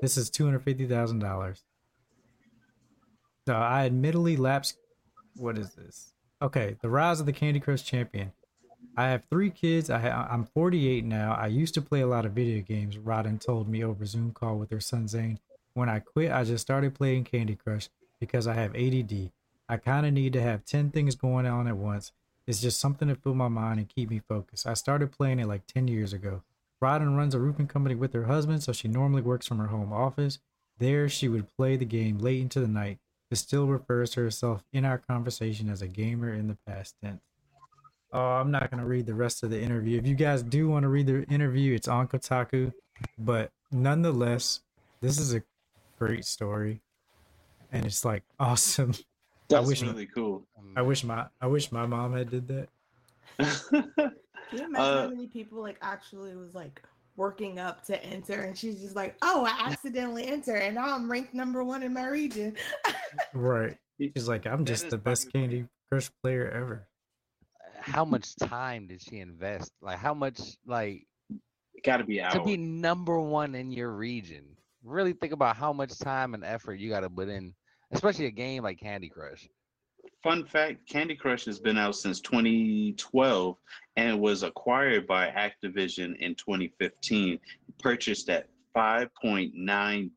This 0.00 0.16
is 0.16 0.30
two 0.30 0.44
hundred 0.46 0.60
fifty 0.64 0.86
thousand 0.86 1.18
dollars. 1.18 1.64
So 3.46 3.54
I 3.54 3.86
admittedly 3.86 4.36
lapsed. 4.36 4.78
What 5.36 5.58
is 5.58 5.74
this? 5.74 6.12
Okay, 6.40 6.76
the 6.80 6.88
rise 6.88 7.20
of 7.20 7.26
the 7.26 7.32
Candy 7.32 7.60
Crush 7.60 7.84
champion. 7.84 8.32
I 8.96 9.08
have 9.08 9.24
three 9.30 9.50
kids. 9.50 9.90
I 9.90 9.98
ha- 9.98 10.28
I'm 10.30 10.44
48 10.44 11.04
now. 11.04 11.32
I 11.32 11.46
used 11.46 11.74
to 11.74 11.82
play 11.82 12.00
a 12.00 12.06
lot 12.06 12.26
of 12.26 12.32
video 12.32 12.60
games. 12.60 12.96
Rodden 12.96 13.40
told 13.40 13.68
me 13.68 13.82
over 13.82 14.04
Zoom 14.04 14.32
call 14.32 14.58
with 14.58 14.70
her 14.70 14.80
son 14.80 15.08
Zane. 15.08 15.38
When 15.74 15.88
I 15.88 16.00
quit, 16.00 16.30
I 16.30 16.44
just 16.44 16.62
started 16.62 16.94
playing 16.94 17.24
Candy 17.24 17.56
Crush 17.56 17.88
because 18.20 18.46
I 18.46 18.54
have 18.54 18.76
ADD. 18.76 19.30
I 19.68 19.78
kind 19.78 20.04
of 20.04 20.12
need 20.12 20.34
to 20.34 20.42
have 20.42 20.64
10 20.64 20.90
things 20.90 21.14
going 21.14 21.46
on 21.46 21.66
at 21.66 21.76
once. 21.76 22.12
It's 22.46 22.60
just 22.60 22.80
something 22.80 23.08
to 23.08 23.14
fill 23.14 23.34
my 23.34 23.48
mind 23.48 23.78
and 23.78 23.88
keep 23.88 24.10
me 24.10 24.20
focused. 24.28 24.66
I 24.66 24.74
started 24.74 25.12
playing 25.12 25.38
it 25.38 25.46
like 25.46 25.66
10 25.66 25.88
years 25.88 26.12
ago. 26.12 26.42
Rodden 26.82 27.16
runs 27.16 27.34
a 27.34 27.38
roofing 27.38 27.68
company 27.68 27.94
with 27.94 28.12
her 28.12 28.24
husband, 28.24 28.62
so 28.62 28.72
she 28.72 28.88
normally 28.88 29.22
works 29.22 29.46
from 29.46 29.58
her 29.58 29.68
home 29.68 29.92
office. 29.92 30.40
There, 30.78 31.08
she 31.08 31.28
would 31.28 31.48
play 31.56 31.76
the 31.76 31.84
game 31.84 32.18
late 32.18 32.40
into 32.40 32.60
the 32.60 32.68
night, 32.68 32.98
but 33.32 33.38
still 33.38 33.66
refers 33.66 34.10
to 34.10 34.20
herself 34.20 34.62
in 34.74 34.84
our 34.84 34.98
conversation 34.98 35.70
as 35.70 35.80
a 35.80 35.88
gamer 35.88 36.34
in 36.34 36.48
the 36.48 36.58
past 36.66 36.94
tense. 37.02 37.22
Oh, 38.12 38.20
I'm 38.20 38.50
not 38.50 38.70
gonna 38.70 38.84
read 38.84 39.06
the 39.06 39.14
rest 39.14 39.42
of 39.42 39.48
the 39.48 39.58
interview. 39.58 39.98
If 39.98 40.06
you 40.06 40.14
guys 40.14 40.42
do 40.42 40.68
want 40.68 40.82
to 40.82 40.90
read 40.90 41.06
the 41.06 41.24
interview, 41.30 41.74
it's 41.74 41.88
on 41.88 42.08
Kotaku. 42.08 42.74
But 43.16 43.50
nonetheless, 43.70 44.60
this 45.00 45.18
is 45.18 45.32
a 45.32 45.42
great 45.98 46.26
story, 46.26 46.82
and 47.72 47.86
it's 47.86 48.04
like 48.04 48.22
awesome. 48.38 48.92
That's 49.48 49.66
wish- 49.66 49.80
really 49.80 50.04
cool. 50.14 50.46
Um, 50.58 50.74
I 50.76 50.82
wish 50.82 51.02
my 51.02 51.24
I 51.40 51.46
wish 51.46 51.72
my 51.72 51.86
mom 51.86 52.12
had 52.12 52.28
did 52.30 52.48
that. 52.48 52.68
Can 53.70 54.58
you 54.58 54.58
imagine 54.66 54.76
Uh, 54.76 55.02
how 55.04 55.08
many 55.08 55.26
people 55.26 55.62
like 55.62 55.78
actually 55.80 56.36
was 56.36 56.54
like 56.54 56.82
working 57.16 57.58
up 57.58 57.84
to 57.86 58.02
enter 58.04 58.42
and 58.42 58.56
she's 58.56 58.80
just 58.80 58.96
like, 58.96 59.16
oh, 59.22 59.44
I 59.44 59.68
accidentally 59.70 60.26
enter 60.26 60.56
and 60.56 60.74
now 60.74 60.94
I'm 60.94 61.10
ranked 61.10 61.34
number 61.34 61.62
one 61.62 61.82
in 61.82 61.92
my 61.92 62.06
region. 62.08 62.56
Right. 63.34 63.76
She's 64.00 64.26
like, 64.26 64.46
I'm 64.46 64.64
just 64.64 64.88
the 64.88 64.96
best 64.96 65.30
Candy 65.32 65.66
Crush 65.90 66.10
player 66.22 66.50
ever. 66.50 66.88
How 67.80 68.06
much 68.06 68.34
time 68.36 68.86
did 68.86 69.02
she 69.02 69.18
invest? 69.18 69.70
Like 69.82 69.98
how 69.98 70.14
much 70.14 70.40
like 70.66 71.06
it 71.74 71.84
Got 71.84 71.98
to 71.98 72.04
be 72.04 72.20
out 72.22 72.32
to 72.32 72.42
be 72.42 72.56
number 72.56 73.20
one 73.20 73.54
in 73.54 73.70
your 73.70 73.90
region? 73.92 74.44
Really 74.82 75.12
think 75.12 75.34
about 75.34 75.56
how 75.56 75.74
much 75.74 75.98
time 75.98 76.32
and 76.32 76.42
effort 76.42 76.78
you 76.78 76.88
got 76.88 77.00
to 77.00 77.10
put 77.10 77.28
in, 77.28 77.54
especially 77.90 78.26
a 78.26 78.30
game 78.30 78.62
like 78.62 78.80
Candy 78.80 79.10
Crush. 79.10 79.46
Fun 80.22 80.44
fact: 80.44 80.88
Candy 80.88 81.16
Crush 81.16 81.44
has 81.46 81.58
been 81.58 81.76
out 81.76 81.96
since 81.96 82.20
2012 82.20 83.56
and 83.96 84.20
was 84.20 84.42
acquired 84.42 85.06
by 85.06 85.28
Activision 85.28 86.16
in 86.18 86.34
2015. 86.36 87.38
Purchased 87.80 88.28
at 88.30 88.48
5.9 88.76 90.10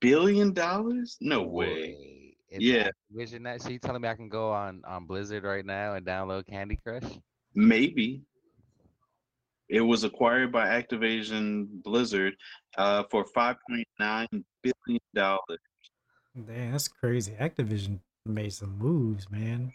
billion 0.00 0.52
dollars? 0.52 1.16
No 1.20 1.42
way. 1.42 1.96
Wait, 1.98 2.36
it's 2.48 2.62
Yeah. 2.64 2.90
Activision 3.12 3.44
that. 3.44 3.62
So 3.62 3.70
you 3.70 3.78
telling 3.78 4.02
me 4.02 4.08
I 4.08 4.14
can 4.14 4.28
go 4.28 4.52
on 4.52 4.82
on 4.86 5.06
Blizzard 5.06 5.44
right 5.44 5.64
now 5.64 5.94
and 5.94 6.06
download 6.06 6.46
Candy 6.46 6.76
Crush? 6.76 7.04
Maybe. 7.54 8.22
It 9.68 9.80
was 9.80 10.04
acquired 10.04 10.52
by 10.52 10.80
Activision 10.80 11.82
Blizzard 11.82 12.34
uh, 12.78 13.02
for 13.10 13.24
5.9 13.36 13.84
billion 14.62 15.00
dollars. 15.14 15.58
Damn, 16.46 16.72
that's 16.72 16.86
crazy. 16.86 17.32
Activision 17.40 17.98
made 18.28 18.52
some 18.52 18.78
moves, 18.78 19.30
man. 19.30 19.72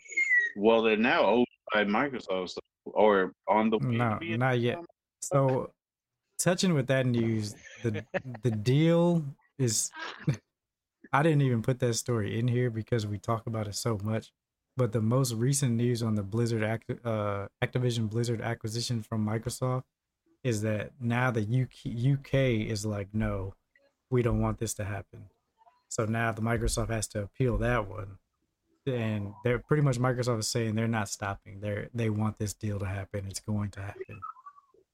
Well, 0.56 0.82
they're 0.82 0.98
now 0.98 1.26
owned 1.26 1.46
by 1.74 1.86
Microsoft, 1.86 2.50
so, 2.50 2.60
or 2.86 3.34
on 3.48 3.70
the 3.70 3.78
way. 3.78 3.96
No, 3.96 4.20
not 4.22 4.60
yet. 4.60 4.80
So, 5.22 5.72
touching 6.40 6.74
with 6.74 6.88
that 6.88 7.06
news, 7.06 7.56
the 7.84 8.04
the 8.44 8.52
deal 8.52 9.24
is. 9.58 9.92
I 11.14 11.24
didn't 11.24 11.42
even 11.42 11.62
put 11.62 11.80
that 11.80 11.96
story 11.96 12.40
in 12.40 12.48
here 12.48 12.70
because 12.70 13.06
we 13.06 13.18
talk 13.18 13.46
about 13.46 13.68
it 13.68 13.76
so 13.76 14.00
much. 14.02 14.32
But 14.78 14.94
the 14.94 15.02
most 15.02 15.34
recent 15.34 15.74
news 15.74 16.02
on 16.02 16.16
the 16.16 16.24
Blizzard 16.24 16.64
act, 16.64 16.90
uh, 17.04 17.48
Activision 17.62 18.10
Blizzard 18.10 18.40
acquisition 18.42 19.04
from 19.04 19.26
Microsoft 19.26 19.84
is 20.44 20.62
that 20.62 20.92
now 21.00 21.30
the 21.30 21.42
UK, 21.42 22.18
UK 22.18 22.34
is 22.70 22.86
like, 22.86 23.10
no, 23.14 23.54
we 24.10 24.22
don't 24.22 24.42
want 24.42 24.60
this 24.60 24.74
to 24.76 24.86
happen. 24.86 25.26
So 25.90 26.06
now 26.06 26.32
the 26.32 26.42
Microsoft 26.42 26.90
has 26.90 27.08
to 27.10 27.24
appeal 27.24 27.58
that 27.58 27.88
one, 27.88 28.18
and 28.86 29.34
they're 29.44 29.60
pretty 29.60 29.84
much 29.84 29.98
Microsoft 29.98 30.40
is 30.40 30.48
saying 30.48 30.76
they're 30.76 30.88
not 30.88 31.10
stopping. 31.10 31.60
They're 31.60 31.90
they 31.94 32.10
want 32.10 32.38
this 32.38 32.54
deal 32.54 32.80
to 32.80 32.86
happen. 32.86 33.26
It's 33.28 33.40
going 33.40 33.72
to 33.72 33.82
happen. 33.82 34.20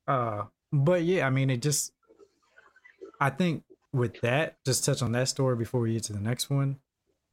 Uh, 0.08 0.44
but 0.72 1.04
yeah, 1.04 1.28
I 1.28 1.30
mean, 1.30 1.50
it 1.50 1.62
just. 1.62 1.92
I 3.20 3.32
think 3.32 3.64
with 3.94 4.22
that, 4.22 4.58
just 4.66 4.86
touch 4.86 5.02
on 5.02 5.12
that 5.14 5.28
story 5.28 5.56
before 5.56 5.82
we 5.82 5.94
get 5.94 6.04
to 6.04 6.14
the 6.14 6.20
next 6.20 6.50
one. 6.50 6.78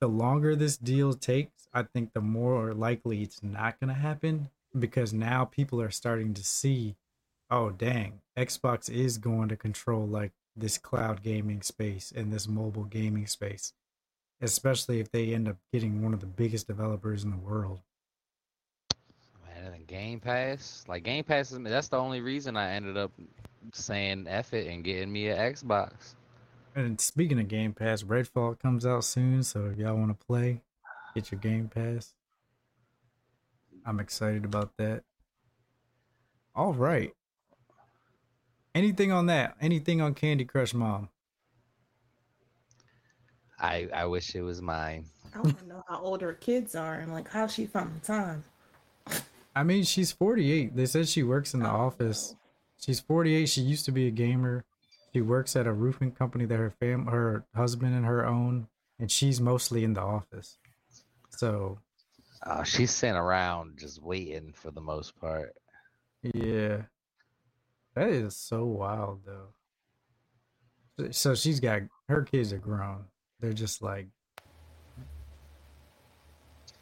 The 0.00 0.08
longer 0.08 0.56
this 0.56 0.76
deal 0.76 1.12
takes, 1.14 1.66
I 1.72 1.82
think 1.82 2.12
the 2.12 2.20
more 2.20 2.72
likely 2.72 3.22
it's 3.22 3.42
not 3.42 3.78
going 3.80 3.88
to 3.88 4.00
happen 4.00 4.50
because 4.78 5.12
now 5.12 5.44
people 5.44 5.80
are 5.80 5.90
starting 5.90 6.34
to 6.34 6.44
see, 6.44 6.96
oh 7.50 7.70
dang, 7.70 8.20
Xbox 8.36 8.90
is 8.90 9.18
going 9.18 9.48
to 9.48 9.56
control 9.56 10.06
like 10.06 10.32
this 10.56 10.78
cloud 10.78 11.22
gaming 11.22 11.62
space 11.62 12.12
and 12.14 12.32
this 12.32 12.48
mobile 12.48 12.84
gaming 12.84 13.26
space, 13.26 13.72
especially 14.44 15.00
if 15.00 15.10
they 15.10 15.34
end 15.34 15.48
up 15.48 15.56
getting 15.72 16.02
one 16.02 16.14
of 16.14 16.20
the 16.20 16.26
biggest 16.26 16.66
developers 16.66 17.24
in 17.24 17.30
the 17.30 17.36
world. 17.36 17.80
Man, 19.46 19.64
and 19.66 19.74
a 19.74 19.78
Game 19.78 20.20
Pass, 20.20 20.84
like 20.86 21.02
Game 21.02 21.24
Pass 21.24 21.50
is 21.50 21.58
that's 21.62 21.88
the 21.88 21.98
only 21.98 22.20
reason 22.20 22.56
I 22.56 22.72
ended 22.72 22.96
up 22.96 23.10
saying 23.72 24.26
F 24.28 24.52
it 24.52 24.68
and 24.68 24.84
getting 24.84 25.10
me 25.10 25.28
an 25.28 25.38
Xbox. 25.38 26.14
And 26.76 27.00
speaking 27.00 27.38
of 27.40 27.48
Game 27.48 27.72
Pass, 27.72 28.02
Redfall 28.02 28.58
comes 28.58 28.84
out 28.84 29.04
soon, 29.04 29.42
so 29.42 29.66
if 29.66 29.78
y'all 29.78 29.96
want 29.96 30.18
to 30.18 30.26
play, 30.26 30.60
get 31.14 31.30
your 31.30 31.40
Game 31.40 31.68
Pass. 31.68 32.14
I'm 33.86 34.00
excited 34.00 34.44
about 34.44 34.76
that. 34.78 35.04
All 36.54 36.72
right. 36.72 37.12
Anything 38.74 39.12
on 39.12 39.26
that? 39.26 39.56
Anything 39.60 40.00
on 40.00 40.14
Candy 40.14 40.44
Crush 40.44 40.74
Mom? 40.74 41.08
I 43.58 43.88
I 43.94 44.06
wish 44.06 44.34
it 44.34 44.42
was 44.42 44.60
mine. 44.62 45.04
I 45.34 45.40
want 45.40 45.58
to 45.58 45.66
know 45.66 45.82
how 45.88 46.00
old 46.00 46.20
her 46.22 46.34
kids 46.34 46.74
are 46.74 46.94
and 46.94 47.12
like 47.12 47.28
how 47.28 47.46
she 47.46 47.66
found 47.66 47.94
the 48.00 48.06
time. 48.06 48.44
I 49.56 49.62
mean, 49.62 49.84
she's 49.84 50.10
48. 50.12 50.74
They 50.74 50.86
said 50.86 51.08
she 51.08 51.22
works 51.22 51.54
in 51.54 51.60
the 51.60 51.70
Oh, 51.70 51.86
office. 51.86 52.34
She's 52.80 53.00
48. 53.00 53.48
She 53.48 53.60
used 53.62 53.84
to 53.84 53.92
be 53.92 54.06
a 54.08 54.10
gamer. 54.10 54.64
She 55.12 55.20
works 55.20 55.54
at 55.54 55.66
a 55.68 55.72
roofing 55.72 56.10
company 56.12 56.44
that 56.46 56.58
her 56.58 56.70
fam, 56.80 57.06
her 57.06 57.44
husband 57.54 57.94
and 57.94 58.04
her 58.04 58.26
own, 58.26 58.66
and 58.98 59.10
she's 59.10 59.40
mostly 59.40 59.84
in 59.84 59.94
the 59.94 60.00
office. 60.00 60.58
So 61.30 61.78
Uh, 62.42 62.62
she's 62.64 62.90
sitting 62.90 63.16
around 63.16 63.78
just 63.78 64.02
waiting 64.02 64.52
for 64.52 64.70
the 64.70 64.80
most 64.80 65.18
part. 65.20 65.54
Yeah. 66.22 66.82
That 67.94 68.08
is 68.10 68.36
so 68.36 68.64
wild 68.64 69.22
though. 69.24 71.08
So 71.12 71.34
she's 71.34 71.60
got 71.60 71.82
her 72.08 72.22
kids 72.22 72.52
are 72.52 72.58
grown. 72.58 73.04
They're 73.44 73.52
just 73.52 73.82
like 73.82 74.06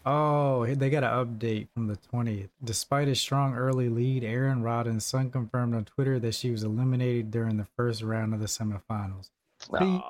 Oh, 0.07 0.65
they 0.67 0.91
got 0.91 1.03
an 1.05 1.11
update 1.11 1.69
from 1.75 1.87
the 1.89 1.97
20th. 1.97 2.49
Despite 2.65 3.07
a 3.09 3.15
strong 3.15 3.55
early 3.55 3.89
lead, 3.89 4.25
Erin 4.25 4.63
Rodden's 4.63 5.07
son 5.07 5.31
confirmed 5.31 5.75
on 5.77 5.85
Twitter 5.85 6.19
that 6.21 6.35
she 6.35 6.51
was 6.51 6.65
eliminated 6.65 7.31
during 7.31 7.57
the 7.57 7.67
first 7.77 8.03
round 8.03 8.35
of 8.35 8.41
the 8.41 8.47
semifinals. 8.47 9.31
See, 9.61 10.03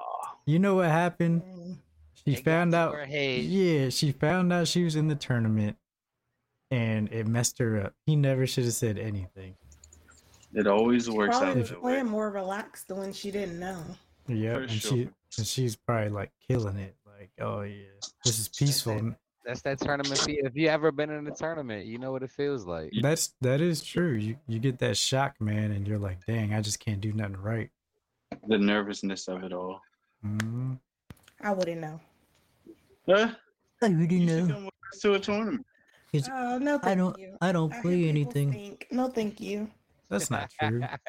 You 0.47 0.59
know 0.59 0.77
what 0.77 0.89
happened? 0.91 1.43
She 2.25 2.33
it 2.35 2.45
found 2.45 2.75
out. 2.75 2.97
Yeah, 3.11 3.91
she 3.91 4.13
found 4.13 4.51
out 4.53 4.67
she 4.69 4.83
was 4.85 4.97
in 4.97 5.09
the 5.09 5.15
tournament, 5.15 5.77
and 6.71 7.11
it 7.13 7.27
messed 7.27 7.59
her 7.59 7.79
up. 7.83 7.95
He 8.07 8.17
never 8.17 8.47
should 8.47 8.65
have 8.65 8.73
said 8.75 8.97
anything. 8.99 9.57
It 10.55 10.67
always 10.67 11.09
works 11.11 11.37
Probably 11.37 11.51
out 11.51 11.57
was 11.59 11.69
that 11.71 11.83
way. 11.83 11.93
playing 11.95 12.07
more 12.09 12.31
relaxed 12.31 12.89
than 12.89 12.97
when 12.99 13.13
she 13.13 13.31
didn't 13.31 13.59
know. 13.61 13.83
Yeah, 14.27 14.55
For 14.55 14.61
and 14.63 14.71
sure. 14.71 14.91
she 14.97 15.09
and 15.39 15.47
she's 15.47 15.77
probably 15.77 16.11
like 16.11 16.31
killing 16.49 16.77
it. 16.77 16.97
Like, 17.07 17.31
oh 17.41 17.63
yeah, 17.63 17.85
this 18.25 18.39
is 18.39 18.49
peaceful. 18.49 19.15
That's 19.45 19.63
that 19.63 19.81
tournament 19.81 20.21
feel. 20.21 20.47
If 20.47 20.55
you 20.55 20.69
ever 20.69 20.93
been 20.93 21.11
in 21.11 21.27
a 21.27 21.35
tournament, 21.35 21.87
you 21.87 21.99
know 21.99 22.13
what 22.13 22.23
it 22.23 22.31
feels 22.31 22.65
like. 22.65 22.93
That's 23.03 23.35
that 23.41 23.61
is 23.61 23.83
true. 23.83 24.13
You 24.15 24.37
you 24.47 24.59
get 24.59 24.79
that 24.79 24.97
shock, 24.97 25.41
man, 25.41 25.73
and 25.73 25.87
you're 25.87 25.99
like, 25.99 26.25
dang, 26.27 26.55
I 26.55 26.61
just 26.61 26.79
can't 26.81 27.01
do 27.01 27.13
nothing 27.13 27.37
right. 27.37 27.71
The 28.49 28.59
nervousness 28.59 29.29
of 29.29 29.43
it 29.45 29.53
all. 29.53 29.81
Mm-hmm. 30.25 30.75
I 31.43 31.53
wouldn't 31.53 31.81
know. 31.81 32.01
Huh? 33.07 33.33
I 33.83 33.87
You 33.87 33.97
already 33.97 34.29
should 34.29 34.49
come 34.49 34.65
with 34.67 34.75
us 34.93 35.01
to 35.01 35.15
a 35.15 35.19
tournament. 35.19 35.67
It's- 36.13 36.31
Oh 36.33 36.59
no, 36.59 36.79
thank 36.79 36.87
I 36.87 36.95
don't 36.95 37.19
you. 37.19 37.37
I 37.41 37.53
don't 37.53 37.73
I 37.75 37.81
play 37.83 37.97
people 37.97 38.09
anything. 38.11 38.53
think- 38.53 38.87
No, 38.93 39.09
thank 39.09 39.41
you. 39.41 39.69
That's 40.09 40.31
not 40.31 40.51
true. 40.61 40.83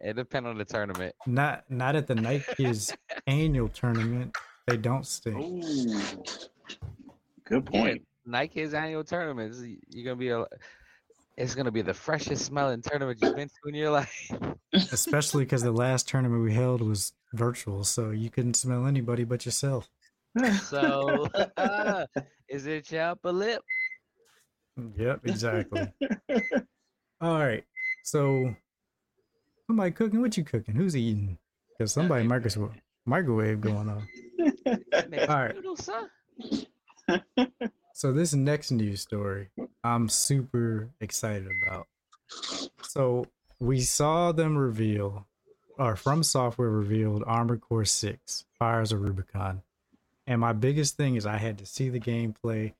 it 0.00 0.14
depends 0.16 0.48
on 0.48 0.58
the 0.58 0.64
tournament. 0.64 1.14
not 1.26 1.64
not 1.70 1.96
at 1.96 2.06
the 2.06 2.14
Night 2.14 2.44
Kids 2.56 2.94
annual 3.26 3.68
tournament. 3.68 4.36
They 4.66 4.76
don't 4.76 5.06
stink. 5.06 5.36
Ooh. 5.36 6.22
Good 7.44 7.68
Yeah, 7.72 7.80
point. 7.80 8.06
Nike's 8.26 8.74
annual 8.74 9.04
tournaments. 9.04 9.62
You're 9.88 10.04
gonna 10.04 10.16
be 10.16 10.28
a. 10.30 10.44
It's 11.36 11.54
gonna 11.54 11.70
be 11.72 11.82
the 11.82 11.94
freshest 11.94 12.44
smelling 12.44 12.82
tournament 12.82 13.18
you've 13.22 13.34
been 13.34 13.48
to 13.48 13.68
in 13.68 13.74
your 13.74 13.90
life. 13.90 14.30
Especially 14.74 15.44
because 15.44 15.62
the 15.62 15.72
last 15.72 16.06
tournament 16.06 16.42
we 16.42 16.52
held 16.52 16.82
was 16.82 17.12
virtual, 17.32 17.82
so 17.84 18.10
you 18.10 18.30
couldn't 18.30 18.54
smell 18.54 18.86
anybody 18.86 19.24
but 19.24 19.44
yourself. 19.46 19.88
So, 20.64 21.28
is 22.48 22.66
it 22.66 22.84
chop 22.84 23.18
a 23.24 23.32
lip? 23.32 23.62
Yep, 24.96 25.20
exactly. 25.24 25.92
All 27.20 27.38
right. 27.38 27.64
So 28.04 28.54
somebody 29.70 29.92
cooking? 29.92 30.20
What 30.20 30.36
you 30.36 30.42
cooking? 30.42 30.74
Who's 30.74 30.96
eating? 30.96 31.38
Because 31.78 31.92
somebody 31.92 32.24
microwave 32.24 32.72
microwave 33.06 33.60
going 33.60 33.88
on. 33.88 34.02
All 35.28 35.48
right. 35.48 35.56
So 37.92 38.12
this 38.12 38.34
next 38.34 38.72
news 38.72 39.00
story, 39.00 39.50
I'm 39.84 40.08
super 40.08 40.88
excited 41.00 41.48
about. 41.62 41.86
So 42.82 43.26
we 43.60 43.80
saw 43.80 44.32
them 44.32 44.56
reveal, 44.56 45.26
or 45.78 45.94
from 45.94 46.24
software 46.24 46.70
revealed, 46.70 47.22
Armored 47.26 47.60
Core 47.60 47.84
Six: 47.84 48.44
Fires 48.58 48.90
of 48.90 49.02
Rubicon. 49.02 49.62
And 50.26 50.40
my 50.40 50.52
biggest 50.52 50.96
thing 50.96 51.14
is 51.14 51.26
I 51.26 51.36
had 51.36 51.58
to 51.58 51.66
see 51.66 51.90
the 51.90 52.00
gameplay 52.00 52.72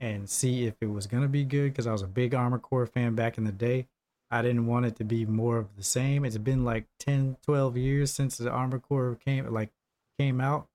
and 0.00 0.30
see 0.30 0.64
if 0.64 0.76
it 0.80 0.90
was 0.90 1.06
gonna 1.06 1.28
be 1.28 1.44
good 1.44 1.72
because 1.72 1.86
I 1.86 1.92
was 1.92 2.02
a 2.02 2.06
big 2.06 2.34
Armored 2.34 2.62
Core 2.62 2.86
fan 2.86 3.14
back 3.14 3.36
in 3.36 3.44
the 3.44 3.52
day. 3.52 3.86
I 4.30 4.42
didn't 4.42 4.66
want 4.66 4.86
it 4.86 4.96
to 4.96 5.04
be 5.04 5.24
more 5.24 5.56
of 5.56 5.74
the 5.76 5.82
same. 5.82 6.24
It's 6.24 6.36
been 6.38 6.64
like 6.64 6.86
10, 6.98 7.38
12 7.44 7.76
years 7.76 8.10
since 8.10 8.36
the 8.36 8.50
Armored 8.50 8.82
Core 8.82 9.16
came 9.24 9.50
like 9.52 9.70
came 10.18 10.40
out 10.40 10.66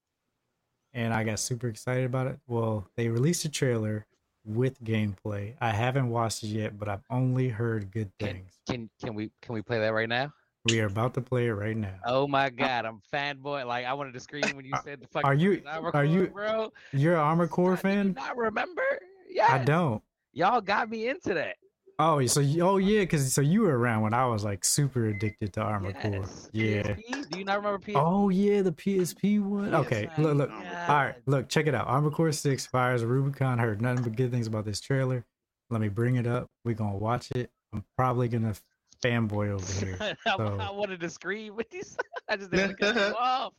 and 0.93 1.13
I 1.13 1.23
got 1.23 1.39
super 1.39 1.67
excited 1.67 2.05
about 2.05 2.27
it. 2.27 2.39
Well, 2.47 2.87
they 2.95 3.09
released 3.09 3.45
a 3.45 3.49
trailer 3.49 4.05
with 4.45 4.83
gameplay. 4.83 5.53
I 5.61 5.71
haven't 5.71 6.09
watched 6.09 6.43
it 6.43 6.47
yet, 6.47 6.77
but 6.79 6.87
I've 6.87 7.03
only 7.09 7.49
heard 7.49 7.91
good 7.91 8.11
things. 8.19 8.59
can 8.67 8.89
can 9.01 9.13
we 9.13 9.31
can 9.41 9.53
we 9.53 9.61
play 9.61 9.79
that 9.79 9.93
right 9.93 10.09
now? 10.09 10.31
We 10.69 10.79
are 10.79 10.85
about 10.85 11.13
to 11.15 11.21
play 11.21 11.47
it 11.47 11.53
right 11.53 11.75
now. 11.75 11.95
Oh 12.05 12.25
my 12.27 12.49
god, 12.49 12.85
I'm 12.85 13.01
fanboy. 13.13 13.67
Like 13.67 13.85
I 13.85 13.93
wanted 13.93 14.13
to 14.13 14.19
scream 14.19 14.43
when 14.55 14.65
you 14.65 14.71
said 14.83 15.01
the 15.01 15.07
fucking. 15.07 15.27
Are 15.29 15.33
you- 15.33 15.61
phrase, 15.61 15.65
"I'm 15.69 15.85
are 15.93 16.05
you? 16.05 16.27
Bro, 16.27 16.71
you're 16.93 17.13
an 17.15 17.19
Armored 17.19 17.49
Core 17.49 17.77
fan? 17.77 18.17
I 18.19 18.31
remember? 18.31 18.83
Yeah. 19.29 19.47
I 19.49 19.57
don't. 19.59 20.01
Y'all 20.31 20.61
got 20.61 20.89
me 20.89 21.09
into 21.09 21.33
that. 21.35 21.57
Oh, 21.99 22.25
so 22.25 22.39
you, 22.39 22.63
oh 22.63 22.77
yeah, 22.77 23.01
because 23.01 23.31
so 23.33 23.41
you 23.41 23.61
were 23.61 23.77
around 23.77 24.01
when 24.01 24.13
I 24.13 24.25
was 24.25 24.43
like 24.43 24.65
super 24.65 25.05
addicted 25.07 25.53
to 25.53 25.61
Armored 25.61 25.95
Core. 26.01 26.25
Yeah. 26.51 26.81
PSP? 26.95 27.29
Do 27.29 27.39
you 27.39 27.45
not 27.45 27.57
remember 27.57 27.79
PSP? 27.79 27.93
Oh 27.95 28.29
yeah, 28.29 28.61
the 28.63 28.71
PSP 28.71 29.41
one. 29.41 29.65
Yes, 29.71 29.85
Okay, 29.85 30.09
look, 30.17 30.35
look. 30.37 30.49
God. 30.49 30.89
All 30.89 30.95
right, 30.95 31.15
look, 31.27 31.49
check 31.49 31.67
it 31.67 31.75
out. 31.75 31.87
Armored 31.87 32.13
Core 32.13 32.31
Six 32.31 32.65
Fires 32.65 33.03
Rubicon. 33.05 33.59
Heard 33.59 33.81
nothing 33.81 34.03
but 34.03 34.15
good 34.15 34.31
things 34.31 34.47
about 34.47 34.65
this 34.65 34.81
trailer. 34.81 35.23
Let 35.69 35.81
me 35.81 35.87
bring 35.89 36.15
it 36.15 36.25
up. 36.27 36.49
We're 36.65 36.73
gonna 36.75 36.97
watch 36.97 37.29
it. 37.31 37.51
I'm 37.73 37.83
probably 37.95 38.27
gonna 38.27 38.55
fanboy 39.03 39.51
over 39.51 39.85
here. 39.85 39.97
I, 40.25 40.35
So- 40.37 40.57
I 40.59 40.71
wanted 40.71 40.99
to 41.01 41.09
scream 41.09 41.55
with 41.57 41.69
these. 41.69 41.95
I 42.27 42.37
just 42.37 42.49
didn't 42.51 42.79
cut 42.79 42.95
you 42.95 43.01
off. 43.19 43.53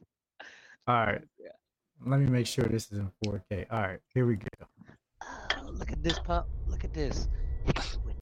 All 0.89 1.07
right. 1.07 1.22
Yeah. 1.41 1.49
Let 2.05 2.18
me 2.20 2.26
make 2.26 2.47
sure 2.47 2.64
this 2.64 2.91
is 2.93 2.99
in 2.99 3.11
4K. 3.24 3.66
All 3.70 3.80
right, 3.80 4.01
here 4.12 4.26
we 4.26 4.37
go. 4.37 4.47
Oh, 5.22 5.70
look 5.70 5.91
at 5.93 6.03
this 6.03 6.18
pup. 6.18 6.49
Look 6.68 6.85
at 6.85 6.93
this. 6.93 7.28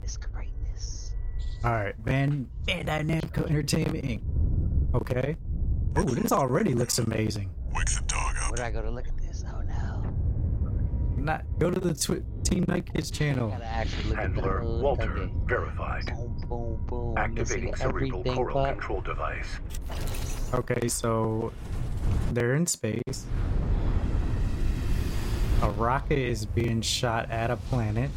You 0.03 0.09
got 0.09 0.17
to 0.17 0.17
witness 0.17 0.17
greatness. 0.17 1.15
All 1.63 1.71
right, 1.71 2.05
Band 2.05 2.49
Bandai 2.65 3.05
Namco 3.07 3.49
Entertainment 3.49 4.03
Inc. 4.03 4.21
Okay. 4.95 5.37
Oh, 5.95 6.03
this 6.03 6.31
already 6.31 6.73
looks 6.73 6.99
amazing. 6.99 7.49
Wake 7.73 7.85
the 7.87 8.01
dog 8.07 8.35
up. 8.41 8.49
Where 8.51 8.57
do 8.57 8.63
I 8.63 8.71
go 8.71 8.81
to 8.81 8.91
look 8.91 9.07
at 9.07 9.17
this? 9.17 9.43
Oh 9.47 9.61
no. 9.61 10.03
Not 11.17 11.45
go 11.59 11.69
to 11.71 11.79
the 11.79 11.93
twi- 11.93 12.21
Team 12.43 12.65
Night 12.67 12.91
Kids 12.93 13.09
channel. 13.09 13.49
gotta 13.49 13.65
actually 13.65 14.09
look 14.09 14.17
Handler 14.17 14.57
at 14.59 14.63
the 14.65 14.67
hood. 14.69 14.81
Walter 14.83 15.17
Okay. 15.17 15.33
verified. 15.45 16.05
Boom, 16.07 16.45
boom, 16.49 16.85
boom. 16.87 17.17
Activating 17.17 17.71
Missing 17.71 17.75
cerebral 17.77 18.19
everything, 18.19 18.35
coral 18.35 18.53
pup. 18.53 18.71
control 18.79 19.01
device. 19.01 19.47
Okay, 20.53 20.87
so 20.89 21.53
they're 22.33 22.55
in 22.55 22.67
space. 22.67 23.25
A 25.61 25.69
rocket 25.71 26.17
is 26.19 26.45
being 26.45 26.81
shot 26.81 27.31
at 27.31 27.49
a 27.49 27.55
planet. 27.55 28.11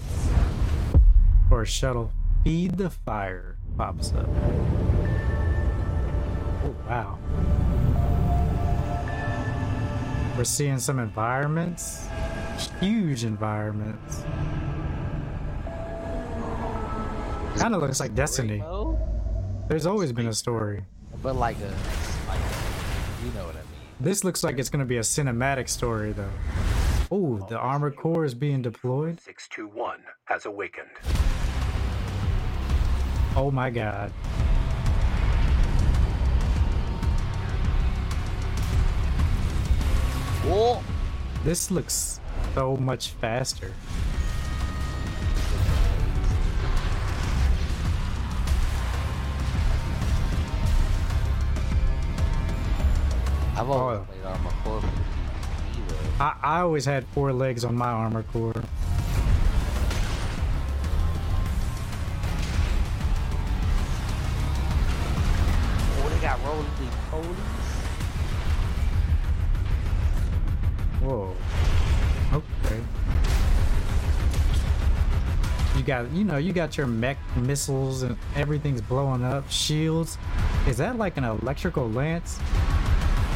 Or 1.50 1.62
a 1.62 1.66
shuttle. 1.66 2.12
Feed 2.44 2.76
the 2.76 2.90
fire 2.90 3.56
pops 3.76 4.12
up. 4.12 4.28
Oh, 6.64 6.74
wow. 6.88 7.18
We're 10.36 10.44
seeing 10.44 10.78
some 10.78 10.98
environments. 10.98 12.06
Huge 12.80 13.24
environments. 13.24 14.22
Kind 17.58 17.74
of 17.74 17.80
looks 17.80 18.00
like 18.00 18.14
Destiny. 18.14 18.62
There's 19.68 19.86
always 19.86 20.12
been 20.12 20.28
a 20.28 20.32
story. 20.32 20.84
But 21.22 21.36
like 21.36 21.56
a, 21.60 21.74
like 22.28 22.40
you 23.24 23.32
know 23.32 23.46
what 23.46 23.54
I 23.54 23.60
mean. 23.60 23.66
This 23.98 24.24
looks 24.24 24.44
like 24.44 24.58
it's 24.58 24.68
going 24.68 24.80
to 24.80 24.86
be 24.86 24.98
a 24.98 25.00
cinematic 25.00 25.68
story, 25.68 26.12
though. 26.12 26.30
Oh, 27.10 27.38
the 27.48 27.56
armored 27.56 27.96
core 27.96 28.24
is 28.24 28.34
being 28.34 28.62
deployed. 28.62 29.20
621 29.20 30.00
has 30.26 30.44
awakened. 30.44 30.90
Oh 33.36 33.50
my 33.50 33.70
god. 33.70 34.12
Oh, 40.48 40.82
This 41.44 41.70
looks 41.70 42.18
so 42.54 42.76
much 42.76 43.10
faster. 43.10 43.72
I've 53.56 53.70
always 53.70 53.98
Oh. 54.00 54.04
played 54.04 54.24
Armored 54.24 54.52
Core 54.64 54.80
for 54.80 54.86
the 54.86 54.92
PvP, 54.92 55.88
though. 56.18 56.24
I, 56.24 56.34
I 56.42 56.60
always 56.60 56.84
had 56.84 57.06
four 57.08 57.32
legs 57.32 57.64
on 57.64 57.74
my 57.74 57.88
Armor 57.88 58.22
core. 58.24 58.52
Got, 75.86 76.10
you 76.12 76.24
know, 76.24 76.36
you 76.36 76.52
got 76.52 76.76
your 76.76 76.86
mech 76.86 77.16
missiles 77.36 78.02
and 78.02 78.16
everything's 78.34 78.82
blowing 78.82 79.24
up. 79.24 79.48
Shields. 79.50 80.18
Is 80.66 80.76
that 80.78 80.96
like 80.96 81.16
an 81.16 81.24
electrical 81.24 81.88
lance? 81.88 82.38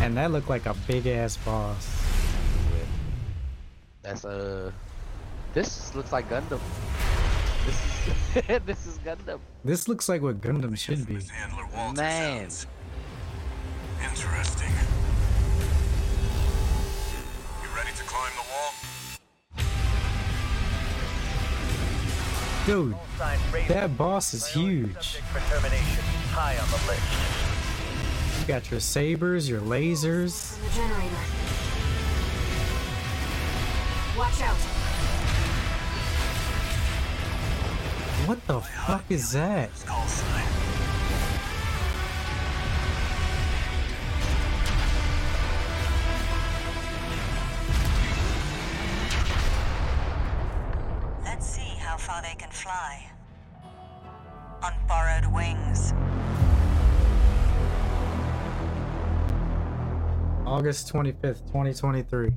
And 0.00 0.16
that 0.16 0.32
looked 0.32 0.48
like 0.50 0.66
a 0.66 0.74
big 0.86 1.06
ass 1.06 1.36
boss. 1.38 1.96
That's 4.02 4.24
uh, 4.24 4.72
this 5.52 5.94
looks 5.94 6.10
like 6.10 6.28
Gundam. 6.28 6.60
This 7.66 7.76
is 8.36 8.60
this 8.66 8.86
is 8.86 8.98
Gundam. 8.98 9.38
This 9.64 9.88
looks 9.88 10.08
like 10.08 10.22
what 10.22 10.40
Gundam 10.40 10.76
should 10.76 11.06
be. 11.06 11.14
Miss 11.14 11.28
Handler 11.28 11.66
Walter 11.74 12.02
Man. 12.02 12.48
interesting. 14.02 14.72
You 17.62 17.68
ready 17.76 17.92
to 17.96 18.04
climb 18.04 18.32
the 18.34 18.46
wall? 18.50 18.89
Dude, 22.70 22.94
that 23.66 23.98
boss 23.98 24.32
is 24.32 24.46
huge. 24.46 24.94
subject 24.94 25.24
for 25.32 25.40
termination. 25.52 26.04
High 26.30 26.56
on 26.56 26.68
the 26.68 26.76
list. 26.86 28.40
You 28.40 28.46
got 28.46 28.70
your 28.70 28.78
sabers, 28.78 29.48
your 29.48 29.60
lasers. 29.60 30.54
The 30.54 30.76
generator. 30.76 31.16
Watch 34.16 34.40
out. 34.42 34.54
What 38.28 38.46
the 38.46 38.60
fuck 38.60 39.04
is 39.08 39.32
that? 39.32 39.70
Fly. 52.70 53.10
On 54.62 54.72
borrowed 54.86 55.26
wings. 55.32 55.92
August 60.46 60.92
25th, 60.92 61.46
2023. 61.46 62.32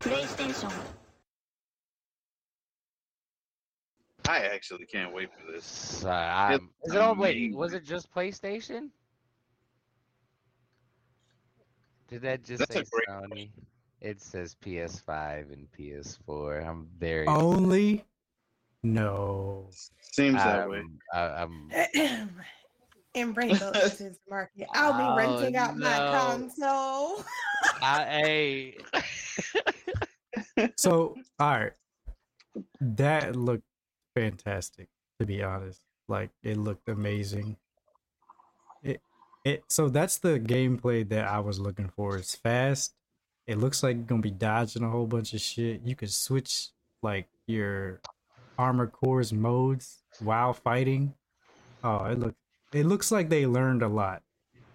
PlayStation. 0.00 0.72
I 4.28 4.38
actually 4.38 4.86
can't 4.86 5.12
wait 5.14 5.28
for 5.32 5.52
this. 5.52 6.04
Uh, 6.04 6.10
I'm, 6.10 6.70
is 6.84 6.94
it 6.94 7.00
on? 7.00 7.18
Wait, 7.18 7.54
was 7.54 7.74
it 7.74 7.84
just 7.84 8.12
PlayStation? 8.12 8.90
Did 12.08 12.22
that 12.22 12.44
just 12.44 12.60
That's 12.60 12.74
say 12.74 12.80
a 12.80 12.84
great 12.84 13.08
Sony? 13.08 13.50
It 14.00 14.20
says 14.20 14.56
PS5 14.64 15.52
and 15.52 15.66
PS4. 15.78 16.66
I'm 16.68 16.88
very. 16.98 17.26
Only? 17.26 18.04
No. 18.82 19.70
Seems 20.12 20.36
that 20.36 20.68
way. 20.68 20.82
I'm, 21.12 21.70
I- 21.74 21.88
I'm 21.96 22.30
in 23.14 23.32
Rainbow 23.34 23.72
Six 23.88 24.18
Market. 24.28 24.68
I'll 24.74 24.92
be 24.96 25.02
Oh, 25.02 25.16
renting 25.16 25.56
out 25.56 25.76
my 25.78 25.96
console. 26.12 27.24
I, 27.82 28.04
hey. 30.56 30.68
So, 30.76 31.16
all 31.40 31.50
right. 31.50 31.72
That 32.80 33.34
looked 33.34 33.64
fantastic, 34.14 34.88
to 35.18 35.26
be 35.26 35.42
honest. 35.42 35.80
Like, 36.08 36.30
it 36.42 36.56
looked 36.58 36.88
amazing. 36.88 37.56
It, 38.82 39.00
it, 39.44 39.64
so 39.68 39.88
that's 39.88 40.18
the 40.18 40.38
gameplay 40.38 41.08
that 41.08 41.26
I 41.26 41.40
was 41.40 41.58
looking 41.58 41.88
for. 41.88 42.16
It's 42.18 42.34
fast. 42.34 42.92
It 43.46 43.58
looks 43.58 43.82
like 43.82 43.96
you're 43.96 44.04
gonna 44.04 44.22
be 44.22 44.30
dodging 44.30 44.82
a 44.82 44.90
whole 44.90 45.06
bunch 45.06 45.32
of 45.34 45.40
shit. 45.40 45.82
You 45.84 45.94
can 45.94 46.08
switch 46.08 46.68
like 47.02 47.28
your 47.46 48.00
armor 48.58 48.86
cores 48.86 49.32
modes 49.32 50.02
while 50.20 50.52
fighting. 50.52 51.14
Oh, 51.84 52.04
it 52.06 52.18
look 52.18 52.34
it 52.72 52.86
looks 52.86 53.12
like 53.12 53.28
they 53.28 53.46
learned 53.46 53.82
a 53.82 53.88
lot 53.88 54.22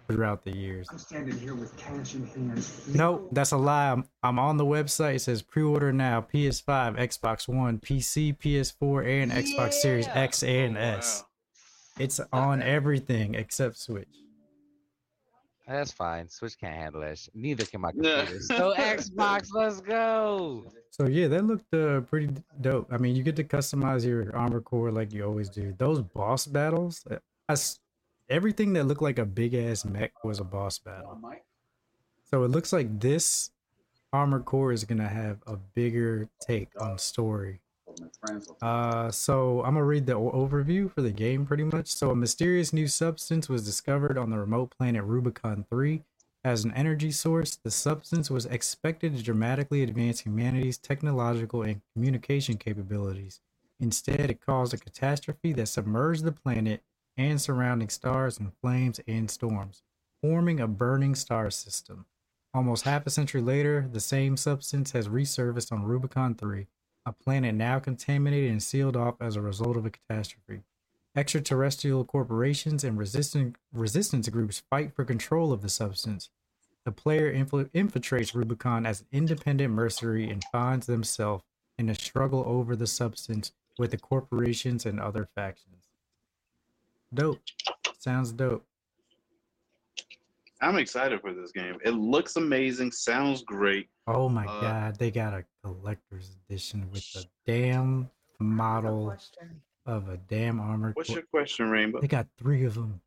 throughout 0.08 0.44
the 0.44 0.56
years. 0.56 0.88
I'm 0.90 0.98
standing 0.98 1.38
here 1.38 1.54
with 1.54 1.76
cash 1.76 2.14
in 2.14 2.26
hand. 2.26 2.66
Nope, 2.94 3.28
that's 3.32 3.52
a 3.52 3.56
lie. 3.56 3.90
I'm, 3.90 4.04
I'm 4.22 4.38
on 4.38 4.56
the 4.56 4.64
website. 4.64 5.16
It 5.16 5.20
says 5.20 5.42
pre-order 5.42 5.92
now. 5.92 6.20
PS5, 6.20 6.98
Xbox 6.98 7.48
One, 7.48 7.78
PC, 7.78 8.36
PS4, 8.38 9.22
and 9.22 9.32
Xbox 9.32 9.74
Series 9.74 10.08
X 10.08 10.42
and 10.42 10.76
S. 10.76 11.24
It's 11.98 12.20
on 12.32 12.62
everything 12.62 13.34
except 13.34 13.78
Switch. 13.78 14.21
That's 15.72 15.90
fine. 15.90 16.28
Switch 16.28 16.58
can't 16.58 16.74
handle 16.74 17.00
that. 17.00 17.18
Shit. 17.18 17.34
Neither 17.34 17.64
can 17.64 17.80
my 17.80 17.92
computer. 17.92 18.38
So 18.42 18.74
Xbox, 18.76 19.48
let's 19.54 19.80
go. 19.80 20.70
So 20.90 21.06
yeah, 21.06 21.28
that 21.28 21.44
looked 21.46 21.72
uh, 21.72 22.02
pretty 22.02 22.28
dope. 22.60 22.92
I 22.92 22.98
mean, 22.98 23.16
you 23.16 23.22
get 23.22 23.36
to 23.36 23.44
customize 23.44 24.04
your 24.04 24.36
armor 24.36 24.60
core 24.60 24.92
like 24.92 25.14
you 25.14 25.24
always 25.24 25.48
do. 25.48 25.74
Those 25.78 26.02
boss 26.02 26.44
battles, 26.46 27.04
uh, 27.10 27.16
I 27.48 27.54
s 27.54 27.80
everything 28.28 28.74
that 28.74 28.84
looked 28.84 29.02
like 29.02 29.18
a 29.18 29.24
big 29.24 29.54
ass 29.54 29.84
mech 29.86 30.12
was 30.22 30.40
a 30.40 30.44
boss 30.44 30.78
battle. 30.78 31.18
So 32.30 32.44
it 32.44 32.50
looks 32.50 32.72
like 32.72 33.00
this 33.00 33.50
armor 34.12 34.40
core 34.40 34.72
is 34.72 34.84
gonna 34.84 35.08
have 35.08 35.38
a 35.46 35.56
bigger 35.56 36.28
take 36.40 36.68
on 36.78 36.98
story. 36.98 37.60
Uh, 38.60 39.10
so 39.10 39.62
I'm 39.64 39.74
gonna 39.74 39.84
read 39.84 40.06
the 40.06 40.14
overview 40.14 40.90
for 40.92 41.02
the 41.02 41.10
game 41.10 41.46
pretty 41.46 41.64
much. 41.64 41.88
So 41.88 42.10
a 42.10 42.16
mysterious 42.16 42.72
new 42.72 42.86
substance 42.86 43.48
was 43.48 43.64
discovered 43.64 44.18
on 44.18 44.30
the 44.30 44.38
remote 44.38 44.74
planet 44.76 45.04
Rubicon 45.04 45.64
3 45.68 46.02
as 46.44 46.64
an 46.64 46.72
energy 46.74 47.10
source. 47.10 47.56
The 47.56 47.70
substance 47.70 48.30
was 48.30 48.46
expected 48.46 49.16
to 49.16 49.22
dramatically 49.22 49.82
advance 49.82 50.20
humanity's 50.20 50.78
technological 50.78 51.62
and 51.62 51.80
communication 51.94 52.56
capabilities. 52.56 53.40
Instead, 53.80 54.30
it 54.30 54.44
caused 54.44 54.74
a 54.74 54.78
catastrophe 54.78 55.52
that 55.54 55.66
submerged 55.66 56.24
the 56.24 56.32
planet 56.32 56.82
and 57.16 57.40
surrounding 57.40 57.88
stars 57.88 58.38
in 58.38 58.52
flames 58.60 59.00
and 59.06 59.30
storms, 59.30 59.82
forming 60.22 60.60
a 60.60 60.68
burning 60.68 61.14
star 61.14 61.50
system. 61.50 62.06
Almost 62.54 62.84
half 62.84 63.06
a 63.06 63.10
century 63.10 63.40
later, 63.40 63.88
the 63.90 64.00
same 64.00 64.36
substance 64.36 64.92
has 64.92 65.08
resurfaced 65.08 65.72
on 65.72 65.84
Rubicon 65.84 66.34
3, 66.34 66.66
a 67.04 67.12
planet 67.12 67.54
now 67.54 67.78
contaminated 67.78 68.50
and 68.50 68.62
sealed 68.62 68.96
off 68.96 69.16
as 69.20 69.36
a 69.36 69.40
result 69.40 69.76
of 69.76 69.86
a 69.86 69.90
catastrophe. 69.90 70.62
Extraterrestrial 71.14 72.04
corporations 72.04 72.84
and 72.84 72.98
resistance, 72.98 73.56
resistance 73.72 74.28
groups 74.28 74.62
fight 74.70 74.94
for 74.94 75.04
control 75.04 75.52
of 75.52 75.62
the 75.62 75.68
substance. 75.68 76.30
The 76.84 76.92
player 76.92 77.32
infil- 77.32 77.70
infiltrates 77.70 78.34
Rubicon 78.34 78.86
as 78.86 79.00
an 79.00 79.06
independent 79.12 79.74
mercenary 79.74 80.30
and 80.30 80.42
finds 80.50 80.86
themselves 80.86 81.44
in 81.78 81.88
a 81.88 81.94
struggle 81.94 82.44
over 82.46 82.74
the 82.74 82.86
substance 82.86 83.52
with 83.78 83.90
the 83.90 83.98
corporations 83.98 84.86
and 84.86 84.98
other 84.98 85.28
factions. 85.34 85.82
Dope. 87.12 87.40
Sounds 87.98 88.32
dope. 88.32 88.64
I'm 90.62 90.78
excited 90.78 91.20
for 91.20 91.34
this 91.34 91.50
game. 91.50 91.76
It 91.84 91.90
looks 91.90 92.36
amazing. 92.36 92.92
Sounds 92.92 93.42
great. 93.42 93.88
Oh 94.06 94.28
my 94.28 94.46
Uh, 94.46 94.60
god, 94.60 94.96
they 94.98 95.10
got 95.10 95.34
a 95.34 95.44
collector's 95.64 96.36
edition 96.48 96.88
with 96.92 97.04
a 97.16 97.24
damn 97.46 98.08
model 98.38 99.14
of 99.86 100.08
a 100.08 100.16
damn 100.28 100.60
armored 100.60 100.94
What's 100.94 101.10
your 101.10 101.22
question, 101.22 101.68
Rainbow? 101.68 102.00
They 102.00 102.06
got 102.06 102.28
three 102.38 102.64
of 102.64 102.74
them. 102.74 103.00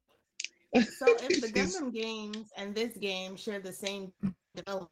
So 0.76 1.06
if 1.22 1.39
the 1.41 1.47
Gundam 1.53 1.93
games 1.93 2.49
and 2.58 2.76
this 2.76 2.97
game 2.97 3.38
share 3.38 3.60
the 3.60 3.72
same 3.72 4.12
developer, 4.53 4.89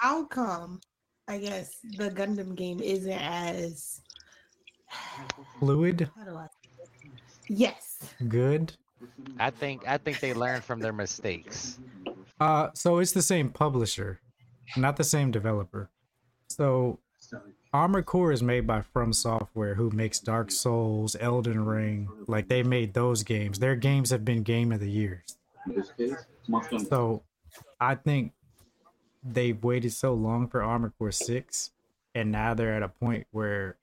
how 0.00 0.24
come? 0.24 0.80
I 1.28 1.38
guess 1.38 1.78
the 1.96 2.10
Gundam 2.10 2.56
game 2.56 2.80
isn't 2.80 3.12
as 3.12 4.00
Fluid, 5.60 6.10
how 6.16 6.24
do 6.24 6.36
I? 6.36 6.46
Yes. 7.48 7.98
good. 8.28 8.72
I 9.38 9.50
think 9.50 9.86
I 9.86 9.98
think 9.98 10.20
they 10.20 10.34
learned 10.34 10.64
from 10.64 10.80
their 10.80 10.92
mistakes. 10.92 11.78
Uh, 12.40 12.68
so 12.74 12.98
it's 12.98 13.12
the 13.12 13.22
same 13.22 13.50
publisher, 13.50 14.20
not 14.76 14.96
the 14.96 15.04
same 15.04 15.30
developer. 15.30 15.90
So 16.48 16.98
Armored 17.72 18.06
Core 18.06 18.32
is 18.32 18.42
made 18.42 18.66
by 18.66 18.80
From 18.80 19.12
Software, 19.12 19.74
who 19.74 19.90
makes 19.90 20.20
Dark 20.20 20.50
Souls, 20.50 21.16
Elden 21.20 21.64
Ring. 21.64 22.08
Like 22.26 22.48
they 22.48 22.62
made 22.62 22.94
those 22.94 23.22
games. 23.22 23.58
Their 23.58 23.76
games 23.76 24.10
have 24.10 24.24
been 24.24 24.42
game 24.42 24.72
of 24.72 24.80
the 24.80 24.90
years. 24.90 25.36
So 26.88 27.22
I 27.80 27.94
think 27.94 28.32
they've 29.22 29.62
waited 29.62 29.92
so 29.92 30.14
long 30.14 30.48
for 30.48 30.62
Armored 30.62 30.92
Core 30.98 31.12
6, 31.12 31.70
and 32.14 32.32
now 32.32 32.54
they're 32.54 32.74
at 32.74 32.82
a 32.82 32.88
point 32.88 33.26
where 33.32 33.76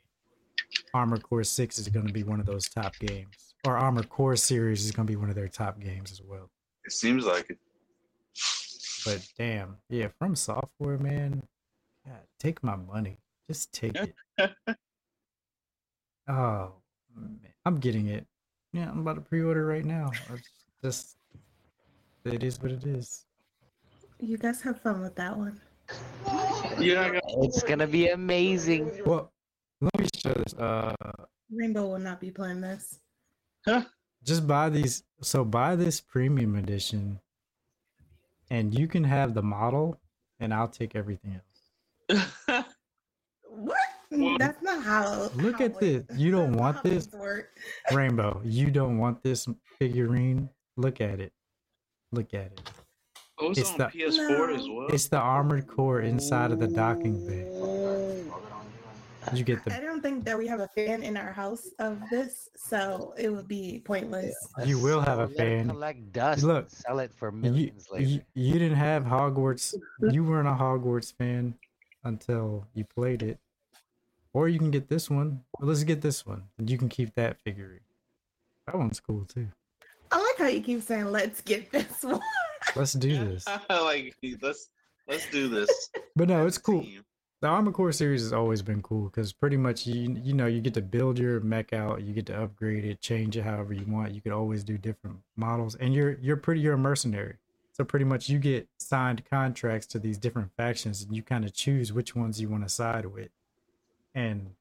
Armored 0.93 1.23
Core 1.23 1.43
6 1.43 1.77
is 1.77 1.87
going 1.89 2.07
to 2.07 2.13
be 2.13 2.23
one 2.23 2.39
of 2.39 2.45
those 2.45 2.67
top 2.67 2.97
games. 2.99 3.44
Or 3.65 3.77
Armored 3.77 4.09
Core 4.09 4.35
series 4.35 4.85
is 4.85 4.91
going 4.91 5.07
to 5.07 5.11
be 5.11 5.17
one 5.17 5.29
of 5.29 5.35
their 5.35 5.47
top 5.47 5.79
games 5.79 6.11
as 6.11 6.21
well. 6.21 6.49
It 6.85 6.91
seems 6.91 7.25
like 7.25 7.49
it. 7.49 7.57
But 9.05 9.27
damn, 9.37 9.77
yeah, 9.89 10.09
from 10.19 10.35
software, 10.35 10.97
man. 10.97 11.41
God, 12.05 12.19
take 12.39 12.63
my 12.63 12.75
money. 12.75 13.17
Just 13.49 13.73
take 13.73 13.95
it. 13.95 14.13
oh, 16.27 16.73
man. 17.15 17.39
I'm 17.65 17.79
getting 17.79 18.07
it. 18.07 18.27
Yeah, 18.73 18.89
I'm 18.89 18.99
about 18.99 19.15
to 19.15 19.21
pre-order 19.21 19.65
right 19.65 19.85
now. 19.85 20.11
It's 20.33 20.49
just, 20.83 21.17
it 22.23 22.43
is 22.43 22.61
what 22.61 22.71
it 22.71 22.83
is. 22.83 23.25
You 24.19 24.37
guys 24.37 24.61
have 24.61 24.81
fun 24.81 25.01
with 25.01 25.15
that 25.15 25.35
one. 25.35 25.59
You're 26.79 26.95
not 26.95 27.07
gonna 27.07 27.45
It's 27.45 27.63
gonna 27.63 27.87
be 27.87 28.09
amazing. 28.09 28.91
Well, 29.05 29.31
let 29.81 29.99
me 29.99 30.07
show 30.15 30.33
this. 30.33 30.53
Uh, 30.53 30.93
Rainbow 31.51 31.87
will 31.87 31.99
not 31.99 32.19
be 32.19 32.31
playing 32.31 32.61
this. 32.61 32.99
Just 34.23 34.47
buy 34.47 34.69
these. 34.69 35.03
So 35.21 35.43
buy 35.45 35.75
this 35.75 36.01
premium 36.01 36.55
edition, 36.55 37.19
and 38.49 38.77
you 38.77 38.87
can 38.87 39.03
have 39.03 39.33
the 39.33 39.41
model, 39.41 39.99
and 40.39 40.53
I'll 40.53 40.67
take 40.67 40.95
everything 40.95 41.39
else. 42.09 42.65
What? 43.57 43.77
That's 44.37 44.61
not 44.61 44.83
how. 44.83 45.29
Look 45.35 45.59
how 45.59 45.65
at 45.65 45.81
it- 45.81 46.07
this. 46.09 46.17
You 46.19 46.31
don't 46.31 46.53
want 46.53 46.83
this? 46.83 47.07
Rainbow, 47.93 48.41
you 48.43 48.69
don't 48.69 48.97
want 48.97 49.23
this 49.23 49.47
figurine? 49.79 50.49
Look 50.75 50.99
at 50.99 51.21
it. 51.21 51.31
Look 52.11 52.33
at 52.33 52.47
it. 52.47 52.61
Oh, 53.39 53.51
it's, 53.51 53.59
It's 53.61 53.71
on 53.71 53.77
the- 53.77 53.85
PS4 53.85 54.55
as 54.59 54.67
well. 54.69 54.87
It's 54.89 55.07
the 55.07 55.19
armored 55.19 55.67
core 55.67 56.01
inside 56.01 56.51
of 56.51 56.59
the 56.59 56.67
docking 56.67 57.25
bay. 57.25 57.54
You 59.33 59.43
get 59.43 59.63
the 59.63 59.75
I 59.75 59.79
don't 59.79 60.01
think 60.01 60.25
that 60.25 60.37
we 60.37 60.47
have 60.47 60.59
a 60.59 60.67
fan 60.67 61.03
in 61.03 61.17
our 61.17 61.31
house 61.31 61.69
of 61.79 61.99
this, 62.09 62.49
so 62.55 63.13
it 63.17 63.29
would 63.29 63.47
be 63.47 63.81
pointless. 63.85 64.35
You 64.65 64.79
will 64.79 65.01
have 65.01 65.19
a 65.19 65.23
Let 65.23 65.31
it 65.31 65.37
fan. 65.37 65.69
Collect 65.69 66.11
dust. 66.11 66.43
Look, 66.43 66.65
and 66.65 66.71
sell 66.71 66.99
it 66.99 67.11
for 67.13 67.31
you, 67.31 67.37
millions 67.37 67.87
later. 67.91 68.05
you, 68.05 68.21
you 68.33 68.53
didn't 68.53 68.77
have 68.77 69.03
Hogwarts. 69.03 69.75
You 70.11 70.23
weren't 70.23 70.47
a 70.47 70.51
Hogwarts 70.51 71.13
fan 71.13 71.55
until 72.03 72.67
you 72.73 72.85
played 72.85 73.23
it. 73.23 73.39
Or 74.33 74.49
you 74.49 74.59
can 74.59 74.69
get 74.69 74.89
this 74.89 75.09
one. 75.09 75.41
Well, 75.59 75.69
let's 75.69 75.83
get 75.83 76.01
this 76.01 76.25
one. 76.25 76.43
And 76.57 76.69
you 76.69 76.77
can 76.77 76.89
keep 76.89 77.15
that 77.15 77.37
figurine. 77.43 77.79
That 78.65 78.77
one's 78.77 78.99
cool 78.99 79.25
too. 79.25 79.47
I 80.11 80.17
like 80.17 80.37
how 80.37 80.47
you 80.47 80.61
keep 80.61 80.81
saying, 80.81 81.05
"Let's 81.05 81.41
get 81.41 81.71
this 81.71 82.03
one." 82.03 82.19
Let's 82.75 82.93
do 82.93 83.25
this. 83.25 83.45
like 83.69 84.15
let's 84.41 84.69
let's 85.07 85.29
do 85.31 85.47
this. 85.47 85.89
But 86.15 86.29
no, 86.29 86.45
it's 86.45 86.57
cool. 86.57 86.85
The 87.41 87.47
Armor 87.47 87.71
Core 87.71 87.91
series 87.91 88.21
has 88.23 88.33
always 88.33 88.61
been 88.61 88.81
cool 88.81 89.05
because 89.05 89.33
pretty 89.33 89.57
much 89.57 89.85
you 89.85 90.19
you 90.23 90.33
know 90.33 90.45
you 90.47 90.61
get 90.61 90.73
to 90.75 90.81
build 90.81 91.19
your 91.19 91.41
mech 91.41 91.73
out, 91.73 92.01
you 92.01 92.13
get 92.13 92.25
to 92.27 92.41
upgrade 92.43 92.85
it, 92.85 93.01
change 93.01 93.37
it 93.37 93.43
however 93.43 93.73
you 93.73 93.85
want. 93.85 94.13
You 94.13 94.21
could 94.21 94.31
always 94.31 94.63
do 94.63 94.77
different 94.77 95.17
models, 95.35 95.75
and 95.75 95.93
you're 95.93 96.17
you're 96.21 96.37
pretty 96.37 96.61
you're 96.61 96.73
a 96.73 96.77
mercenary. 96.77 97.35
So 97.73 97.83
pretty 97.83 98.05
much 98.05 98.29
you 98.29 98.39
get 98.39 98.69
signed 98.77 99.23
contracts 99.29 99.85
to 99.87 99.99
these 99.99 100.17
different 100.17 100.51
factions, 100.55 101.03
and 101.03 101.13
you 101.13 101.21
kind 101.21 101.43
of 101.43 101.53
choose 101.53 101.91
which 101.91 102.15
ones 102.15 102.39
you 102.39 102.47
want 102.47 102.63
to 102.63 102.69
side 102.69 103.05
with, 103.05 103.29
and 104.15 104.51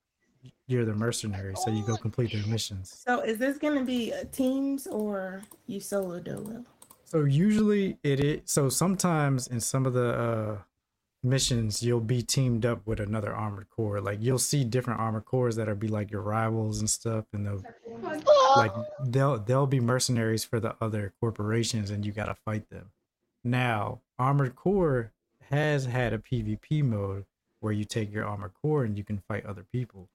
you're 0.67 0.85
the 0.85 0.95
mercenary. 0.95 1.55
So 1.57 1.71
you 1.71 1.85
go 1.87 1.97
complete 1.97 2.33
their 2.33 2.47
missions. 2.47 3.03
So, 3.07 3.21
is 3.21 3.39
this 3.39 3.57
going 3.57 3.79
to 3.79 3.85
be 3.85 4.13
uh, 4.13 4.25
teams 4.33 4.87
or 4.89 5.43
you 5.67 5.79
solo 5.79 6.19
do 6.19 6.33
dolo? 6.33 6.65
So 7.05 7.25
usually 7.25 7.99
it 8.03 8.21
is. 8.21 8.41
So 8.47 8.69
sometimes 8.69 9.47
in 9.47 9.61
some 9.61 9.87
of 9.87 9.93
the 9.93 10.15
uh, 10.15 10.57
missions, 11.25 11.83
you'll 11.83 12.01
be 12.01 12.23
teamed 12.23 12.65
up 12.67 12.87
with 12.87 13.01
another 13.01 13.35
armored 13.35 13.69
core. 13.71 14.01
Like 14.01 14.19
you'll 14.21 14.39
see 14.39 14.65
different 14.65 15.01
armored 15.01 15.25
cores 15.25 15.57
that'll 15.57 15.75
be 15.75 15.89
like 15.89 16.11
your 16.11 16.21
rivals 16.21 16.81
and 16.81 16.89
stuff, 16.89 17.25
and 17.33 17.47
they'll 17.47 17.63
like 18.57 18.73
they'll 19.05 19.39
they'll 19.39 19.67
be 19.67 19.81
mercenaries 19.81 20.45
for 20.45 20.61
the 20.61 20.77
other 20.81 21.13
corporations, 21.21 21.91
and 21.91 22.05
you 22.05 22.13
gotta 22.13 22.37
fight 22.45 22.69
them. 22.71 22.91
Now, 23.43 24.01
armored 24.19 24.57
core 24.57 25.13
has 25.51 25.87
had 25.87 26.13
a 26.13 26.19
PvP 26.19 26.83
mode 26.83 27.25
where 27.61 27.73
you 27.73 27.85
take 27.85 28.13
your 28.13 28.27
armored 28.27 28.53
core 28.61 28.85
and 28.85 28.97
you 28.97 29.05
can 29.05 29.19
fight 29.29 29.47
other 29.47 29.65
people, 29.73 30.09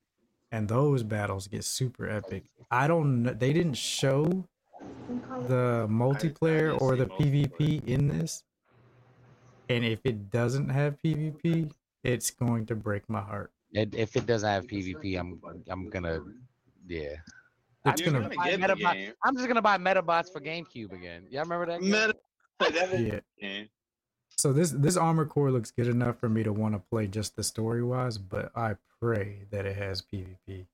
and 0.51 0.67
those 0.67 1.03
battles 1.03 1.47
get 1.47 1.63
super 1.63 2.09
epic. 2.09 2.43
I 2.71 2.87
don't. 2.87 3.23
know 3.23 3.33
They 3.33 3.53
didn't 3.53 3.75
show 3.75 4.45
the 5.47 5.87
multiplayer 5.89 6.79
or 6.79 6.95
the 6.95 7.05
PvP 7.05 7.87
in 7.87 8.07
this. 8.07 8.43
And 9.69 9.85
if 9.85 9.99
it 10.03 10.31
doesn't 10.31 10.69
have 10.69 10.97
PvP, 11.03 11.71
it's 12.03 12.31
going 12.31 12.65
to 12.67 12.75
break 12.75 13.07
my 13.09 13.21
heart. 13.21 13.51
And 13.75 13.93
if 13.93 14.15
it 14.15 14.25
doesn't 14.25 14.49
have 14.49 14.65
PvP, 14.65 15.19
I'm 15.19 15.39
I'm 15.69 15.89
gonna 15.89 16.21
yeah. 16.87 17.15
It's 17.85 18.01
I'm, 18.01 18.13
gonna 18.13 18.29
just 18.29 18.35
gonna 18.35 18.35
buy 18.35 18.49
get 18.49 18.61
the 18.61 18.67
Metabot- 18.67 18.93
game. 18.93 19.13
I'm 19.23 19.35
just 19.35 19.47
gonna 19.47 19.61
buy 19.61 19.77
Metabots 19.77 20.31
for 20.31 20.41
GameCube 20.41 20.91
again. 20.91 21.23
Y'all 21.29 21.43
remember 21.43 21.67
that? 21.67 21.81
game? 21.81 21.91
Meta. 21.91 22.15
that 22.59 22.99
yeah. 22.99 23.19
yeah. 23.37 23.63
So 24.37 24.53
this 24.53 24.71
this 24.71 24.97
armor 24.97 25.25
core 25.25 25.51
looks 25.51 25.71
good 25.71 25.87
enough 25.87 26.17
for 26.19 26.29
me 26.29 26.43
to 26.43 26.51
want 26.51 26.73
to 26.73 26.79
play 26.89 27.07
just 27.07 27.35
the 27.35 27.43
story 27.43 27.83
wise, 27.83 28.17
but 28.17 28.51
I 28.55 28.75
pray 29.01 29.43
that 29.51 29.65
it 29.65 29.75
has 29.75 30.01
PvP 30.01 30.65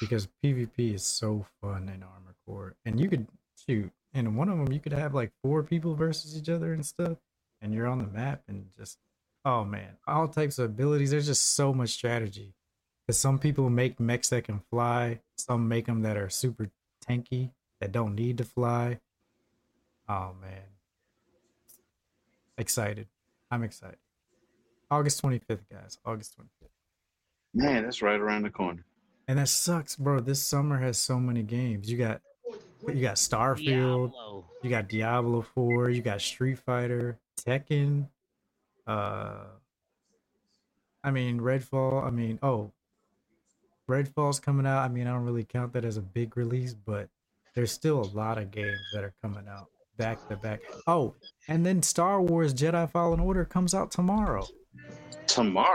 because 0.00 0.28
PvP 0.42 0.94
is 0.94 1.04
so 1.04 1.46
fun 1.60 1.88
in 1.88 2.02
armor 2.02 2.34
core, 2.46 2.74
and 2.84 2.98
you 2.98 3.08
could 3.08 3.26
shoot 3.66 3.92
in 4.12 4.36
one 4.36 4.48
of 4.48 4.58
them. 4.58 4.72
You 4.72 4.80
could 4.80 4.92
have 4.92 5.14
like 5.14 5.32
four 5.42 5.62
people 5.62 5.94
versus 5.94 6.36
each 6.36 6.48
other 6.48 6.72
and 6.72 6.84
stuff, 6.84 7.18
and 7.64 7.72
you're 7.72 7.86
on 7.86 7.98
the 7.98 8.06
map 8.06 8.42
and 8.46 8.66
just 8.76 8.98
oh 9.44 9.64
man, 9.64 9.96
all 10.06 10.28
types 10.28 10.58
of 10.58 10.66
abilities. 10.66 11.10
There's 11.10 11.26
just 11.26 11.52
so 11.52 11.72
much 11.72 11.90
strategy. 11.90 12.54
Because 13.06 13.18
some 13.18 13.38
people 13.38 13.68
make 13.68 14.00
mechs 14.00 14.30
that 14.30 14.44
can 14.44 14.60
fly, 14.70 15.20
some 15.36 15.68
make 15.68 15.86
them 15.86 16.02
that 16.02 16.16
are 16.16 16.30
super 16.30 16.70
tanky 17.06 17.50
that 17.80 17.92
don't 17.92 18.14
need 18.14 18.38
to 18.38 18.44
fly. 18.44 19.00
Oh 20.08 20.32
man, 20.40 20.62
excited. 22.56 23.08
I'm 23.50 23.62
excited. 23.62 23.98
August 24.90 25.22
25th, 25.22 25.60
guys. 25.70 25.98
August 26.04 26.36
25th. 26.38 26.68
Man, 27.54 27.84
that's 27.84 28.02
right 28.02 28.20
around 28.20 28.42
the 28.42 28.50
corner. 28.50 28.84
And 29.28 29.38
that 29.38 29.48
sucks, 29.48 29.96
bro. 29.96 30.20
This 30.20 30.42
summer 30.42 30.78
has 30.78 30.98
so 30.98 31.18
many 31.18 31.42
games. 31.42 31.90
You 31.90 31.98
got 31.98 32.20
you 32.88 33.00
got 33.00 33.16
Starfield, 33.16 34.12
Diablo. 34.12 34.44
you 34.62 34.70
got 34.70 34.88
Diablo 34.88 35.42
4, 35.54 35.90
you 35.90 36.02
got 36.02 36.20
Street 36.20 36.58
Fighter, 36.58 37.18
Tekken, 37.40 38.08
uh 38.86 39.44
I 41.02 41.10
mean 41.10 41.40
Redfall, 41.40 42.04
I 42.04 42.10
mean, 42.10 42.38
oh, 42.42 42.72
Redfall's 43.88 44.40
coming 44.40 44.66
out. 44.66 44.78
I 44.78 44.88
mean, 44.88 45.06
I 45.06 45.10
don't 45.10 45.24
really 45.24 45.44
count 45.44 45.72
that 45.74 45.84
as 45.84 45.96
a 45.98 46.02
big 46.02 46.36
release, 46.36 46.72
but 46.74 47.08
there's 47.54 47.70
still 47.72 48.00
a 48.00 48.08
lot 48.16 48.38
of 48.38 48.50
games 48.50 48.78
that 48.94 49.04
are 49.04 49.12
coming 49.20 49.44
out 49.48 49.66
back 49.98 50.26
to 50.28 50.36
back. 50.36 50.60
Oh, 50.86 51.14
and 51.48 51.64
then 51.64 51.82
Star 51.82 52.22
Wars 52.22 52.54
Jedi 52.54 52.90
Fallen 52.90 53.20
Order 53.20 53.44
comes 53.44 53.74
out 53.74 53.90
tomorrow. 53.90 54.46
Tomorrow. 55.26 55.74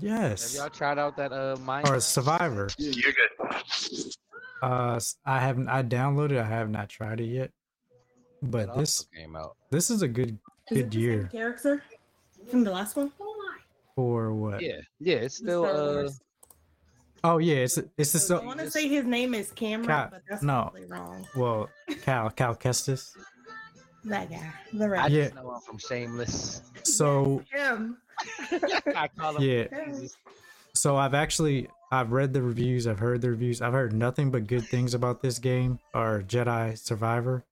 Yes. 0.00 0.54
Have 0.56 0.60
y'all 0.62 0.70
tried 0.70 0.98
out 0.98 1.16
that 1.16 1.32
uh 1.32 1.56
mine? 1.62 1.84
Or 1.88 1.98
Survivor. 2.00 2.68
You're 2.78 3.12
good. 3.12 3.50
Uh, 4.62 4.94
s- 4.96 5.16
I 5.26 5.40
haven't. 5.40 5.68
I 5.68 5.82
downloaded. 5.82 6.38
I 6.38 6.44
have 6.46 6.70
not 6.70 6.88
tried 6.88 7.20
it 7.20 7.26
yet. 7.26 7.50
But 8.42 8.74
this 8.76 9.04
came 9.14 9.34
out. 9.36 9.56
this 9.70 9.90
is 9.90 10.00
a 10.02 10.08
good 10.08 10.38
Is 10.70 10.76
it 10.78 10.82
good 10.82 10.90
the 10.90 10.94
same 10.94 11.00
year 11.02 11.28
character 11.32 11.82
from 12.50 12.64
the 12.64 12.70
last 12.70 12.96
one? 12.96 13.12
for 13.96 14.32
what? 14.32 14.62
Yeah, 14.62 14.80
yeah, 14.98 15.16
it's 15.16 15.36
still 15.36 15.64
uh 15.64 16.08
Oh 17.22 17.38
yeah, 17.38 17.56
it's 17.56 17.78
it's 17.98 18.28
the 18.28 18.36
I 18.36 18.44
want 18.44 18.60
to 18.60 18.70
say 18.70 18.88
his 18.88 19.04
name 19.04 19.34
is 19.34 19.50
Cameron, 19.52 19.88
Cal- 19.88 20.08
but 20.10 20.22
that's 20.28 20.42
no. 20.42 20.62
probably 20.62 20.86
wrong. 20.86 21.26
well 21.36 21.68
Cal 22.02 22.30
Cal 22.30 22.54
Kestis. 22.56 23.10
That 24.04 24.30
guy, 24.30 24.52
the 24.72 24.84
I 24.84 24.88
right. 24.88 25.10
Yeah. 25.10 25.24
just 25.24 25.34
know 25.34 25.54
him 25.54 25.60
from 25.60 25.78
Shameless. 25.78 26.62
So 26.84 27.42
him. 27.52 27.98
I 28.96 29.08
call 29.16 29.36
him 29.36 29.42
yeah, 29.42 29.66
so 30.74 30.96
I've 30.96 31.14
actually 31.14 31.68
I've 31.92 32.12
read 32.12 32.32
the 32.32 32.42
reviews. 32.42 32.86
I've 32.86 32.98
heard 32.98 33.20
the 33.20 33.30
reviews. 33.30 33.60
I've 33.60 33.72
heard 33.72 33.92
nothing 33.92 34.30
but 34.30 34.46
good 34.46 34.64
things 34.64 34.94
about 34.94 35.20
this 35.20 35.38
game 35.38 35.78
or 35.92 36.22
Jedi 36.26 36.78
Survivor. 36.78 37.44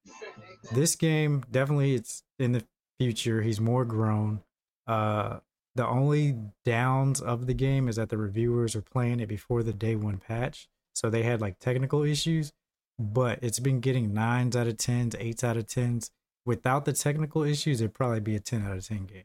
This 0.72 0.96
game 0.96 1.44
definitely 1.50 1.94
it's 1.94 2.22
in 2.38 2.52
the 2.52 2.64
future. 2.98 3.42
He's 3.42 3.60
more 3.60 3.84
grown. 3.84 4.40
Uh, 4.86 5.40
the 5.74 5.86
only 5.86 6.36
downs 6.64 7.20
of 7.20 7.46
the 7.46 7.54
game 7.54 7.88
is 7.88 7.96
that 7.96 8.08
the 8.08 8.16
reviewers 8.18 8.74
are 8.74 8.82
playing 8.82 9.20
it 9.20 9.28
before 9.28 9.62
the 9.62 9.72
day 9.72 9.94
one 9.94 10.18
patch, 10.18 10.68
so 10.94 11.08
they 11.08 11.22
had 11.22 11.40
like 11.40 11.58
technical 11.58 12.02
issues. 12.02 12.52
But 12.98 13.38
it's 13.42 13.60
been 13.60 13.78
getting 13.78 14.12
nines 14.12 14.56
out 14.56 14.66
of 14.66 14.76
tens, 14.76 15.14
eights 15.20 15.44
out 15.44 15.56
of 15.56 15.66
tens. 15.68 16.10
Without 16.44 16.84
the 16.84 16.92
technical 16.92 17.44
issues, 17.44 17.80
it'd 17.80 17.94
probably 17.94 18.20
be 18.20 18.34
a 18.34 18.40
ten 18.40 18.66
out 18.66 18.76
of 18.76 18.86
ten 18.86 19.06
game. 19.06 19.24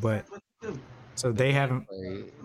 But 0.00 0.26
so 1.16 1.32
they 1.32 1.52
haven't 1.52 1.88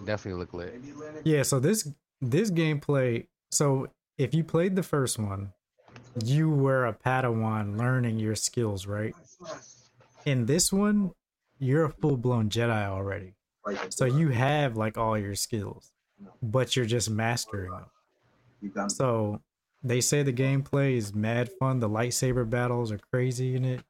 definitely 0.06 0.40
look 0.40 0.54
lit. 0.54 0.82
yeah, 1.24 1.44
so 1.44 1.60
this 1.60 1.88
this 2.22 2.50
gameplay, 2.50 3.28
so 3.52 3.88
if 4.18 4.34
you 4.34 4.44
played 4.44 4.76
the 4.76 4.84
first 4.84 5.20
one, 5.20 5.54
you 6.24 6.50
were 6.50 6.86
a 6.88 6.94
Padawan 6.94 7.78
learning 7.78 8.18
your 8.18 8.36
skills, 8.36 8.88
right? 8.88 9.14
In 10.26 10.46
this 10.46 10.72
one, 10.72 11.12
you're 11.60 11.86
a 11.86 11.90
full-blown 11.90 12.50
Jedi 12.50 12.86
already. 12.88 13.36
So 13.90 14.06
you 14.06 14.30
have 14.30 14.76
like 14.76 14.98
all 14.98 15.18
your 15.18 15.36
skills, 15.36 15.92
but 16.42 16.76
you're 16.76 16.86
just 16.86 17.10
mastering 17.10 17.72
them. 17.72 18.90
So 18.90 19.42
they 19.84 20.02
say 20.02 20.24
the 20.24 20.34
gameplay 20.34 20.96
is 20.98 21.14
mad 21.14 21.50
fun. 21.60 21.80
The 21.80 21.90
lightsaber 21.90 22.50
battles 22.50 22.92
are 22.92 23.00
crazy 23.12 23.56
in 23.56 23.66
it. 23.66 23.82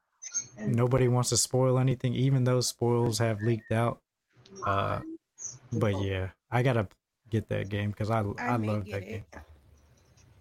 Nobody 0.58 1.08
wants 1.08 1.30
to 1.30 1.36
spoil 1.36 1.78
anything, 1.78 2.14
even 2.14 2.44
though 2.44 2.60
spoils 2.60 3.18
have 3.18 3.40
leaked 3.42 3.72
out. 3.72 4.00
Uh, 4.64 5.00
but 5.72 6.00
yeah, 6.00 6.28
I 6.50 6.62
gotta 6.62 6.86
get 7.30 7.48
that 7.48 7.68
game 7.68 7.90
because 7.90 8.10
I 8.10 8.24
I, 8.38 8.56
may 8.58 8.68
love 8.68 8.84
that 8.86 9.02
it. 9.02 9.08
game. 9.08 9.24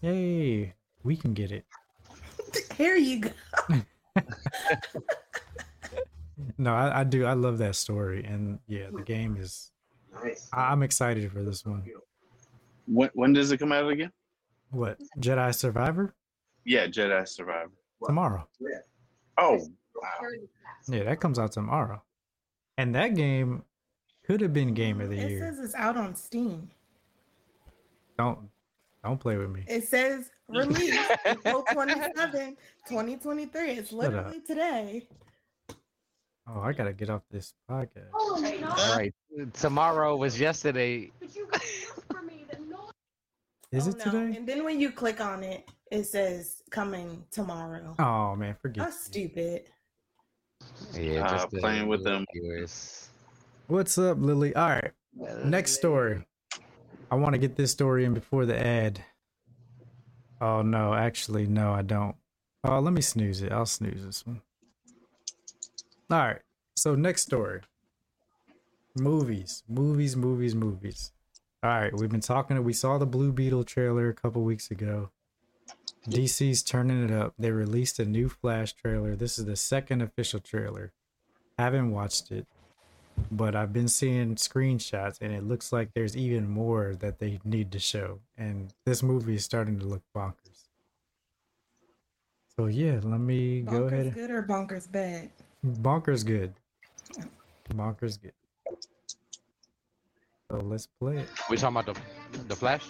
Hey, 0.01 0.73
we 1.03 1.15
can 1.15 1.33
get 1.33 1.51
it. 1.51 1.65
Here 2.75 2.95
you 2.95 3.21
go. 3.21 3.31
No, 6.57 6.73
I, 6.73 7.01
I 7.01 7.03
do. 7.03 7.25
I 7.25 7.33
love 7.33 7.57
that 7.59 7.75
story, 7.75 8.23
and 8.23 8.59
yeah, 8.67 8.87
the 8.91 9.01
game 9.03 9.37
is. 9.37 9.71
I- 10.53 10.71
I'm 10.71 10.83
excited 10.83 11.31
for 11.31 11.43
this 11.43 11.65
one. 11.65 11.83
When 12.87 13.09
when 13.13 13.33
does 13.33 13.51
it 13.51 13.57
come 13.57 13.71
out 13.71 13.87
again? 13.89 14.11
What 14.71 14.97
Jedi 15.19 15.53
Survivor 15.53 16.13
Yeah, 16.65 16.87
Jedi 16.87 17.27
Survivor. 17.27 17.71
tomorrow? 18.05 18.47
Yeah. 18.59 18.79
Oh, 19.37 19.57
wow. 19.95 20.29
Yeah, 20.87 21.03
that 21.03 21.19
comes 21.19 21.39
out 21.39 21.51
tomorrow, 21.51 22.01
and 22.77 22.93
that 22.95 23.15
game 23.15 23.63
could 24.25 24.41
have 24.41 24.53
been 24.53 24.73
game 24.73 24.99
of 25.01 25.09
the 25.09 25.17
It 25.17 25.29
year. 25.29 25.37
It 25.37 25.55
says 25.55 25.59
it's 25.63 25.75
out 25.75 25.97
on 25.97 26.15
Steam. 26.15 26.69
Don't 28.17 28.39
don't 29.03 29.19
play 29.19 29.37
with 29.37 29.49
me. 29.49 29.63
It 29.67 29.87
says 29.87 30.29
release 30.47 30.99
April 31.25 31.63
27, 31.71 32.55
2023. 32.87 33.71
It's 33.71 33.91
literally 33.91 34.41
today. 34.41 35.07
Oh, 36.47 36.59
I 36.61 36.73
gotta 36.73 36.93
get 36.93 37.09
off 37.09 37.21
this 37.31 37.53
podcast. 37.69 38.11
All 38.13 38.95
right, 38.97 39.13
tomorrow 39.53 40.15
was 40.15 40.39
yesterday. 40.39 41.11
Is 43.71 43.87
Oh, 43.87 43.91
it 43.91 43.97
no. 43.99 44.03
today? 44.03 44.37
And 44.37 44.47
then 44.47 44.65
when 44.65 44.81
you 44.81 44.91
click 44.91 45.21
on 45.21 45.43
it, 45.43 45.69
it 45.91 46.03
says 46.03 46.61
coming 46.71 47.23
tomorrow. 47.31 47.95
Oh 47.99 48.35
man, 48.35 48.55
forget. 48.61 48.81
It. 48.83 48.85
That's 48.89 49.05
stupid. 49.05 49.63
Yeah, 50.93 51.25
Uh, 51.25 51.29
just 51.31 51.51
the 51.51 51.59
playing 51.59 51.87
with 51.87 52.03
them. 52.03 52.25
viewers. 52.33 53.09
What's 53.67 53.97
up, 53.97 54.17
Lily? 54.19 54.53
All 54.55 54.67
right, 54.67 54.91
next 55.45 55.73
story. 55.75 56.25
I 57.09 57.15
want 57.15 57.33
to 57.33 57.39
get 57.39 57.55
this 57.55 57.71
story 57.71 58.03
in 58.03 58.13
before 58.13 58.45
the 58.45 58.59
ad. 58.59 59.01
Oh 60.41 60.61
no, 60.63 60.93
actually, 60.93 61.47
no, 61.47 61.71
I 61.71 61.81
don't. 61.81 62.15
Oh, 62.65 62.79
let 62.79 62.91
me 62.93 63.01
snooze 63.01 63.41
it. 63.41 63.51
I'll 63.53 63.65
snooze 63.65 64.03
this 64.05 64.25
one. 64.27 64.41
All 66.11 66.17
right. 66.17 66.41
So 66.75 66.93
next 66.95 67.21
story. 67.21 67.61
Movies, 68.97 69.63
movies, 69.69 70.17
movies, 70.17 70.53
movies. 70.53 71.13
All 71.63 71.69
right, 71.69 71.95
we've 71.95 72.09
been 72.09 72.19
talking. 72.19 72.61
We 72.63 72.73
saw 72.73 72.97
the 72.97 73.05
Blue 73.05 73.31
Beetle 73.31 73.63
trailer 73.63 74.09
a 74.09 74.13
couple 74.13 74.41
weeks 74.43 74.71
ago. 74.71 75.11
DC's 76.09 76.63
turning 76.63 77.03
it 77.03 77.11
up. 77.11 77.33
They 77.39 77.51
released 77.51 77.99
a 77.99 78.05
new 78.05 78.27
Flash 78.27 78.73
trailer. 78.73 79.15
This 79.15 79.39
is 79.39 79.45
the 79.45 79.55
second 79.55 80.01
official 80.01 80.41
trailer. 80.41 80.91
Haven't 81.57 81.91
watched 81.91 82.31
it, 82.31 82.47
but 83.31 83.55
I've 83.55 83.71
been 83.71 83.87
seeing 83.87 84.35
screenshots, 84.35 85.19
and 85.21 85.31
it 85.31 85.43
looks 85.43 85.71
like 85.71 85.93
there's 85.93 86.17
even 86.17 86.49
more 86.49 86.95
that 86.99 87.19
they 87.19 87.39
need 87.45 87.71
to 87.71 87.79
show. 87.79 88.19
And 88.37 88.73
this 88.85 89.01
movie 89.01 89.35
is 89.35 89.45
starting 89.45 89.79
to 89.79 89.85
look 89.85 90.01
bonkers. 90.13 90.67
So 92.57 92.65
yeah, 92.65 92.99
let 93.03 93.21
me 93.21 93.61
go 93.61 93.83
ahead. 93.83 94.07
Bonkers 94.07 94.15
good 94.15 94.31
or 94.31 94.43
bonkers 94.43 94.91
bad? 94.91 95.29
Bonkers 95.65 96.25
good. 96.25 96.53
Bonkers 97.73 98.19
good. 98.19 98.33
So 100.49 100.57
let's 100.57 100.87
play 100.99 101.17
it. 101.17 101.29
We 101.49 101.57
talking 101.57 101.77
about 101.77 101.93
the 101.93 102.41
the 102.47 102.55
Flash? 102.55 102.87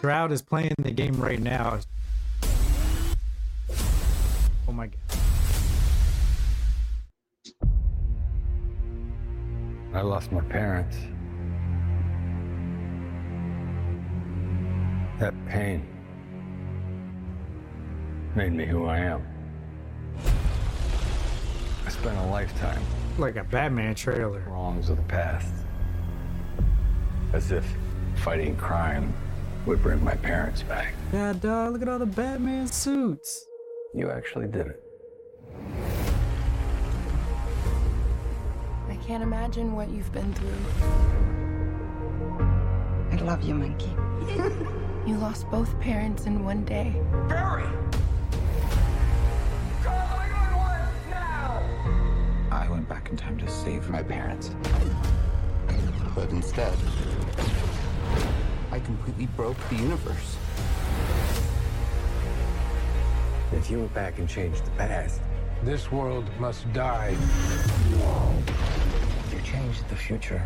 Shroud 0.00 0.32
is 0.32 0.42
playing 0.42 0.74
the 0.78 0.90
game 0.90 1.16
right 1.16 1.40
now. 1.40 1.80
Oh 4.68 4.72
my 4.72 4.88
god. 4.88 4.98
I 9.94 10.02
lost 10.02 10.30
my 10.30 10.42
parents. 10.42 10.98
That 15.20 15.32
pain 15.46 15.86
made 18.34 18.52
me 18.52 18.66
who 18.66 18.84
I 18.86 18.98
am. 18.98 19.33
I 21.86 21.90
spent 21.90 22.16
a 22.18 22.26
lifetime 22.26 22.82
Like 23.18 23.36
a 23.36 23.44
Batman 23.44 23.94
trailer. 23.94 24.40
wrongs 24.48 24.88
of 24.90 24.96
the 24.96 25.02
past. 25.04 25.52
As 27.32 27.50
if 27.52 27.64
fighting 28.16 28.56
crime 28.56 29.12
would 29.66 29.82
bring 29.82 30.02
my 30.04 30.14
parents 30.16 30.62
back. 30.62 30.94
God, 31.12 31.40
dog, 31.40 31.72
look 31.72 31.82
at 31.82 31.88
all 31.88 31.98
the 31.98 32.06
Batman 32.06 32.66
suits. 32.66 33.46
You 33.94 34.10
actually 34.10 34.46
did 34.48 34.66
it. 34.66 34.82
I 38.88 38.96
can't 39.06 39.22
imagine 39.22 39.74
what 39.74 39.88
you've 39.90 40.12
been 40.12 40.32
through. 40.34 40.54
I 43.12 43.16
love 43.22 43.42
you, 43.42 43.54
Monkey. 43.54 43.92
You 45.06 45.18
lost 45.18 45.50
both 45.50 45.78
parents 45.80 46.24
in 46.24 46.42
one 46.46 46.64
day. 46.64 46.98
Barry! 47.28 47.66
I 52.64 52.70
went 52.70 52.88
back 52.88 53.10
in 53.10 53.16
time 53.18 53.36
to 53.38 53.46
save 53.48 53.90
my 53.90 54.02
parents. 54.02 54.50
But 56.14 56.30
instead, 56.30 56.74
I 58.72 58.80
completely 58.80 59.26
broke 59.36 59.58
the 59.68 59.76
universe. 59.76 60.36
If 63.52 63.70
you 63.70 63.80
went 63.80 63.92
back 63.92 64.18
and 64.18 64.26
changed 64.26 64.64
the 64.64 64.70
past, 64.72 65.20
This 65.62 65.92
world 65.92 66.24
must 66.40 66.70
die. 66.72 67.14
you 69.30 69.40
changed 69.42 69.86
the 69.90 69.96
future. 69.96 70.42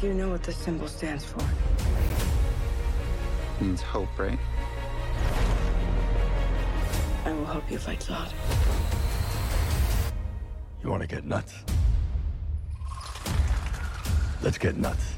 Do 0.00 0.08
you 0.08 0.14
know 0.14 0.30
what 0.30 0.42
this 0.42 0.56
symbol 0.56 0.88
stands 0.88 1.24
for? 1.24 1.42
It 1.42 1.46
means 3.62 3.82
hope, 3.82 4.18
right? 4.18 4.38
I 7.24 7.32
will 7.32 7.46
help 7.46 7.70
you 7.70 7.78
fight 7.78 8.00
Zod. 8.00 8.32
You 10.82 10.90
want 10.90 11.02
to 11.02 11.08
get 11.08 11.24
nuts? 11.24 11.54
Let's 14.42 14.58
get 14.58 14.76
nuts. 14.76 15.14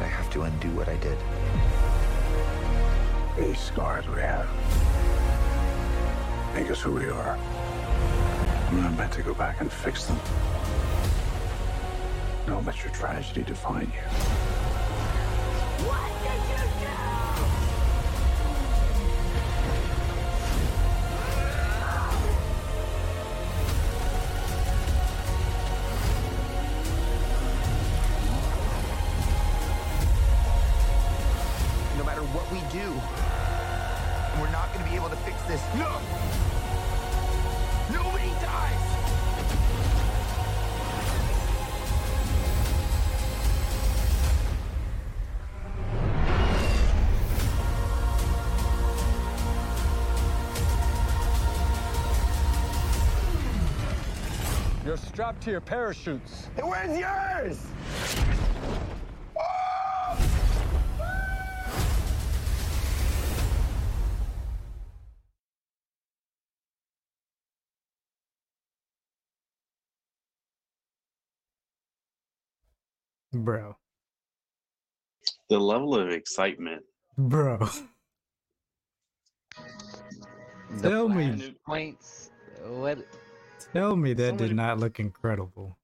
I 0.00 0.04
have 0.04 0.30
to 0.30 0.42
undo 0.42 0.68
what 0.70 0.88
I 0.88 0.96
did. 0.96 1.18
These 3.38 3.60
scars 3.60 4.08
we 4.08 4.20
have 4.20 4.48
make 6.54 6.70
us 6.70 6.80
who 6.80 6.92
we 6.92 7.08
are. 7.08 7.38
I'm 8.68 8.82
not 8.82 8.92
meant 8.96 9.12
to 9.12 9.22
go 9.22 9.34
back 9.34 9.60
and 9.60 9.70
fix 9.70 10.06
them. 10.06 10.18
Don't 12.50 12.66
let 12.66 12.82
your 12.82 12.92
tragedy 12.92 13.44
define 13.44 13.82
you. 13.82 13.86
No 31.96 32.04
matter 32.04 32.22
what 32.32 32.50
we 32.50 32.58
do, 32.72 32.90
we're 34.40 34.50
not 34.50 34.72
going 34.74 34.84
to 34.84 34.90
be 34.90 34.96
able 34.96 35.08
to 35.08 35.16
fix 35.18 35.40
this. 35.42 35.62
No! 35.76 36.00
Nobody 37.92 38.28
dies! 38.42 38.79
You're 55.20 55.26
strapped 55.26 55.42
to 55.42 55.50
your 55.50 55.60
parachutes. 55.60 56.48
Where's 56.62 56.98
yours? 56.98 57.66
Bro. 73.34 73.76
The 75.50 75.58
level 75.58 75.96
of 75.96 76.08
excitement. 76.08 76.82
Bro. 77.18 77.68
Tell 80.80 81.10
me. 81.10 81.54
Points. 81.66 82.30
What? 82.64 83.04
Tell 83.72 83.96
me 83.96 84.12
that 84.14 84.28
Somebody- 84.28 84.48
did 84.48 84.56
not 84.56 84.78
look 84.78 84.98
incredible. 85.00 85.76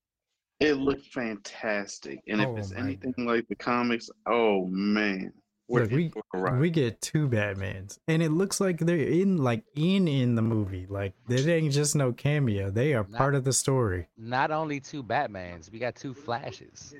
It 0.61 0.75
looked 0.75 1.07
fantastic. 1.13 2.23
And 2.29 2.41
if 2.41 2.49
Oh 2.49 2.57
it's 2.57 2.73
my 2.73 2.81
anything 2.81 3.15
like 3.19 3.47
the 3.49 3.57
comics, 3.57 4.09
oh 4.27 4.67
man. 4.67 5.33
We're 5.69 5.83
Look, 5.83 5.91
we 5.91 6.09
for 6.11 6.23
a 6.33 6.39
ride. 6.39 6.61
we 6.61 6.71
get 6.71 7.01
two 7.01 7.29
Batmans, 7.29 7.99
and 8.07 8.23
it 8.23 8.31
looks 8.31 8.61
like 8.61 8.79
they're 8.79 8.97
in 8.97 9.39
like 9.39 9.65
in 9.75 10.07
in 10.07 10.37
the 10.37 10.41
movie. 10.43 10.87
Like 10.89 11.15
they 11.29 11.57
ain't 11.57 11.73
just 11.73 11.97
no 11.97 12.13
cameo; 12.13 12.71
they 12.71 12.95
are 12.95 13.05
Not- 13.09 13.19
part 13.19 13.35
of 13.35 13.43
the 13.43 13.53
story. 13.53 14.07
Not 14.17 14.53
only 14.53 14.79
two 14.79 15.03
Batmans, 15.03 15.71
we 15.73 15.81
got 15.81 15.97
two 15.97 16.15
Flashes 16.15 16.95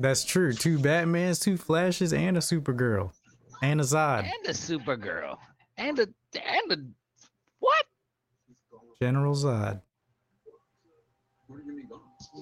That's 0.00 0.24
true. 0.24 0.54
Two 0.54 0.78
Batmans, 0.78 1.42
two 1.42 1.58
Flashes, 1.58 2.14
and 2.14 2.38
a 2.38 2.40
Supergirl, 2.40 3.12
and 3.62 3.78
a 3.78 3.84
Zod. 3.84 4.20
and 4.24 4.46
a 4.46 4.52
Supergirl 4.54 5.36
and 5.76 5.98
a 5.98 6.08
and 6.34 6.72
a 6.72 6.78
what? 7.58 7.84
General 9.02 9.34
Zod. 9.34 9.82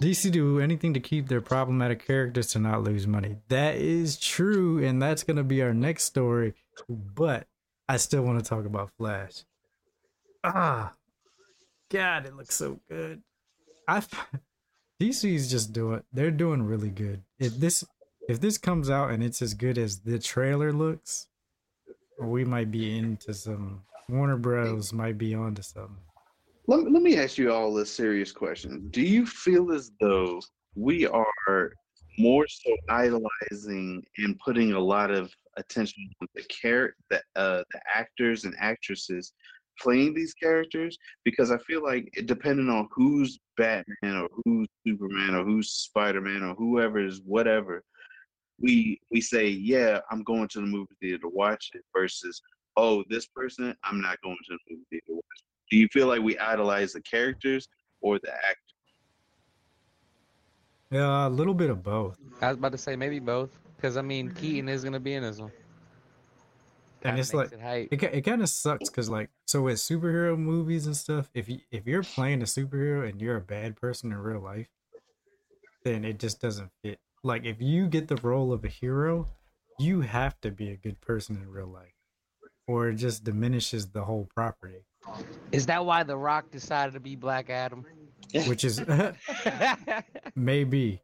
DC 0.01 0.30
do 0.30 0.61
anything 0.61 0.95
to 0.95 1.01
keep 1.01 1.28
their 1.28 1.41
problematic 1.41 2.07
characters 2.07 2.49
to 2.49 2.59
not 2.59 2.82
lose 2.82 3.07
money. 3.07 3.37
That 3.49 3.76
is 3.76 4.18
true, 4.18 4.84
and 4.84 5.01
that's 5.01 5.22
gonna 5.22 5.45
be 5.45 5.62
our 5.62 5.74
next 5.74 6.05
story. 6.05 6.55
But 6.89 7.47
I 7.89 7.97
still 7.97 8.22
want 8.22 8.39
to 8.43 8.49
talk 8.49 8.66
about 8.66 8.91
Flash. 8.99 9.45
Ah, 10.45 10.93
God, 11.91 12.26
it 12.26 12.34
looks 12.34 12.55
so 12.55 12.80
good. 12.89 13.22
I 13.89 14.03
DC 15.01 15.34
is 15.34 15.51
just 15.51 15.72
doing. 15.72 16.03
They're 16.12 16.30
doing 16.30 16.62
really 16.62 16.91
good. 16.91 17.22
If 17.39 17.57
this 17.57 17.84
if 18.28 18.41
this 18.41 18.59
comes 18.59 18.91
out 18.91 19.11
and 19.11 19.22
it's 19.22 19.41
as 19.41 19.55
good 19.55 19.78
as 19.78 20.01
the 20.01 20.18
trailer 20.18 20.72
looks, 20.72 21.28
we 22.20 22.45
might 22.45 22.70
be 22.70 22.97
into 22.99 23.34
some 23.34 23.82
Warner 24.09 24.37
Bros. 24.37 24.93
might 24.93 25.18
be 25.18 25.34
onto 25.34 25.62
something. 25.62 25.97
Let 26.68 26.90
let 26.90 27.02
me 27.02 27.16
ask 27.16 27.38
you 27.38 27.52
all 27.52 27.78
a 27.78 27.86
serious 27.86 28.32
question. 28.32 28.88
Do 28.90 29.00
you 29.00 29.24
feel 29.24 29.72
as 29.72 29.92
though 30.00 30.40
we 30.74 31.06
are 31.06 31.72
more 32.18 32.46
so 32.48 32.76
idolizing 32.88 34.02
and 34.18 34.38
putting 34.44 34.72
a 34.72 34.80
lot 34.80 35.12
of 35.12 35.32
attention 35.58 36.08
on 36.20 36.28
the 36.34 36.42
character, 36.44 36.96
the, 37.10 37.22
uh, 37.36 37.62
the 37.72 37.80
actors 37.94 38.44
and 38.44 38.54
actresses 38.58 39.32
playing 39.80 40.14
these 40.14 40.34
characters? 40.34 40.98
Because 41.24 41.52
I 41.52 41.58
feel 41.58 41.84
like 41.84 42.10
depending 42.24 42.68
on 42.68 42.88
who's 42.90 43.38
Batman 43.56 44.16
or 44.16 44.28
who's 44.44 44.66
Superman 44.84 45.36
or 45.36 45.44
who's 45.44 45.70
Spider 45.70 46.20
Man 46.20 46.42
or 46.42 46.54
whoever 46.54 46.98
is 46.98 47.20
whatever, 47.24 47.84
we 48.60 49.00
we 49.12 49.20
say, 49.20 49.46
yeah, 49.46 50.00
I'm 50.10 50.24
going 50.24 50.48
to 50.48 50.60
the 50.60 50.66
movie 50.66 50.96
theater 51.00 51.18
to 51.18 51.28
watch 51.28 51.70
it 51.74 51.82
versus, 51.96 52.42
oh, 52.76 53.04
this 53.08 53.26
person, 53.26 53.72
I'm 53.84 54.00
not 54.00 54.20
going 54.22 54.36
to 54.48 54.54
the 54.54 54.58
movie 54.68 54.84
theater 54.90 55.06
to 55.08 55.14
watch. 55.14 55.36
It. 55.66 55.74
Do 55.74 55.76
you 55.76 55.88
feel 55.88 56.06
like 56.06 56.22
we 56.22 56.38
idolize 56.38 56.92
the 56.92 57.00
characters 57.02 57.68
or 58.00 58.18
the 58.18 58.32
actors? 58.34 58.62
Yeah, 60.90 61.26
a 61.26 61.30
little 61.30 61.54
bit 61.54 61.70
of 61.70 61.82
both. 61.82 62.18
I 62.40 62.48
was 62.48 62.56
about 62.58 62.72
to 62.72 62.78
say 62.78 62.96
maybe 62.96 63.18
both, 63.18 63.50
because 63.76 63.96
I 63.96 64.02
mean 64.02 64.30
Keaton 64.30 64.68
is 64.68 64.84
gonna 64.84 65.00
be 65.00 65.14
in 65.14 65.22
this 65.22 65.38
one. 65.38 65.52
and 67.02 67.16
Kinda 67.16 67.20
it's 67.20 67.34
like 67.34 67.52
it, 67.52 68.02
it, 68.02 68.14
it 68.14 68.22
kind 68.22 68.42
of 68.42 68.48
sucks 68.48 68.88
because 68.88 69.08
like 69.10 69.30
so 69.46 69.62
with 69.62 69.76
superhero 69.76 70.38
movies 70.38 70.86
and 70.86 70.96
stuff 70.96 71.30
if 71.34 71.48
you 71.48 71.60
if 71.70 71.86
you're 71.86 72.02
playing 72.02 72.42
a 72.42 72.44
superhero 72.46 73.08
and 73.08 73.20
you're 73.20 73.36
a 73.36 73.40
bad 73.40 73.76
person 73.76 74.12
in 74.12 74.18
real 74.18 74.40
life 74.40 74.68
then 75.84 76.04
it 76.04 76.18
just 76.18 76.40
doesn't 76.40 76.70
fit 76.82 76.98
like 77.22 77.44
if 77.44 77.60
you 77.60 77.86
get 77.86 78.08
the 78.08 78.16
role 78.16 78.52
of 78.52 78.64
a 78.64 78.68
hero 78.68 79.26
you 79.78 80.00
have 80.00 80.40
to 80.40 80.50
be 80.50 80.70
a 80.70 80.76
good 80.76 81.00
person 81.00 81.36
in 81.36 81.48
real 81.48 81.66
life 81.68 81.94
or 82.66 82.88
it 82.88 82.96
just 82.96 83.24
diminishes 83.24 83.90
the 83.90 84.04
whole 84.04 84.26
property 84.34 84.84
Is 85.52 85.66
that 85.66 85.84
why 85.84 86.02
The 86.02 86.16
Rock 86.16 86.50
decided 86.50 86.94
to 86.94 87.00
be 87.00 87.16
Black 87.16 87.50
Adam? 87.50 87.84
which 88.46 88.64
is 88.64 88.84
maybe 90.34 91.00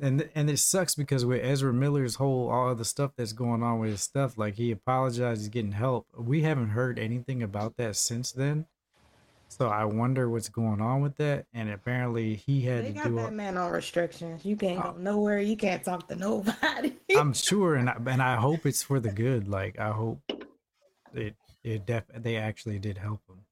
and 0.00 0.28
and 0.34 0.50
it 0.50 0.58
sucks 0.58 0.94
because 0.94 1.24
with 1.24 1.42
Ezra 1.42 1.72
Miller's 1.72 2.16
whole 2.16 2.50
all 2.50 2.74
the 2.74 2.84
stuff 2.84 3.12
that's 3.16 3.32
going 3.32 3.62
on 3.62 3.78
with 3.78 3.90
his 3.90 4.02
stuff, 4.02 4.36
like 4.36 4.54
he 4.54 4.70
apologized, 4.70 5.42
he's 5.42 5.48
getting 5.48 5.72
help. 5.72 6.06
We 6.16 6.42
haven't 6.42 6.70
heard 6.70 6.98
anything 6.98 7.42
about 7.42 7.76
that 7.76 7.96
since 7.96 8.32
then. 8.32 8.66
So 9.48 9.68
I 9.68 9.84
wonder 9.84 10.28
what's 10.28 10.48
going 10.48 10.80
on 10.80 11.00
with 11.00 11.16
that. 11.18 11.46
And 11.54 11.70
apparently 11.70 12.34
he 12.34 12.62
had 12.62 12.84
They 12.84 12.88
to 12.88 12.94
got 12.94 13.04
do. 13.04 13.14
that 13.16 13.28
A, 13.28 13.30
man 13.30 13.56
on 13.56 13.70
restrictions. 13.70 14.44
You 14.44 14.56
can't 14.56 14.82
go 14.82 14.94
oh. 14.96 15.00
nowhere. 15.00 15.38
You 15.38 15.56
can't 15.56 15.84
talk 15.84 16.08
to 16.08 16.16
nobody. 16.16 16.96
I'm 17.16 17.32
sure, 17.32 17.76
and 17.76 17.88
I, 17.88 17.96
and 18.06 18.20
I 18.20 18.34
hope 18.36 18.66
it's 18.66 18.82
for 18.82 18.98
the 18.98 19.12
good. 19.12 19.46
Like 19.46 19.78
I 19.78 19.90
hope 19.90 20.20
it 21.14 21.36
it 21.62 21.86
def 21.86 22.04
they 22.16 22.36
actually 22.36 22.80
did 22.80 22.98
help 22.98 23.20
him. 23.28 23.43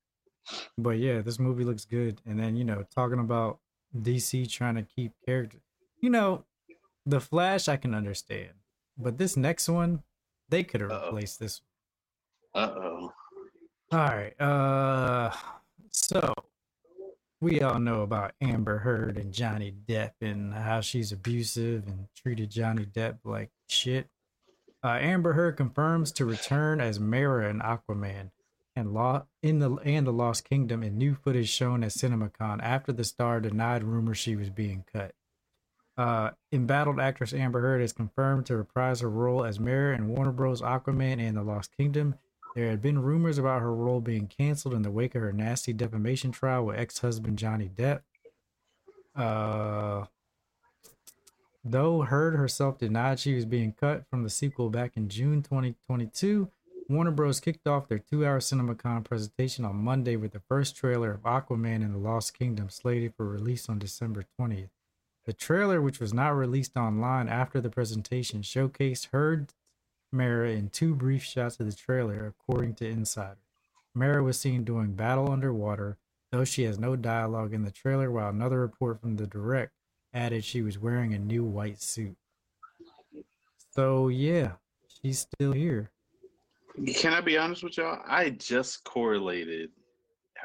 But 0.77 0.99
yeah, 0.99 1.21
this 1.21 1.39
movie 1.39 1.65
looks 1.65 1.85
good. 1.85 2.21
And 2.27 2.39
then 2.39 2.57
you 2.57 2.65
know, 2.65 2.85
talking 2.95 3.19
about 3.19 3.59
DC 3.97 4.51
trying 4.51 4.77
to 4.77 4.83
keep 4.83 5.13
character, 5.25 5.59
you 6.01 6.11
know, 6.11 6.45
the 7.07 7.21
Flash 7.21 7.69
I 7.69 7.77
can 7.77 7.95
understand, 7.95 8.51
but 8.97 9.19
this 9.19 9.37
next 9.37 9.69
one 9.69 10.03
they 10.49 10.63
could 10.63 10.81
have 10.81 10.91
replaced 10.91 11.41
this. 11.41 11.63
Uh 12.55 12.73
oh. 12.77 13.13
All 13.93 13.99
right, 13.99 14.41
uh, 14.41 15.31
so 15.91 16.33
we 17.43 17.61
all 17.61 17.79
know 17.79 18.03
about 18.03 18.33
Amber 18.41 18.79
Heard 18.79 19.19
and 19.19 19.33
Johnny 19.33 19.75
Depp 19.87 20.13
and 20.21 20.55
how 20.55 20.81
she's 20.81 21.13
abusive 21.13 21.87
and 21.87 22.07
treated 22.17 22.51
Johnny 22.51 22.87
Depp 22.87 23.19
like 23.25 23.51
shit. 23.69 24.07
Uh, 24.85 24.99
Amber 25.01 25.33
Heard 25.33 25.57
confirms 25.57 26.13
to 26.13 26.25
return 26.25 26.81
as 26.81 27.01
Mara 27.01 27.51
in 27.51 27.61
Aquaman 27.61 28.31
and 28.75 28.95
law 28.95 29.25
in 29.43 29.59
the 29.59 29.75
and 29.85 30.07
the 30.07 30.13
Lost 30.13 30.45
Kingdom 30.49 30.83
in 30.83 30.97
new 30.97 31.15
footage 31.15 31.49
shown 31.49 31.85
at 31.85 31.91
CinemaCon 31.91 32.61
after 32.63 32.93
the 32.93 33.05
star 33.05 33.41
denied 33.41 33.85
rumors 33.85 34.19
she 34.19 34.37
was 34.37 34.51
being 34.51 34.85
cut. 34.93 35.15
Uh, 35.97 36.31
embattled 36.51 36.99
actress 36.99 37.35
Amber 37.35 37.61
Heard 37.61 37.83
is 37.83 37.93
confirmed 37.93 38.47
to 38.47 38.57
reprise 38.57 39.01
her 39.01 39.11
role 39.11 39.45
as 39.45 39.61
Mara 39.61 39.95
in 39.95 40.09
Warner 40.09 40.33
Bros. 40.33 40.63
Aquaman 40.63 41.21
and 41.21 41.37
the 41.37 41.43
Lost 41.43 41.77
Kingdom. 41.77 42.15
There 42.55 42.69
had 42.69 42.83
been 42.83 43.03
rumors 43.03 43.39
about 43.39 43.63
her 43.63 43.75
role 43.75 44.01
being 44.01 44.27
canceled 44.27 44.75
in 44.75 44.83
the 44.83 44.91
wake 44.91 45.15
of 45.15 45.23
her 45.23 45.33
nasty 45.33 45.73
defamation 45.73 46.33
trial 46.33 46.67
with 46.67 46.79
ex-husband 46.79 47.39
Johnny 47.39 47.69
Depp. 47.69 48.01
Uh, 49.15 50.07
though 51.65 52.03
Heard 52.03 52.37
herself 52.37 52.79
denied 52.79 53.21
she 53.21 53.35
was 53.35 53.45
being 53.45 53.73
cut 53.73 54.07
from 54.09 54.23
the 54.23 54.31
sequel 54.31 54.71
back 54.71 54.97
in 54.97 55.09
June 55.09 55.43
2022, 55.43 56.51
Warner 56.89 57.11
Bros. 57.11 57.41
kicked 57.41 57.67
off 57.67 57.89
their 57.89 57.99
two-hour 57.99 58.41
CinemaCon 58.41 59.05
presentation 59.05 59.65
on 59.65 59.77
Monday 59.77 60.17
with 60.17 60.33
the 60.33 60.41
first 60.41 60.77
trailer 60.77 61.13
of 61.13 61.23
Aquaman 61.23 61.77
and 61.77 61.95
the 61.95 61.99
Lost 61.99 62.37
Kingdom 62.37 62.69
slated 62.71 63.15
for 63.17 63.27
release 63.27 63.69
on 63.69 63.79
December 63.79 64.25
20th. 64.39 64.71
The 65.25 65.33
trailer, 65.33 65.81
which 65.81 66.01
was 66.01 66.13
not 66.13 66.31
released 66.31 66.77
online 66.77 67.29
after 67.29 67.61
the 67.61 67.71
presentation, 67.71 68.43
showcased 68.43 69.09
Heard 69.13 69.55
Mara 70.11 70.51
in 70.51 70.69
two 70.69 70.95
brief 70.95 71.23
shots 71.23 71.61
of 71.61 71.67
the 71.67 71.77
trailer, 71.77 72.27
according 72.27 72.75
to 72.77 72.89
Insider. 72.89 73.39
Mara 73.95 74.23
was 74.23 74.39
seen 74.39 74.65
doing 74.65 74.93
battle 74.95 75.31
underwater, 75.31 75.99
though 76.33 76.45
she 76.45 76.65
has 76.65 76.79
no 76.79 76.97
dialogue 76.97 77.55
in 77.55 77.63
the 77.63 77.71
trailer, 77.71 78.11
while 78.11 78.29
another 78.29 78.61
report 78.61 79.01
from 79.01 79.17
the 79.17 79.27
direct 79.27 79.73
added 80.13 80.45
she 80.45 80.61
was 80.61 80.79
wearing 80.79 81.15
a 81.15 81.19
new 81.19 81.45
white 81.45 81.81
suit. 81.81 82.17
So, 83.71 84.09
yeah, 84.09 84.53
she's 84.89 85.21
still 85.21 85.53
here. 85.53 85.91
Can 86.95 87.13
I 87.13 87.21
be 87.21 87.37
honest 87.37 87.63
with 87.63 87.77
y'all? 87.77 88.01
I 88.07 88.31
just 88.31 88.85
correlated 88.85 89.71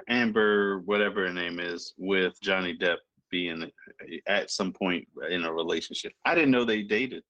Amber, 0.10 0.80
whatever 0.80 1.26
her 1.26 1.34
name 1.34 1.60
is, 1.60 1.94
with 1.98 2.40
Johnny 2.42 2.78
Depp 2.78 2.98
being 3.32 3.70
at 4.28 4.52
some 4.52 4.74
point 4.74 5.08
in 5.30 5.44
a 5.46 5.54
relationship. 5.54 6.14
I 6.26 6.36
didn't 6.36 6.52
know 6.52 6.66
they 6.66 6.84
dated. 6.84 7.24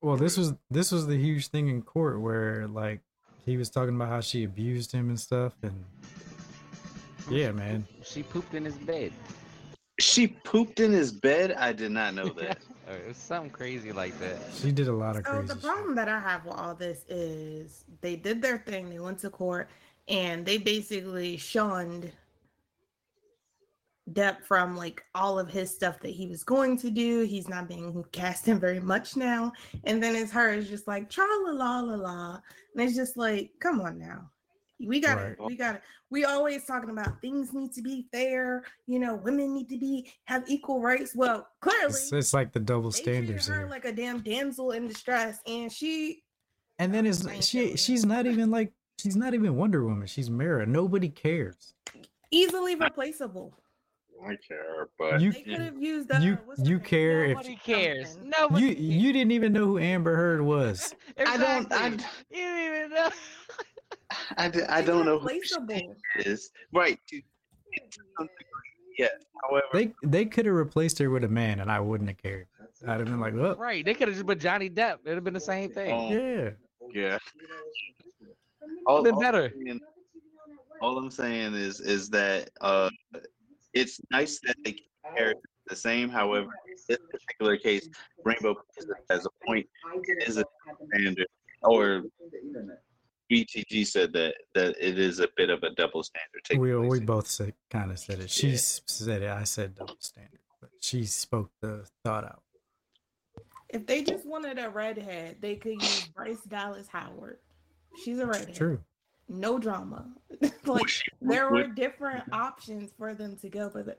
Well, 0.00 0.16
this 0.16 0.36
was 0.36 0.52
this 0.70 0.90
was 0.90 1.06
the 1.06 1.16
huge 1.16 1.48
thing 1.48 1.68
in 1.68 1.82
court 1.82 2.20
where 2.20 2.66
like 2.66 3.00
he 3.44 3.56
was 3.56 3.70
talking 3.70 3.94
about 3.94 4.08
how 4.08 4.20
she 4.20 4.44
abused 4.44 4.90
him 4.92 5.08
and 5.08 5.18
stuff 5.18 5.54
and 5.62 5.84
yeah, 7.30 7.52
man. 7.52 7.86
She 8.02 8.24
pooped 8.24 8.54
in 8.54 8.64
his 8.64 8.74
bed. 8.74 9.12
She 10.02 10.26
pooped 10.26 10.80
in 10.80 10.92
his 10.92 11.12
bed. 11.12 11.52
I 11.52 11.72
did 11.72 11.92
not 11.92 12.14
know 12.14 12.28
that. 12.40 12.58
Or 12.88 12.96
it 12.96 13.08
was 13.08 13.16
something 13.16 13.50
crazy 13.50 13.92
like 13.92 14.18
that. 14.18 14.38
She 14.60 14.72
did 14.72 14.88
a 14.88 14.92
lot 14.92 15.16
of 15.16 15.24
So 15.24 15.32
crazy 15.32 15.46
the 15.46 15.54
shit. 15.54 15.62
problem 15.62 15.94
that 15.94 16.08
I 16.08 16.18
have 16.18 16.44
with 16.44 16.54
all 16.54 16.74
this 16.74 17.04
is 17.08 17.84
they 18.00 18.16
did 18.16 18.42
their 18.42 18.58
thing. 18.58 18.90
They 18.90 18.98
went 18.98 19.18
to 19.20 19.30
court 19.30 19.68
and 20.08 20.44
they 20.44 20.58
basically 20.58 21.36
shunned 21.36 22.12
Depp 24.12 24.42
from 24.42 24.76
like 24.76 25.04
all 25.14 25.38
of 25.38 25.48
his 25.48 25.72
stuff 25.72 26.00
that 26.00 26.10
he 26.10 26.26
was 26.26 26.42
going 26.42 26.76
to 26.78 26.90
do. 26.90 27.22
He's 27.22 27.48
not 27.48 27.68
being 27.68 28.04
cast 28.10 28.48
in 28.48 28.58
very 28.58 28.80
much 28.80 29.16
now. 29.16 29.52
And 29.84 30.02
then 30.02 30.16
it's 30.16 30.32
her 30.32 30.52
is 30.52 30.68
just 30.68 30.88
like 30.88 31.08
tra 31.08 31.24
la 31.24 31.52
la 31.52 31.80
la 31.80 31.94
la. 31.94 32.40
And 32.74 32.82
it's 32.82 32.96
just 32.96 33.16
like, 33.16 33.52
come 33.60 33.80
on 33.80 34.00
now. 34.00 34.28
We 34.86 35.00
got 35.00 35.14
to 35.16 35.20
Right. 35.24 35.36
we 35.40 35.56
got 35.56 35.76
it. 35.76 35.82
we 36.10 36.24
always 36.24 36.64
talking 36.64 36.90
about 36.90 37.20
things 37.20 37.52
need 37.52 37.72
to 37.74 37.82
be 37.82 38.06
fair, 38.12 38.64
you 38.86 38.98
know, 38.98 39.14
women 39.16 39.54
need 39.54 39.68
to 39.70 39.78
be 39.78 40.10
have 40.24 40.44
equal 40.48 40.80
rights. 40.80 41.14
Well, 41.14 41.46
clearly 41.60 41.86
It's, 41.86 42.12
it's 42.12 42.34
like 42.34 42.52
the 42.52 42.60
double 42.60 42.90
they 42.90 43.02
treated 43.02 43.24
standards 43.24 43.46
her 43.48 43.58
here. 43.60 43.68
like 43.68 43.84
a 43.84 43.92
damn 43.92 44.20
damsel 44.20 44.72
in 44.72 44.88
distress 44.88 45.38
and 45.46 45.70
she 45.72 46.22
And 46.78 46.92
then 46.92 47.06
it's 47.06 47.26
she 47.46 47.76
she's 47.76 48.04
not 48.04 48.26
even 48.26 48.50
like 48.50 48.72
she's 48.98 49.16
not 49.16 49.34
even 49.34 49.56
Wonder 49.56 49.84
Woman. 49.84 50.06
She's 50.06 50.28
Mara. 50.30 50.66
Nobody 50.66 51.08
cares. 51.08 51.74
easily 52.30 52.74
replaceable. 52.74 53.54
I 54.24 54.36
care, 54.46 54.88
but 55.00 55.20
You 55.20 55.32
They 55.32 55.42
could 55.42 55.60
have 55.60 55.82
used 55.82 56.12
uh, 56.12 56.18
you 56.18 56.38
you 56.58 56.76
name? 56.76 56.80
care 56.84 57.24
if 57.24 57.30
Nobody 57.38 57.56
cares. 57.56 58.10
Something. 58.12 58.30
Nobody. 58.38 58.64
you 58.66 58.70
you 59.00 59.12
didn't 59.12 59.32
even 59.32 59.52
know 59.52 59.66
who 59.66 59.78
Amber 59.80 60.14
Heard 60.14 60.42
was. 60.42 60.94
I 61.18 61.36
don't. 61.36 61.72
I, 61.72 61.86
Exactly. 61.88 62.06
You 62.30 62.36
didn't 62.44 62.76
even 62.76 62.90
know. 62.90 63.10
I, 64.36 64.50
I 64.68 64.82
don't 64.82 65.06
know 65.06 65.18
who 65.18 65.28
she 65.42 65.54
is. 66.18 66.50
Right. 66.72 66.98
to- 67.08 67.20
to 67.90 68.00
some 68.18 68.26
degree, 68.26 68.96
Yes. 68.98 69.12
However, 69.42 69.64
They 69.72 69.92
they 70.04 70.24
could 70.26 70.44
have 70.44 70.54
replaced 70.54 70.98
her 70.98 71.08
with 71.08 71.24
a 71.24 71.28
man, 71.28 71.60
and 71.60 71.70
I 71.72 71.80
wouldn't 71.80 72.10
have 72.10 72.18
cared. 72.18 72.46
I'd 72.86 72.98
have 73.00 73.06
been 73.06 73.18
like, 73.20 73.32
"Well, 73.34 73.56
Right. 73.56 73.82
They 73.84 73.94
could 73.94 74.08
have 74.08 74.14
just 74.16 74.26
put 74.26 74.38
Johnny 74.40 74.68
Depp. 74.68 74.98
It'd 75.04 75.14
have 75.14 75.24
been 75.24 75.32
the 75.32 75.40
same 75.40 75.70
thing. 75.72 75.90
um, 75.92 76.12
yeah." 76.12 76.50
yeah. 76.92 77.18
All, 78.86 79.02
been 79.02 79.14
all 79.14 79.20
better. 79.20 79.44
I'm 79.54 79.64
saying- 79.66 79.80
all 80.82 80.98
I'm 80.98 81.10
saying 81.10 81.54
is 81.54 81.80
is 81.80 82.10
that 82.10 82.50
uh, 82.60 82.90
it's 83.72 83.98
nice 84.10 84.38
that 84.44 84.56
they 84.64 84.72
keep 84.72 84.90
the 85.16 85.34
the 85.68 85.76
same. 85.76 86.08
However, 86.10 86.48
in 86.68 86.76
this 86.88 86.98
particular 87.10 87.56
case, 87.56 87.88
Rainbow 88.24 88.56
has 89.08 89.24
a 89.24 89.30
point 89.46 89.66
is 90.26 90.36
a 90.36 90.44
standard, 90.92 91.26
or 91.62 92.02
BTG 93.32 93.86
said 93.86 94.12
that 94.12 94.34
that 94.54 94.76
it 94.78 94.98
is 94.98 95.18
a 95.18 95.28
bit 95.36 95.48
of 95.48 95.62
a 95.62 95.70
double 95.74 96.02
standard. 96.02 96.42
taking 96.44 96.60
We 96.60 96.74
place 96.74 96.90
we 96.90 97.00
both 97.00 97.26
said 97.26 97.54
kind 97.70 97.90
of 97.90 97.98
said 97.98 98.20
it. 98.20 98.30
She 98.30 98.50
Yeah. 98.50 98.56
said 98.58 99.22
it. 99.22 99.30
I 99.30 99.44
said 99.44 99.74
double 99.74 99.96
standard, 100.00 100.40
but 100.60 100.70
she 100.80 101.06
spoke 101.06 101.50
the 101.60 101.88
thought 102.04 102.24
out. 102.24 102.42
If 103.70 103.86
they 103.86 104.04
just 104.04 104.26
wanted 104.26 104.58
a 104.58 104.68
redhead, 104.68 105.40
they 105.40 105.56
could 105.56 105.82
use 105.82 106.02
Bryce 106.14 106.42
Dallas 106.42 106.88
Howard. 106.88 107.38
She's 108.04 108.18
a 108.18 108.26
redhead. 108.26 108.54
True. 108.54 108.84
no 109.28 109.58
drama. 109.58 110.12
like 110.66 110.90
there 111.22 111.48
were 111.50 111.68
different 111.68 112.24
options 112.32 112.90
for 112.98 113.14
them 113.14 113.36
to 113.38 113.48
go, 113.48 113.70
but 113.72 113.86
the, 113.86 113.96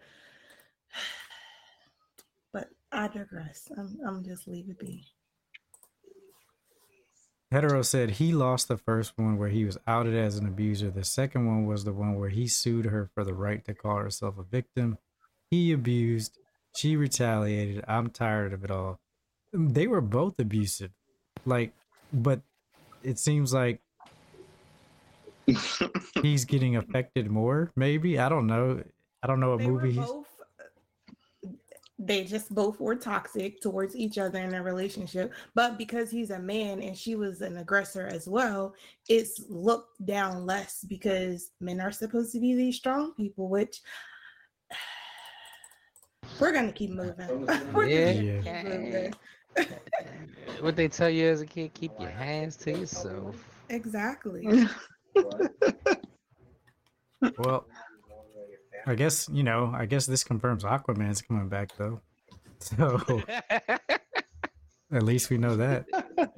but 2.53 2.69
I 2.91 3.07
digress. 3.07 3.67
I'm 3.75 3.97
I'm 4.05 4.23
just 4.23 4.47
leave 4.47 4.69
it 4.69 4.77
be. 4.77 5.07
Hetero 7.54 7.84
said 7.84 8.10
he 8.10 8.34
lost 8.34 8.68
the 8.68 8.78
first 8.78 9.14
one 9.16 9.38
where 9.38 9.49
he 9.49 9.64
was 9.64 9.78
outed 9.86 10.16
as 10.16 10.38
an 10.38 10.47
abuser. 10.47 10.89
The 10.89 11.04
second 11.04 11.45
one 11.45 11.68
was 11.68 11.84
the 11.84 11.93
one 11.93 12.16
where 12.16 12.30
he 12.30 12.47
sued 12.47 12.86
her 12.86 13.12
for 13.14 13.24
the 13.24 13.36
right 13.36 13.64
to 13.66 13.76
call 13.76 13.97
herself 13.97 14.39
a 14.39 14.43
victim. 14.43 14.97
He 15.51 15.72
abused, 15.72 16.39
she 16.76 16.95
retaliated. 16.95 17.86
I'm 17.88 18.10
tired 18.10 18.54
of 18.54 18.64
it 18.64 18.72
all. 18.72 18.99
They 19.54 19.86
were 19.86 20.01
both 20.01 20.39
abusive. 20.39 20.89
Like, 21.45 21.74
but 22.12 22.41
it 23.04 23.20
seems 23.20 23.54
like 23.54 23.82
he's 26.24 26.45
getting 26.45 26.76
affected 26.76 27.30
more, 27.30 27.72
maybe. 27.76 28.18
I 28.18 28.30
don't 28.30 28.47
know. 28.47 28.84
I 29.22 29.28
don't 29.28 29.39
know 29.39 29.51
what 29.51 29.60
They 29.60 29.68
were 29.68 29.80
movie 29.80 29.99
he's 29.99 30.10
both 30.10 30.26
they 32.06 32.24
just 32.24 32.54
both 32.54 32.80
were 32.80 32.95
toxic 32.95 33.62
towards 33.62 33.95
each 33.95 34.18
other 34.18 34.39
in 34.39 34.49
their 34.49 34.64
relationship. 34.64 35.34
But 35.56 35.78
because 35.78 36.10
he's 36.12 36.32
a 36.32 36.39
man 36.39 36.82
and 36.82 36.97
she 36.97 37.16
was 37.16 37.41
an 37.41 37.58
aggressor 37.58 38.08
as 38.08 38.28
well, 38.28 38.74
it's 39.08 39.43
looked 39.49 40.06
down 40.06 40.45
less 40.45 40.84
because 40.88 41.51
men 41.60 41.80
are 41.80 41.91
supposed 41.91 42.32
to 42.34 42.39
be 42.39 42.56
these 42.56 42.78
strong 42.78 43.14
people, 43.16 43.49
which 43.49 43.82
we're 46.39 46.51
gonna 46.51 46.72
keep 46.72 46.91
moving. 46.91 47.47
We're 47.74 47.86
Yeah. 47.86 48.12
Yeah. 48.43 48.64
keep 48.64 48.72
moving. 48.72 49.14
What 50.62 50.76
they 50.76 50.88
tell 50.88 51.10
you 51.10 51.28
as 51.28 51.41
a 51.41 51.45
kid, 51.45 51.74
keep 51.74 51.91
your 51.99 52.10
hands 52.10 52.56
to 52.58 52.72
yourself. 52.72 53.36
Exactly. 53.70 54.68
Well, 57.38 57.66
I 58.86 58.95
guess 58.95 59.29
you 59.31 59.43
know. 59.43 59.71
I 59.75 59.86
guess 59.86 60.05
this 60.05 60.23
confirms 60.23 60.63
Aquaman's 60.63 61.21
coming 61.21 61.49
back 61.49 61.71
though. 61.77 62.01
So 62.59 63.01
at 64.93 65.03
least 65.03 65.29
we 65.29 65.38
know 65.38 65.57
that. 65.57 65.86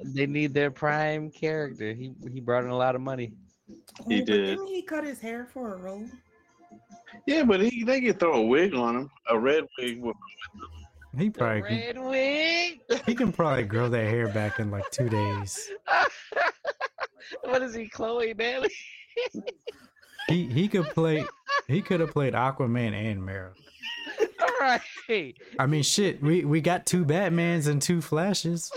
they 0.04 0.26
need 0.26 0.54
their 0.54 0.72
prime 0.72 1.30
character. 1.30 1.92
He 1.92 2.14
he 2.32 2.40
brought 2.40 2.64
in 2.64 2.70
a 2.70 2.76
lot 2.76 2.96
of 2.96 3.00
money. 3.00 3.34
He 4.08 4.20
but 4.20 4.26
did. 4.26 4.26
Didn't 4.26 4.66
he 4.66 4.82
cut 4.82 5.04
his 5.04 5.20
hair 5.20 5.44
for 5.44 5.74
a 5.74 5.76
role? 5.76 6.04
Yeah, 7.26 7.44
but 7.44 7.60
he 7.60 7.84
they 7.84 8.00
could 8.00 8.18
throw 8.18 8.34
a 8.34 8.42
wig 8.42 8.74
on 8.74 8.96
him, 8.96 9.10
a 9.28 9.38
red 9.38 9.64
wig. 9.78 10.02
With, 10.02 10.16
He 11.18 11.30
probably 11.30 11.62
can, 11.62 11.78
Red 11.78 11.98
wig. 12.00 12.80
he 13.06 13.14
can 13.14 13.32
probably 13.32 13.64
grow 13.64 13.88
that 13.88 14.06
hair 14.08 14.28
back 14.28 14.58
in 14.58 14.70
like 14.70 14.90
two 14.90 15.08
days. 15.08 15.70
what 17.42 17.62
is 17.62 17.74
he, 17.74 17.88
Chloe 17.88 18.34
Daly? 18.34 18.70
He 20.28 20.46
he 20.46 20.68
could 20.68 20.86
play. 20.90 21.24
He 21.68 21.82
could 21.82 22.00
have 22.00 22.10
played 22.12 22.34
Aquaman 22.34 22.92
and 22.92 23.24
Mara. 23.24 23.52
All 24.40 24.48
right. 24.60 25.34
I 25.58 25.66
mean, 25.66 25.82
shit. 25.82 26.22
We 26.22 26.44
we 26.44 26.60
got 26.60 26.86
two 26.86 27.04
Batmans 27.04 27.66
and 27.68 27.80
two 27.80 28.00
Flashes. 28.00 28.70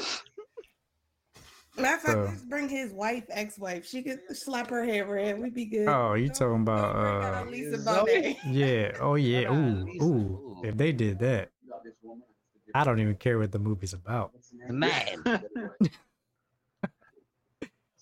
Matter 1.77 1.95
of 1.95 2.01
fact, 2.01 2.13
So- 2.13 2.23
let's 2.25 2.43
bring 2.43 2.67
his 2.67 2.91
wife, 2.91 3.23
ex-wife. 3.29 3.85
She 3.87 4.03
could 4.03 4.19
slap 4.35 4.69
her 4.69 4.83
hair 4.83 5.05
red. 5.05 5.39
We'd 5.39 5.53
be 5.53 5.65
good. 5.65 5.87
Oh, 5.87 6.13
you 6.13 6.27
talking 6.29 6.61
about? 6.61 6.95
uh 7.45 7.49
Lisa 7.49 7.77
Bonet. 7.77 8.37
Yeah. 8.45 8.97
Oh 8.99 9.15
yeah. 9.15 9.51
Ooh 9.51 9.87
ooh. 10.03 10.61
If 10.63 10.75
they 10.77 10.91
did 10.91 11.19
that, 11.19 11.51
I 12.75 12.83
don't 12.83 12.99
even 12.99 13.15
care 13.15 13.39
what 13.39 13.51
the 13.51 13.59
movie's 13.59 13.93
about. 13.93 14.31
Man. 14.67 15.23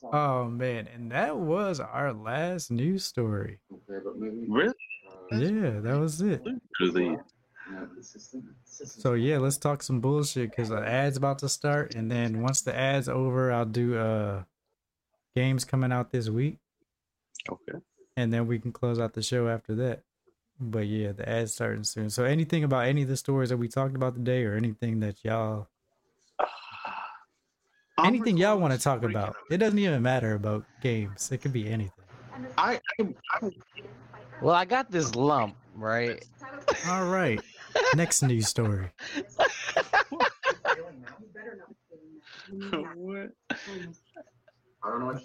Oh 0.03 0.45
man, 0.45 0.87
and 0.93 1.11
that 1.11 1.37
was 1.37 1.79
our 1.79 2.13
last 2.13 2.71
news 2.71 3.03
story. 3.05 3.59
really? 3.87 4.73
Yeah, 5.31 5.79
that 5.81 5.97
was 5.99 6.21
it. 6.21 6.45
Really? 6.79 7.17
So 8.73 9.13
yeah, 9.13 9.39
let's 9.39 9.57
talk 9.57 9.83
some 9.83 9.99
bullshit 9.99 10.51
because 10.51 10.69
the 10.69 10.77
ad's 10.77 11.17
about 11.17 11.39
to 11.39 11.49
start, 11.49 11.95
and 11.95 12.09
then 12.11 12.41
once 12.41 12.61
the 12.61 12.75
ad's 12.75 13.09
over, 13.09 13.51
I'll 13.51 13.65
do 13.65 13.97
uh 13.97 14.43
games 15.35 15.65
coming 15.65 15.91
out 15.91 16.11
this 16.11 16.29
week, 16.29 16.57
Okay. 17.49 17.79
and 18.15 18.33
then 18.33 18.47
we 18.47 18.59
can 18.59 18.71
close 18.71 18.99
out 18.99 19.13
the 19.13 19.21
show 19.21 19.47
after 19.47 19.75
that. 19.75 20.03
But 20.59 20.87
yeah, 20.87 21.11
the 21.11 21.27
ad's 21.27 21.53
starting 21.53 21.83
soon. 21.83 22.09
So 22.09 22.23
anything 22.23 22.63
about 22.63 22.85
any 22.87 23.03
of 23.03 23.07
the 23.09 23.17
stories 23.17 23.49
that 23.49 23.57
we 23.57 23.67
talked 23.67 23.95
about 23.95 24.15
today, 24.15 24.43
or 24.45 24.55
anything 24.55 24.99
that 25.01 25.23
y'all, 25.23 25.67
anything 28.05 28.37
y'all 28.37 28.59
want 28.59 28.73
to 28.73 28.79
talk 28.79 29.03
about, 29.03 29.35
it 29.49 29.57
doesn't 29.57 29.79
even 29.79 30.01
matter 30.01 30.35
about 30.35 30.65
games. 30.81 31.31
It 31.31 31.39
could 31.39 31.53
be 31.53 31.67
anything. 31.67 31.91
I, 32.57 32.79
I, 32.99 33.07
I 33.41 33.49
Well, 34.41 34.55
I 34.55 34.65
got 34.65 34.91
this 34.91 35.15
lump, 35.15 35.55
right? 35.75 36.23
All 36.87 37.05
right, 37.05 37.41
next 37.95 38.21
news 38.21 38.47
story. 38.47 38.89
what? 42.95 43.29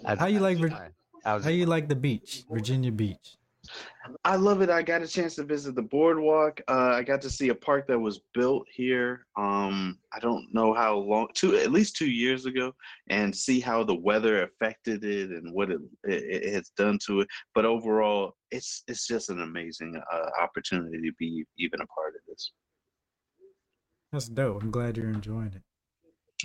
I- 0.05 0.15
How 0.15 0.25
you 0.27 0.39
like? 0.39 0.57
Vir- 0.57 0.91
I 1.25 1.35
was 1.35 1.43
How 1.43 1.51
you 1.51 1.65
like 1.65 1.87
the 1.87 1.95
beach, 1.95 2.43
Virginia 2.49 2.91
Beach? 2.91 3.37
I 4.25 4.35
love 4.35 4.61
it. 4.61 4.69
I 4.69 4.81
got 4.81 5.01
a 5.01 5.07
chance 5.07 5.35
to 5.35 5.43
visit 5.43 5.75
the 5.75 5.81
boardwalk. 5.81 6.61
Uh, 6.67 6.91
I 6.93 7.03
got 7.03 7.21
to 7.21 7.29
see 7.29 7.49
a 7.49 7.55
park 7.55 7.87
that 7.87 7.99
was 7.99 8.21
built 8.33 8.67
here. 8.71 9.25
Um, 9.37 9.97
I 10.11 10.19
don't 10.19 10.47
know 10.53 10.73
how 10.73 10.97
long, 10.97 11.27
two 11.33 11.55
at 11.55 11.71
least 11.71 11.95
two 11.95 12.09
years 12.09 12.45
ago, 12.45 12.73
and 13.09 13.35
see 13.35 13.59
how 13.59 13.83
the 13.83 13.95
weather 13.95 14.43
affected 14.43 15.03
it 15.03 15.29
and 15.31 15.53
what 15.53 15.71
it, 15.71 15.79
it, 16.03 16.43
it 16.43 16.53
has 16.53 16.71
done 16.77 16.99
to 17.07 17.21
it. 17.21 17.27
But 17.55 17.65
overall, 17.65 18.35
it's 18.51 18.83
it's 18.87 19.07
just 19.07 19.29
an 19.29 19.41
amazing 19.41 20.01
uh, 20.11 20.29
opportunity 20.41 21.01
to 21.01 21.13
be 21.17 21.45
even 21.57 21.81
a 21.81 21.87
part 21.87 22.15
of 22.15 22.21
this. 22.27 22.51
That's 24.11 24.29
dope. 24.29 24.61
I'm 24.61 24.71
glad 24.71 24.97
you're 24.97 25.09
enjoying 25.09 25.53
it. 25.55 25.63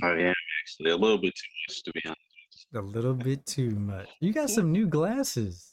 I 0.02 0.12
am 0.12 0.34
actually 0.62 0.90
a 0.92 0.96
little 0.96 1.18
bit 1.18 1.34
too 1.34 1.48
much 1.68 1.82
to 1.82 1.92
be 1.92 2.02
honest. 2.06 2.66
A 2.74 2.80
little 2.80 3.14
bit 3.14 3.44
too 3.46 3.70
much. 3.70 4.08
You 4.20 4.32
got 4.32 4.50
some 4.50 4.72
new 4.72 4.86
glasses. 4.86 5.67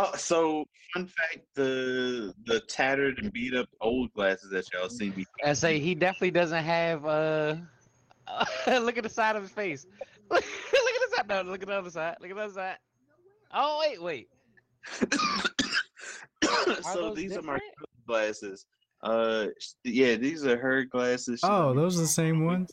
Oh, 0.00 0.14
so 0.16 0.64
fun 0.94 1.06
fact: 1.06 1.40
the 1.56 2.32
the 2.46 2.60
tattered 2.60 3.18
and 3.18 3.32
beat 3.32 3.52
up 3.54 3.68
old 3.80 4.12
glasses 4.12 4.50
that 4.50 4.64
y'all 4.72 4.88
see 4.88 5.10
me. 5.10 5.26
I 5.44 5.54
say 5.54 5.80
he 5.80 5.96
definitely 5.96 6.30
doesn't 6.30 6.62
have. 6.62 7.04
uh 7.04 7.56
Look 8.66 8.96
at 8.96 9.02
the 9.02 9.10
side 9.10 9.34
of 9.34 9.42
his 9.42 9.50
face. 9.50 9.86
look 10.30 10.44
at 10.44 11.10
the 11.10 11.16
side. 11.16 11.28
No, 11.28 11.42
look 11.42 11.62
at 11.62 11.68
the 11.68 11.74
other 11.74 11.90
side. 11.90 12.16
Look 12.20 12.30
at 12.30 12.36
the 12.36 12.42
other 12.42 12.52
side. 12.52 12.76
Oh 13.52 13.80
wait, 13.80 14.00
wait. 14.00 14.28
so 16.82 16.94
those 16.94 17.16
these 17.16 17.36
are 17.36 17.42
my 17.42 17.58
glasses. 18.06 18.66
Uh, 19.02 19.46
yeah, 19.82 20.14
these 20.14 20.46
are 20.46 20.58
her 20.58 20.84
glasses. 20.84 21.40
She- 21.40 21.46
Oh, 21.48 21.74
those 21.74 21.98
are 21.98 22.02
the 22.02 22.06
same 22.06 22.44
ones. 22.44 22.70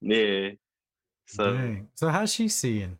yeah. 0.00 0.50
So, 1.26 1.54
Dang. 1.54 1.88
So 1.94 2.10
how's 2.10 2.32
she 2.32 2.48
seeing? 2.48 2.98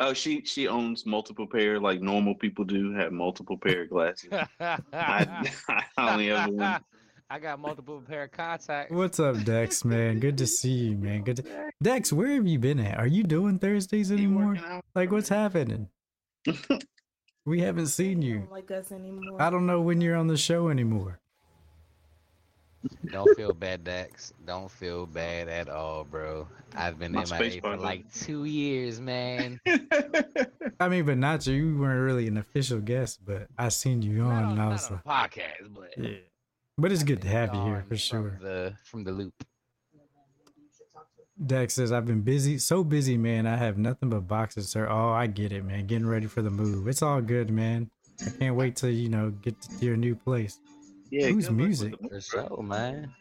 Oh, 0.00 0.12
she 0.12 0.42
she 0.44 0.66
owns 0.66 1.06
multiple 1.06 1.46
pair, 1.46 1.78
like 1.78 2.00
normal 2.00 2.34
people 2.34 2.64
do, 2.64 2.92
have 2.92 3.12
multiple 3.12 3.56
pair 3.56 3.82
of 3.82 3.90
glasses. 3.90 4.30
I, 4.60 4.78
I 5.96 6.12
only 6.12 6.28
have 6.28 6.50
one. 6.50 6.84
I 7.32 7.38
got 7.38 7.60
multiple 7.60 8.02
pair 8.04 8.24
of 8.24 8.32
contacts. 8.32 8.92
What's 8.92 9.20
up, 9.20 9.44
Dex? 9.44 9.84
Man, 9.84 10.18
good 10.18 10.36
to 10.38 10.48
see 10.48 10.72
you, 10.72 10.96
man. 10.96 11.22
Good. 11.22 11.36
To... 11.36 11.70
Dex, 11.80 12.12
where 12.12 12.32
have 12.34 12.48
you 12.48 12.58
been 12.58 12.80
at? 12.80 12.98
Are 12.98 13.06
you 13.06 13.22
doing 13.22 13.60
Thursdays 13.60 14.10
anymore? 14.10 14.58
Like, 14.96 15.12
what's 15.12 15.28
happening? 15.28 15.88
we 17.46 17.60
haven't 17.60 17.86
seen 17.86 18.20
you. 18.20 18.48
Like 18.50 18.72
us 18.72 18.90
anymore. 18.90 19.40
I 19.40 19.48
don't 19.48 19.64
know 19.64 19.80
when 19.80 20.00
you're 20.00 20.16
on 20.16 20.26
the 20.26 20.36
show 20.36 20.70
anymore. 20.70 21.20
Don't 23.10 23.36
feel 23.36 23.52
bad, 23.52 23.84
Dex. 23.84 24.32
Don't 24.46 24.70
feel 24.70 25.06
bad 25.06 25.48
at 25.48 25.68
all, 25.68 26.04
bro. 26.04 26.48
I've 26.74 26.98
been 26.98 27.12
My 27.12 27.22
in 27.22 27.28
my 27.28 27.36
space 27.36 27.60
for 27.60 27.76
like 27.76 28.12
two 28.14 28.44
years, 28.44 29.00
man. 29.00 29.60
I 30.80 30.88
mean, 30.88 31.04
but 31.04 31.18
not 31.18 31.46
you. 31.46 31.54
You 31.54 31.78
weren't 31.78 32.00
really 32.00 32.26
an 32.26 32.38
official 32.38 32.80
guest, 32.80 33.20
but 33.24 33.48
I 33.58 33.68
seen 33.68 34.02
you 34.02 34.22
on, 34.22 34.52
and 34.52 34.60
I 34.60 34.64
Not 34.64 34.72
was 34.72 34.90
on 34.90 35.00
like, 35.04 35.36
a 35.36 35.40
podcast, 35.40 35.74
but 35.74 35.90
yeah. 35.96 36.16
But 36.78 36.92
it's 36.92 37.02
good 37.02 37.20
to 37.22 37.28
have 37.28 37.54
you 37.54 37.60
here 37.62 37.72
gone 37.74 37.82
for 37.82 37.88
from 37.88 37.96
sure. 37.98 38.38
The 38.40 38.74
from 38.84 39.04
the 39.04 39.12
loop. 39.12 39.34
Dex 41.44 41.74
says, 41.74 41.90
I've 41.90 42.06
been 42.06 42.20
busy, 42.20 42.58
so 42.58 42.84
busy, 42.84 43.16
man. 43.16 43.46
I 43.46 43.56
have 43.56 43.78
nothing 43.78 44.10
but 44.10 44.28
boxes, 44.28 44.68
sir. 44.68 44.86
Oh, 44.88 45.10
I 45.10 45.26
get 45.26 45.52
it, 45.52 45.64
man. 45.64 45.86
Getting 45.86 46.06
ready 46.06 46.26
for 46.26 46.42
the 46.42 46.50
move. 46.50 46.86
It's 46.86 47.00
all 47.00 47.22
good, 47.22 47.50
man. 47.50 47.90
I 48.26 48.30
can't 48.38 48.56
wait 48.56 48.76
till, 48.76 48.90
you 48.90 49.08
know, 49.08 49.30
get 49.30 49.58
to 49.62 49.84
your 49.84 49.96
new 49.96 50.14
place. 50.14 50.60
Yeah, 51.10 51.28
Whose 51.28 51.48
good 51.48 51.52
luck 51.52 51.58
with 51.58 51.66
music? 51.66 51.94
the- 52.10 52.20
For 52.56 52.62
man. 52.62 53.12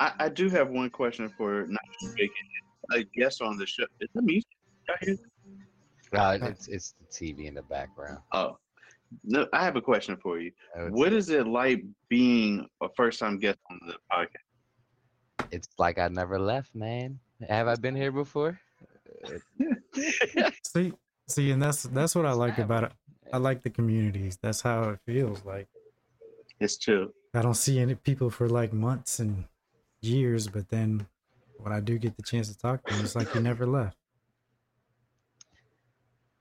I, 0.00 0.12
I 0.18 0.28
do 0.28 0.48
have 0.50 0.68
one 0.70 0.90
question 0.90 1.28
for 1.36 1.66
not 1.68 1.80
making 2.14 2.30
a 2.92 3.04
guest 3.18 3.40
on 3.40 3.56
the 3.56 3.66
show. 3.66 3.84
Is 4.00 4.08
the 4.14 4.22
music 4.22 4.48
out 4.90 4.98
here? 5.02 5.16
Uh, 6.14 6.38
it's 6.42 6.68
it's 6.68 6.94
the 7.00 7.06
TV 7.06 7.46
in 7.46 7.54
the 7.54 7.62
background. 7.62 8.18
Oh, 8.32 8.58
no, 9.24 9.46
I 9.52 9.64
have 9.64 9.76
a 9.76 9.80
question 9.80 10.16
for 10.16 10.38
you. 10.40 10.50
It's- 10.76 10.90
What 10.90 11.12
is 11.12 11.28
it 11.30 11.46
like 11.46 11.84
being 12.08 12.66
a 12.82 12.88
first 12.96 13.18
time 13.20 13.38
guest 13.38 13.58
on 13.70 13.78
the 13.86 13.94
podcast? 14.12 15.46
It's 15.52 15.68
like 15.78 15.98
I 15.98 16.08
never 16.08 16.38
left, 16.38 16.74
man. 16.74 17.18
Have 17.48 17.68
I 17.68 17.74
been 17.76 17.94
here 17.96 18.12
before? 18.12 18.58
See, 20.64 20.92
see, 21.28 21.50
and 21.50 21.62
that's 21.62 21.82
that's 21.84 22.14
what 22.14 22.26
I 22.26 22.32
like 22.32 22.58
about 22.58 22.84
it. 22.84 22.92
I 23.32 23.36
like 23.38 23.62
the 23.62 23.70
communities. 23.70 24.38
That's 24.42 24.60
how 24.60 24.90
it 24.90 24.98
feels 25.06 25.44
like. 25.44 25.68
It's 26.60 26.78
true. 26.78 27.12
I 27.34 27.40
don't 27.42 27.54
see 27.54 27.78
any 27.80 27.94
people 27.94 28.30
for 28.30 28.48
like 28.48 28.72
months 28.72 29.18
and 29.18 29.44
years, 30.00 30.48
but 30.48 30.68
then 30.68 31.06
when 31.58 31.72
I 31.72 31.80
do 31.80 31.98
get 31.98 32.16
the 32.16 32.22
chance 32.22 32.48
to 32.48 32.58
talk 32.58 32.84
to 32.86 32.94
them, 32.94 33.04
it's 33.04 33.14
like 33.16 33.34
you 33.34 33.40
never 33.40 33.66
left. 33.66 33.96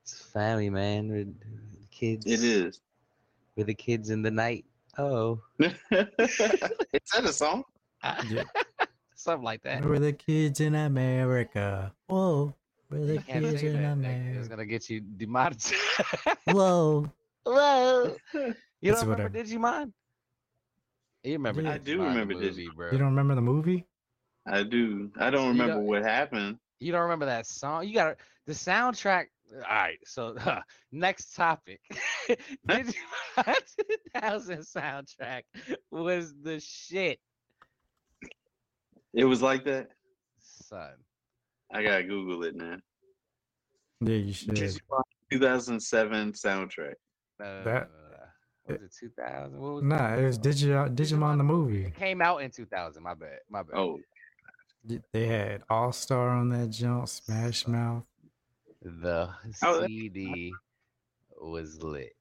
It's 0.03 0.19
family, 0.21 0.69
man. 0.69 1.09
With 1.11 1.39
the 1.39 1.87
kids. 1.91 2.25
It 2.25 2.43
is. 2.43 2.81
With 3.55 3.67
the 3.67 3.73
kids 3.73 4.09
in 4.09 4.21
the 4.21 4.31
night. 4.31 4.65
Oh. 4.97 5.39
is 5.59 5.73
that 5.89 7.23
a 7.23 7.33
song? 7.33 7.63
Yeah. 8.29 8.43
Something 9.15 9.43
like 9.43 9.61
that. 9.61 9.85
We're 9.85 9.99
the 9.99 10.13
kids 10.13 10.59
in 10.59 10.73
America. 10.73 11.93
Whoa. 12.07 12.55
We're 12.89 13.05
the 13.05 13.17
kids 13.19 13.61
in 13.61 13.73
that. 13.73 13.81
that- 13.81 13.91
America. 13.93 14.39
It's 14.39 14.47
gonna 14.47 14.65
get 14.65 14.89
you 14.89 14.99
demonetized. 15.01 15.75
Whoa. 16.45 17.05
Whoa. 17.45 18.15
You 18.33 18.53
It's 18.81 19.01
don't 19.01 19.09
remember 19.09 19.29
whatever. 19.29 19.29
Digimon? 19.29 19.93
You 21.23 21.33
remember? 21.33 21.67
I 21.67 21.77
do 21.77 22.01
remember 22.03 22.33
movie, 22.33 22.69
bro. 22.75 22.91
You 22.91 22.97
don't 22.97 23.09
remember 23.09 23.35
the 23.35 23.41
movie? 23.41 23.85
I 24.47 24.63
do. 24.63 25.11
I 25.19 25.29
don't 25.29 25.49
remember 25.49 25.75
don't- 25.75 25.85
what 25.85 26.03
happened. 26.03 26.57
You 26.79 26.91
don't 26.91 27.03
remember 27.03 27.27
that 27.27 27.45
song? 27.45 27.87
You 27.87 27.93
got 27.93 28.17
the 28.47 28.53
soundtrack. 28.53 29.25
All 29.53 29.59
right, 29.69 29.99
so 30.05 30.35
next 30.91 31.35
topic. 31.35 31.79
Digimon 32.67 32.93
2000 34.15 34.59
soundtrack 34.59 35.41
was 35.91 36.33
the 36.41 36.59
shit, 36.59 37.19
It 39.13 39.25
was 39.25 39.41
like 39.41 39.65
that. 39.65 39.89
son. 40.39 40.93
I 41.73 41.83
gotta 41.83 42.03
Google 42.03 42.43
it 42.43 42.55
now. 42.55 42.77
Yeah, 43.99 44.15
you 44.15 44.33
should. 44.33 44.55
Digimon 44.55 45.03
2007 45.31 46.31
soundtrack. 46.33 46.93
No, 47.39 47.63
That- 47.63 47.89
was 48.67 48.77
it 48.81 48.91
2000? 48.99 49.59
What 49.59 49.73
was 49.75 49.83
Nah, 49.83 50.15
it 50.15 50.25
was 50.25 50.39
Digi- 50.39 50.73
uh, 50.75 50.89
Digimon 50.89 51.37
the 51.37 51.43
movie. 51.43 51.85
It 51.85 51.95
came 51.95 52.21
out 52.21 52.41
in 52.41 52.51
2000. 52.51 53.01
My 53.03 53.13
bad. 53.13 53.39
My 53.49 53.63
bad. 53.63 53.77
Oh, 53.77 53.99
They 55.11 55.27
had 55.27 55.63
All 55.69 55.91
Star 55.91 56.29
on 56.29 56.49
that 56.49 56.69
jump, 56.69 57.07
Smash 57.07 57.67
Mouth. 57.67 58.03
The 58.81 59.29
Oh, 59.63 59.81
that- 59.81 59.87
CD 59.87 60.53
was 61.39 61.81
lit. 61.83 62.15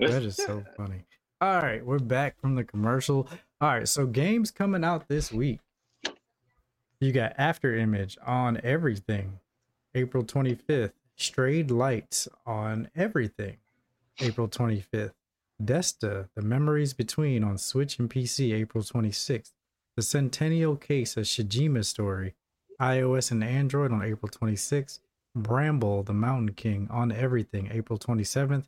That 0.00 0.22
is 0.22 0.36
so 0.36 0.64
funny. 0.76 1.04
All 1.40 1.60
right, 1.60 1.84
we're 1.84 1.98
back 1.98 2.40
from 2.40 2.54
the 2.54 2.64
commercial. 2.64 3.28
All 3.60 3.68
right, 3.68 3.88
so 3.88 4.06
games 4.06 4.50
coming 4.50 4.84
out 4.84 5.08
this 5.08 5.30
week. 5.32 5.60
You 7.00 7.12
got 7.12 7.34
After 7.36 7.74
Image 7.76 8.16
on 8.24 8.60
everything, 8.62 9.40
April 9.94 10.24
25th. 10.24 10.92
Strayed 11.16 11.70
Lights 11.70 12.26
on 12.46 12.88
everything, 12.96 13.58
April 14.20 14.48
25th. 14.48 15.12
Desta, 15.64 16.28
The 16.34 16.42
Memories 16.42 16.92
Between 16.92 17.44
on 17.44 17.58
Switch 17.58 17.98
and 17.98 18.10
PC, 18.10 18.52
April 18.52 18.82
26th. 18.82 19.52
The 19.96 20.02
Centennial 20.02 20.76
Case, 20.76 21.16
a 21.16 21.20
Shijima 21.20 21.84
story, 21.84 22.34
iOS 22.80 23.30
and 23.30 23.44
Android 23.44 23.92
on 23.92 24.02
April 24.02 24.30
26th. 24.30 25.00
Bramble, 25.34 26.02
The 26.02 26.12
Mountain 26.12 26.54
King 26.54 26.88
on 26.90 27.12
everything, 27.12 27.70
April 27.72 27.98
27th. 27.98 28.64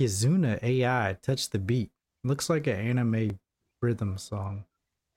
Kizuna 0.00 0.62
AI 0.62 1.16
Touch 1.22 1.50
the 1.50 1.58
Beat. 1.58 1.90
Looks 2.24 2.50
like 2.50 2.66
an 2.66 2.76
anime 2.76 3.38
rhythm 3.80 4.18
song. 4.18 4.64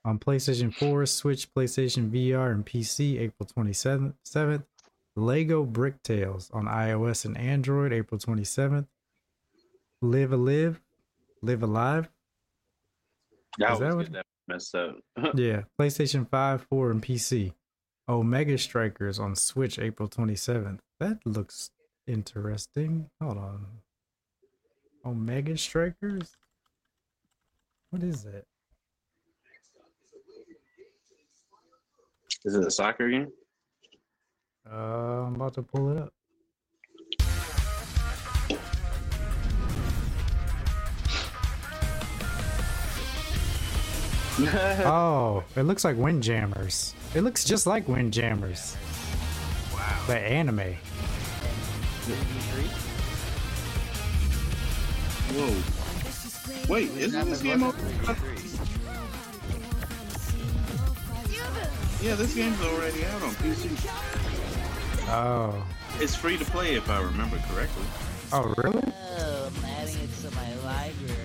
On 0.03 0.19
PlayStation 0.19 0.73
4, 0.73 1.05
Switch, 1.05 1.51
PlayStation 1.53 2.11
VR, 2.11 2.51
and 2.51 2.65
PC, 2.65 3.19
April 3.19 3.47
27th. 3.47 4.13
7th. 4.25 4.65
Lego 5.15 5.63
Brick 5.63 6.03
Tales 6.03 6.51
on 6.53 6.65
iOS 6.65 7.25
and 7.25 7.37
Android, 7.37 7.93
April 7.93 8.19
27th. 8.19 8.87
Live 10.01 10.33
a 10.33 10.37
Live, 10.37 10.81
Live 11.45 11.61
Alive. 11.61 12.09
I 13.63 13.73
Is 13.73 13.79
that 13.79 13.95
what- 13.95 14.11
that 14.11 14.25
messed 14.47 14.73
up. 14.75 14.97
Yeah, 15.35 15.61
PlayStation 15.79 16.27
5, 16.29 16.65
4, 16.69 16.91
and 16.91 17.01
PC. 17.03 17.53
Omega 18.09 18.57
Strikers 18.57 19.19
on 19.19 19.35
Switch, 19.35 19.79
April 19.79 20.07
27th. 20.09 20.79
That 20.99 21.19
looks 21.25 21.69
interesting. 22.07 23.09
Hold 23.21 23.37
on. 23.37 23.65
Omega 25.05 25.55
Strikers? 25.57 26.35
What 27.91 28.03
is 28.03 28.23
that? 28.23 28.45
Is 32.43 32.53
it 32.55 32.65
a 32.65 32.69
soccer 32.71 33.09
game? 33.09 33.31
Uh, 34.71 35.23
I'm 35.25 35.35
about 35.35 35.53
to 35.55 35.63
pull 35.63 35.91
it 35.91 35.97
up. 36.01 36.13
Oh, 44.85 45.43
it 45.55 45.61
looks 45.63 45.85
like 45.85 45.95
Windjammers. 45.95 46.93
It 47.13 47.21
looks 47.21 47.45
just 47.45 47.65
like 47.65 47.87
Windjammers. 47.87 48.75
Wow. 49.73 50.03
But 50.07 50.17
anime. 50.17 50.75
Whoa. 55.31 56.73
Wait, 56.73 56.89
isn't 56.97 57.29
this 57.29 57.41
game 57.41 57.63
over? 57.63 57.77
Yeah, 62.01 62.15
this 62.15 62.35
game's 62.35 62.61
already 62.61 63.05
out 63.05 63.21
on 63.23 63.29
PC. 63.35 63.69
Oh. 65.07 65.65
It's 65.99 66.13
free 66.13 66.37
to 66.37 66.45
play 66.45 66.75
if 66.75 66.89
I 66.89 67.01
remember 67.01 67.37
correctly. 67.49 67.85
Oh, 68.33 68.53
really? 68.57 68.83
Oh, 69.17 69.47
I'm 69.47 69.65
adding 69.65 69.95
it 70.03 70.09
to 70.21 70.31
my 70.35 70.53
library 70.65 71.13
right 71.13 71.24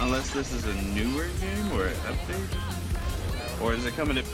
Unless 0.00 0.30
this 0.30 0.52
is 0.52 0.64
a 0.64 0.74
newer 0.94 1.26
game 1.40 1.72
or 1.72 1.86
an 1.86 1.94
update. 2.06 3.60
Or 3.60 3.74
is 3.74 3.84
it 3.84 3.94
coming 3.94 4.16
to. 4.16 4.22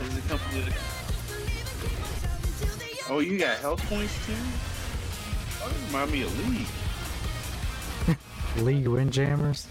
is 0.00 0.16
it 0.16 0.28
coming 0.28 0.64
to. 0.64 0.72
Oh, 3.08 3.18
you 3.20 3.38
got 3.38 3.58
health 3.58 3.84
points 3.88 4.14
too? 4.26 4.32
Oh, 5.62 5.68
that 5.68 5.86
remind 5.86 6.12
me 6.12 6.22
of 6.22 6.48
League. 6.48 6.66
League 8.64 8.86
Windjammers? 8.86 9.66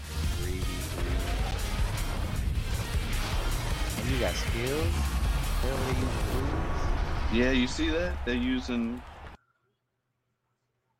And 3.98 4.10
you 4.10 4.18
got 4.20 4.34
skills? 4.34 4.94
Ability 5.62 5.94
to 5.94 6.00
use 6.00 6.10
moves? 6.34 6.82
Yeah, 7.32 7.50
you 7.50 7.66
see 7.66 7.88
that? 7.90 8.12
They're 8.24 8.34
using. 8.34 9.02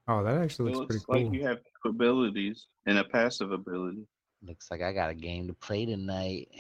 Oh, 0.09 0.23
that 0.23 0.37
actually 0.41 0.73
It 0.73 0.77
looks 0.77 0.95
looks 0.95 1.05
pretty 1.05 1.25
like 1.25 1.31
cool. 1.33 1.41
you 1.41 1.47
have 1.47 1.59
abilities 1.85 2.67
and 2.87 2.99
a 2.99 3.05
passive 3.05 3.53
ability. 3.53 4.07
Looks 4.47 4.71
like 4.71 4.83
I 4.83 4.93
got 4.93 5.11
a 5.11 5.15
game 5.15 5.47
to 5.49 5.55
play 5.55 5.87
tonight. 5.87 6.49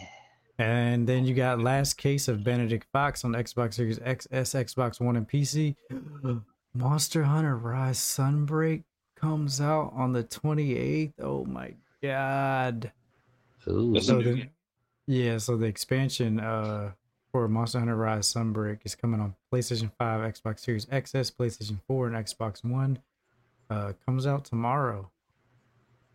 And 0.59 1.07
then 1.07 1.27
you 1.27 1.35
got 1.35 1.61
Last 1.61 1.99
Case 1.99 2.29
of 2.29 2.43
Benedict 2.43 2.87
Fox 2.91 3.27
on 3.27 3.33
Xbox 3.33 3.75
Series 3.75 3.99
XS, 3.99 4.65
Xbox 4.65 4.99
One, 4.99 5.17
and 5.17 5.29
PC. 5.29 5.77
Monster 6.75 7.25
Hunter 7.25 7.59
Rise 7.59 7.99
Sunbreak 7.99 8.85
comes 9.21 9.61
out 9.61 9.93
on 9.95 10.15
the 10.15 10.25
28th. 10.25 11.13
Oh 11.21 11.45
my 11.45 11.75
god. 12.03 12.91
Ooh. 13.69 14.01
So 14.01 14.23
the, 14.23 14.49
yeah, 15.07 15.37
so 15.37 15.59
the 15.59 15.67
expansion 15.67 16.41
uh 16.41 16.93
for 17.33 17.49
Monster 17.49 17.81
Hunter 17.81 17.97
Rise 17.97 18.33
Sunbreak 18.33 18.79
is 18.85 18.95
coming 18.95 19.21
on 19.21 19.35
PlayStation 19.53 19.91
5, 19.99 20.33
Xbox 20.33 20.61
Series 20.61 20.87
XS, 20.87 21.35
PlayStation 21.37 21.79
4, 21.87 22.07
and 22.07 22.17
Xbox 22.17 22.65
One. 22.65 22.99
Uh 23.71 23.93
comes 24.05 24.27
out 24.27 24.45
tomorrow. 24.45 25.11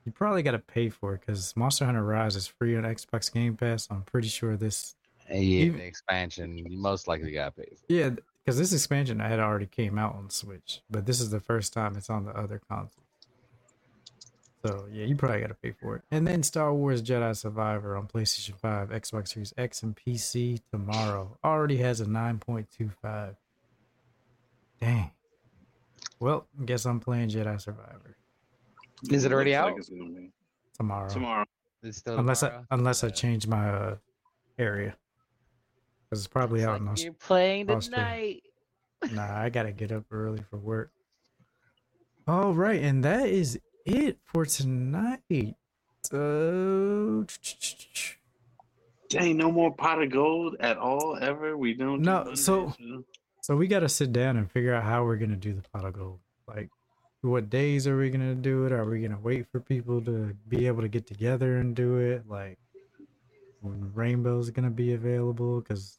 You 0.05 0.11
probably 0.11 0.41
got 0.41 0.51
to 0.51 0.59
pay 0.59 0.89
for 0.89 1.13
it 1.13 1.21
because 1.25 1.55
Monster 1.55 1.85
Hunter 1.85 2.03
Rise 2.03 2.35
is 2.35 2.47
free 2.47 2.75
on 2.75 2.83
Xbox 2.83 3.31
Game 3.31 3.55
Pass. 3.55 3.87
I'm 3.91 4.01
pretty 4.03 4.29
sure 4.29 4.57
this 4.57 4.95
Yeah, 5.29 5.35
Even- 5.37 5.79
the 5.79 5.85
expansion, 5.85 6.57
you 6.57 6.65
most 6.77 7.07
likely 7.07 7.31
got 7.31 7.55
paid 7.55 7.77
for. 7.77 7.85
Yeah, 7.93 8.09
because 8.43 8.57
this 8.57 8.73
expansion 8.73 9.19
had 9.19 9.39
already 9.39 9.67
came 9.67 9.99
out 9.99 10.15
on 10.15 10.29
Switch, 10.31 10.81
but 10.89 11.05
this 11.05 11.21
is 11.21 11.29
the 11.29 11.39
first 11.39 11.71
time 11.73 11.95
it's 11.95 12.09
on 12.09 12.25
the 12.25 12.31
other 12.35 12.59
console. 12.67 13.03
So 14.65 14.87
yeah, 14.91 15.05
you 15.05 15.15
probably 15.15 15.41
got 15.41 15.47
to 15.47 15.53
pay 15.55 15.71
for 15.71 15.95
it. 15.97 16.01
And 16.11 16.25
then 16.27 16.43
Star 16.43 16.73
Wars 16.73 17.01
Jedi 17.01 17.35
Survivor 17.35 17.95
on 17.97 18.07
PlayStation 18.07 18.55
5, 18.55 18.89
Xbox 18.89 19.29
Series 19.29 19.53
X, 19.57 19.81
and 19.83 19.95
PC 19.95 20.61
tomorrow. 20.71 21.37
Already 21.43 21.77
has 21.77 21.99
a 22.01 22.05
9.25. 22.05 23.35
Dang. 24.79 25.11
Well, 26.21 26.47
guess 26.65 26.85
I'm 26.85 26.99
playing 26.99 27.29
Jedi 27.29 27.59
Survivor 27.59 28.15
Is 29.09 29.25
it 29.25 29.33
already 29.33 29.53
Looks 29.57 29.63
like 29.63 29.71
out? 29.73 29.77
it's 29.79 29.89
tomorrow. 30.77 31.09
Tomorrow. 31.09 31.45
It's 31.81 31.97
still 31.97 32.19
Unless 32.19 32.43
I 32.43 32.47
tomorrow? 32.49 32.65
unless 32.69 33.03
I 33.03 33.07
Uh, 33.07 33.09
change 33.09 33.47
my 33.47 33.69
uh, 33.69 33.95
area. 34.59 34.95
Because 36.05 36.19
it's 36.23 36.27
probably 36.27 36.63
out 36.63 36.77
in 36.79 36.85
like 36.85 36.91
Aus- 36.93 37.03
You're 37.03 37.13
playing 37.13 37.71
Australia. 37.71 38.39
tonight. 39.01 39.15
Nah, 39.15 39.35
I 39.41 39.49
gotta 39.49 39.71
get 39.71 39.91
up 39.91 40.03
early 40.11 40.43
for 40.47 40.57
work. 40.57 40.91
All 42.27 42.53
right, 42.53 42.79
and 42.83 43.03
that 43.03 43.27
is 43.27 43.59
it 43.87 44.19
for 44.25 44.45
tonight. 44.45 45.55
Uh, 46.13 47.23
Dang, 49.09 49.37
no 49.37 49.51
more 49.51 49.73
pot 49.75 50.03
of 50.03 50.11
gold 50.11 50.55
at 50.59 50.77
all 50.77 51.17
ever. 51.19 51.57
We 51.57 51.73
don't. 51.73 52.03
do 52.03 52.05
No, 52.05 52.17
Mondays, 52.19 52.45
so- 52.45 52.75
you 52.77 52.87
know? 52.97 53.03
So 53.41 53.55
we 53.55 53.67
got 53.67 53.79
to 53.79 53.89
sit 53.89 54.13
down 54.13 54.37
and 54.37 54.49
figure 54.51 54.73
out 54.73 54.83
how 54.83 55.03
we're 55.03 55.17
gonna 55.17 55.35
do 55.35 55.53
the 55.53 55.63
pot 55.73 55.83
of 55.85 55.93
gold. 55.93 56.19
Like, 56.47 56.69
what 57.21 57.49
days 57.49 57.87
are 57.87 57.97
we 57.97 58.09
gonna 58.11 58.35
do 58.35 58.65
it? 58.65 58.71
Are 58.71 58.85
we 58.85 59.01
gonna 59.01 59.19
wait 59.19 59.47
for 59.51 59.59
people 59.59 59.99
to 60.03 60.35
be 60.47 60.67
able 60.67 60.81
to 60.81 60.87
get 60.87 61.07
together 61.07 61.57
and 61.57 61.75
do 61.75 61.97
it? 61.97 62.27
Like, 62.27 62.59
when 63.61 63.91
Rainbow's 63.93 64.51
gonna 64.51 64.69
be 64.69 64.93
available? 64.93 65.61
Because 65.61 65.97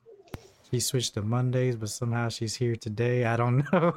she 0.70 0.78
switched 0.80 1.14
to 1.14 1.22
Mondays, 1.22 1.76
but 1.76 1.88
somehow 1.90 2.28
she's 2.28 2.54
here 2.54 2.76
today. 2.76 3.24
I 3.24 3.36
don't 3.36 3.64
know. 3.72 3.92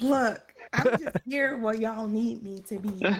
Look, 0.00 0.52
I'm 0.72 0.98
just 0.98 1.16
here 1.26 1.58
where 1.58 1.74
y'all 1.74 2.06
need 2.06 2.42
me 2.42 2.60
to 2.68 2.78
be. 2.78 3.04
I, 3.04 3.16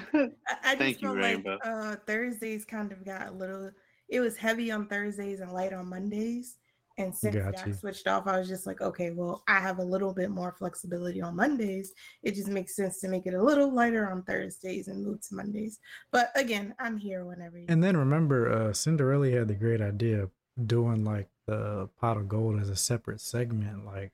I 0.62 0.74
just 0.74 0.78
Thank 0.78 1.02
you, 1.02 1.08
feel 1.08 1.20
like 1.20 1.44
Rainbow. 1.44 1.58
uh, 1.64 1.96
Thursdays 2.06 2.64
kind 2.64 2.92
of 2.92 3.04
got 3.04 3.28
a 3.28 3.30
little. 3.32 3.70
It 4.08 4.20
was 4.20 4.36
heavy 4.36 4.70
on 4.70 4.86
Thursdays 4.86 5.40
and 5.40 5.52
light 5.52 5.72
on 5.72 5.88
Mondays. 5.88 6.56
And 6.98 7.14
since 7.14 7.36
Got 7.36 7.56
that 7.56 7.78
switched 7.78 8.08
off, 8.08 8.26
I 8.26 8.38
was 8.38 8.48
just 8.48 8.66
like, 8.66 8.80
okay, 8.80 9.10
well, 9.10 9.42
I 9.46 9.60
have 9.60 9.78
a 9.78 9.84
little 9.84 10.14
bit 10.14 10.30
more 10.30 10.52
flexibility 10.58 11.20
on 11.20 11.36
Mondays. 11.36 11.92
It 12.22 12.34
just 12.34 12.48
makes 12.48 12.74
sense 12.74 13.00
to 13.00 13.08
make 13.08 13.26
it 13.26 13.34
a 13.34 13.42
little 13.42 13.70
lighter 13.70 14.10
on 14.10 14.22
Thursdays 14.22 14.88
and 14.88 15.04
move 15.04 15.20
to 15.28 15.34
Mondays. 15.34 15.78
But 16.10 16.30
again, 16.34 16.74
I'm 16.78 16.96
here 16.96 17.24
whenever 17.26 17.58
you. 17.58 17.66
And 17.68 17.84
then 17.84 17.98
remember, 17.98 18.50
uh, 18.50 18.72
Cynderelle 18.72 19.30
had 19.30 19.48
the 19.48 19.54
great 19.54 19.82
idea 19.82 20.22
of 20.22 20.30
doing 20.66 21.04
like 21.04 21.28
the 21.46 21.88
pot 22.00 22.16
of 22.16 22.28
gold 22.28 22.60
as 22.60 22.70
a 22.70 22.76
separate 22.76 23.20
segment, 23.20 23.84
like 23.84 24.12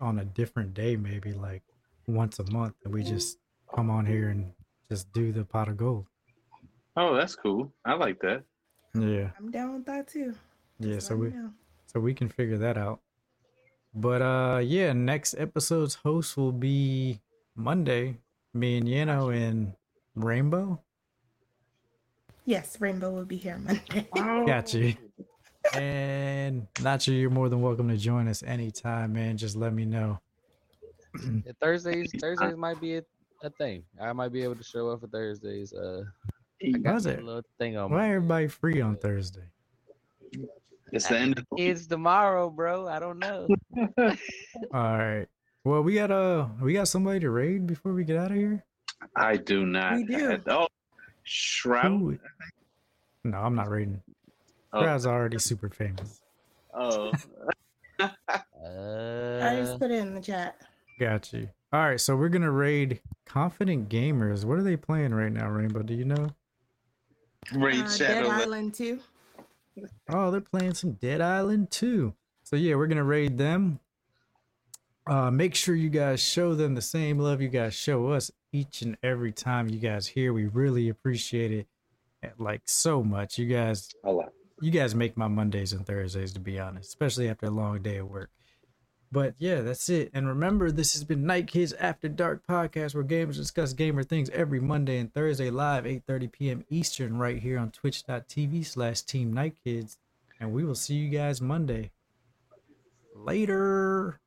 on 0.00 0.18
a 0.18 0.24
different 0.24 0.74
day, 0.74 0.96
maybe 0.96 1.32
like 1.32 1.62
once 2.08 2.40
a 2.40 2.50
month, 2.50 2.74
and 2.84 2.92
we 2.92 3.04
just 3.04 3.38
come 3.74 3.90
on 3.90 4.04
here 4.06 4.28
and 4.28 4.52
just 4.90 5.12
do 5.12 5.30
the 5.32 5.44
pot 5.44 5.68
of 5.68 5.76
gold. 5.76 6.06
Oh, 6.96 7.14
that's 7.14 7.36
cool. 7.36 7.72
I 7.84 7.94
like 7.94 8.20
that. 8.20 8.42
Yeah, 8.94 9.30
I'm 9.38 9.50
down 9.50 9.74
with 9.74 9.86
that 9.86 10.08
too. 10.08 10.34
yeah. 10.78 10.98
So 10.98 11.16
we 11.16 11.30
know. 11.30 11.50
So 11.94 12.00
we 12.00 12.12
can 12.12 12.28
figure 12.28 12.58
that 12.58 12.76
out. 12.76 13.00
But 13.94 14.22
uh, 14.22 14.60
yeah, 14.62 14.92
next 14.92 15.34
episode's 15.38 15.94
host 15.94 16.36
will 16.36 16.52
be 16.52 17.20
Monday. 17.54 18.18
Me 18.52 18.76
and 18.78 18.86
Yano 18.86 19.34
and 19.34 19.72
Rainbow. 20.16 20.80
Yes, 22.44 22.80
Rainbow 22.80 23.10
will 23.10 23.24
be 23.24 23.36
here 23.36 23.58
Monday. 23.58 24.08
Got 24.14 24.74
you. 24.74 24.94
And 25.74 26.66
Nacho, 26.74 27.18
you're 27.18 27.30
more 27.30 27.48
than 27.48 27.62
welcome 27.62 27.88
to 27.88 27.96
join 27.96 28.28
us 28.28 28.42
anytime, 28.42 29.14
man. 29.14 29.36
Just 29.36 29.56
let 29.56 29.72
me 29.72 29.84
know. 29.84 30.20
Yeah, 31.24 31.52
Thursdays, 31.60 32.10
Thursdays 32.20 32.56
might 32.56 32.80
be 32.80 32.96
a, 32.96 33.02
a 33.42 33.50
thing. 33.50 33.84
I 34.00 34.12
might 34.12 34.32
be 34.32 34.42
able 34.42 34.56
to 34.56 34.64
show 34.64 34.90
up 34.90 35.00
for 35.00 35.06
Thursdays. 35.06 35.72
Uh, 35.72 36.02
I 36.62 36.70
got 36.78 37.06
a 37.06 37.20
little 37.20 37.42
thing 37.58 37.76
on. 37.76 37.90
Why 37.90 37.98
my 37.98 38.08
everybody 38.08 38.48
free 38.48 38.80
on 38.80 38.96
Thursday? 38.96 39.44
It's 40.94 41.08
the 41.08 41.18
end 41.18 41.38
of 41.38 41.44
the 41.50 41.56
Kids 41.56 41.86
tomorrow, 41.88 42.48
bro. 42.50 42.86
I 42.86 43.00
don't 43.00 43.18
know. 43.18 43.48
All 43.98 44.96
right. 44.98 45.26
Well, 45.64 45.82
we 45.82 45.94
got 45.94 46.10
uh 46.12 46.46
we 46.60 46.72
got 46.72 46.86
somebody 46.88 47.18
to 47.20 47.30
raid 47.30 47.66
before 47.66 47.92
we 47.92 48.04
get 48.04 48.16
out 48.16 48.30
of 48.30 48.36
here. 48.36 48.64
I 49.16 49.36
do 49.36 49.66
not. 49.66 49.96
We 49.96 50.04
do. 50.04 50.38
Oh, 50.46 50.68
Shroud. 51.24 52.18
No, 53.24 53.38
I'm 53.38 53.54
not 53.56 53.68
raiding. 53.70 54.00
Oh. 54.72 54.82
Shroud's 54.82 55.06
already 55.06 55.38
super 55.38 55.68
famous. 55.68 56.20
Oh, 56.72 57.10
I 58.00 58.10
Uh, 58.64 59.56
just 59.56 59.78
put 59.78 59.90
it 59.90 59.98
in 59.98 60.14
the 60.14 60.20
chat. 60.20 60.60
Got 61.00 61.32
you. 61.32 61.48
All 61.72 61.80
right, 61.80 62.00
so 62.00 62.14
we're 62.14 62.28
gonna 62.28 62.50
raid 62.52 63.00
Confident 63.26 63.88
Gamers. 63.88 64.44
What 64.44 64.58
are 64.58 64.62
they 64.62 64.76
playing 64.76 65.12
right 65.12 65.32
now, 65.32 65.48
Rainbow? 65.48 65.82
Do 65.82 65.94
you 65.94 66.04
know? 66.04 66.28
Raid 67.52 67.80
Uh, 67.80 67.82
Dead 67.82 67.90
Shadow. 67.90 68.28
Island 68.28 68.74
2. 68.74 69.00
Oh, 70.08 70.30
they're 70.30 70.40
playing 70.40 70.74
some 70.74 70.92
Dead 70.92 71.20
Island 71.20 71.70
2. 71.70 72.14
So 72.44 72.56
yeah, 72.56 72.74
we're 72.76 72.86
gonna 72.86 73.04
raid 73.04 73.38
them. 73.38 73.80
Uh, 75.06 75.30
make 75.30 75.54
sure 75.54 75.74
you 75.74 75.90
guys 75.90 76.20
show 76.22 76.54
them 76.54 76.74
the 76.74 76.82
same 76.82 77.18
love 77.18 77.42
you 77.42 77.48
guys 77.48 77.74
show 77.74 78.08
us 78.08 78.30
each 78.52 78.80
and 78.82 78.96
every 79.02 79.32
time 79.32 79.68
you 79.68 79.78
guys 79.78 80.06
here. 80.06 80.32
We 80.32 80.46
really 80.46 80.88
appreciate 80.88 81.52
it, 82.22 82.32
like 82.38 82.62
so 82.66 83.02
much. 83.02 83.38
You 83.38 83.46
guys, 83.46 83.90
A 84.04 84.12
lot. 84.12 84.32
you 84.60 84.70
guys 84.70 84.94
make 84.94 85.16
my 85.16 85.28
Mondays 85.28 85.72
and 85.72 85.84
Thursdays 85.86 86.32
to 86.34 86.40
be 86.40 86.58
honest, 86.58 86.88
especially 86.88 87.28
after 87.28 87.46
a 87.46 87.50
long 87.50 87.82
day 87.82 87.96
of 87.98 88.08
work. 88.08 88.30
But 89.14 89.36
yeah, 89.38 89.60
that's 89.60 89.88
it. 89.90 90.10
And 90.12 90.26
remember, 90.26 90.72
this 90.72 90.94
has 90.94 91.04
been 91.04 91.24
Night 91.24 91.46
Kids 91.46 91.72
After 91.74 92.08
Dark 92.08 92.44
podcast, 92.48 92.96
where 92.96 93.04
gamers 93.04 93.36
discuss 93.36 93.72
gamer 93.72 94.02
things 94.02 94.28
every 94.30 94.58
Monday 94.58 94.98
and 94.98 95.14
Thursday 95.14 95.50
live, 95.50 95.84
8:30 95.84 96.32
p.m. 96.32 96.64
Eastern, 96.68 97.16
right 97.16 97.38
here 97.38 97.56
on 97.56 97.70
Twitch.tv 97.70 98.66
slash 98.66 99.02
Team 99.02 99.32
Night 99.32 99.54
Kids. 99.62 99.98
And 100.40 100.52
we 100.52 100.64
will 100.64 100.74
see 100.74 100.96
you 100.96 101.10
guys 101.10 101.40
Monday. 101.40 101.92
Later. 103.14 104.18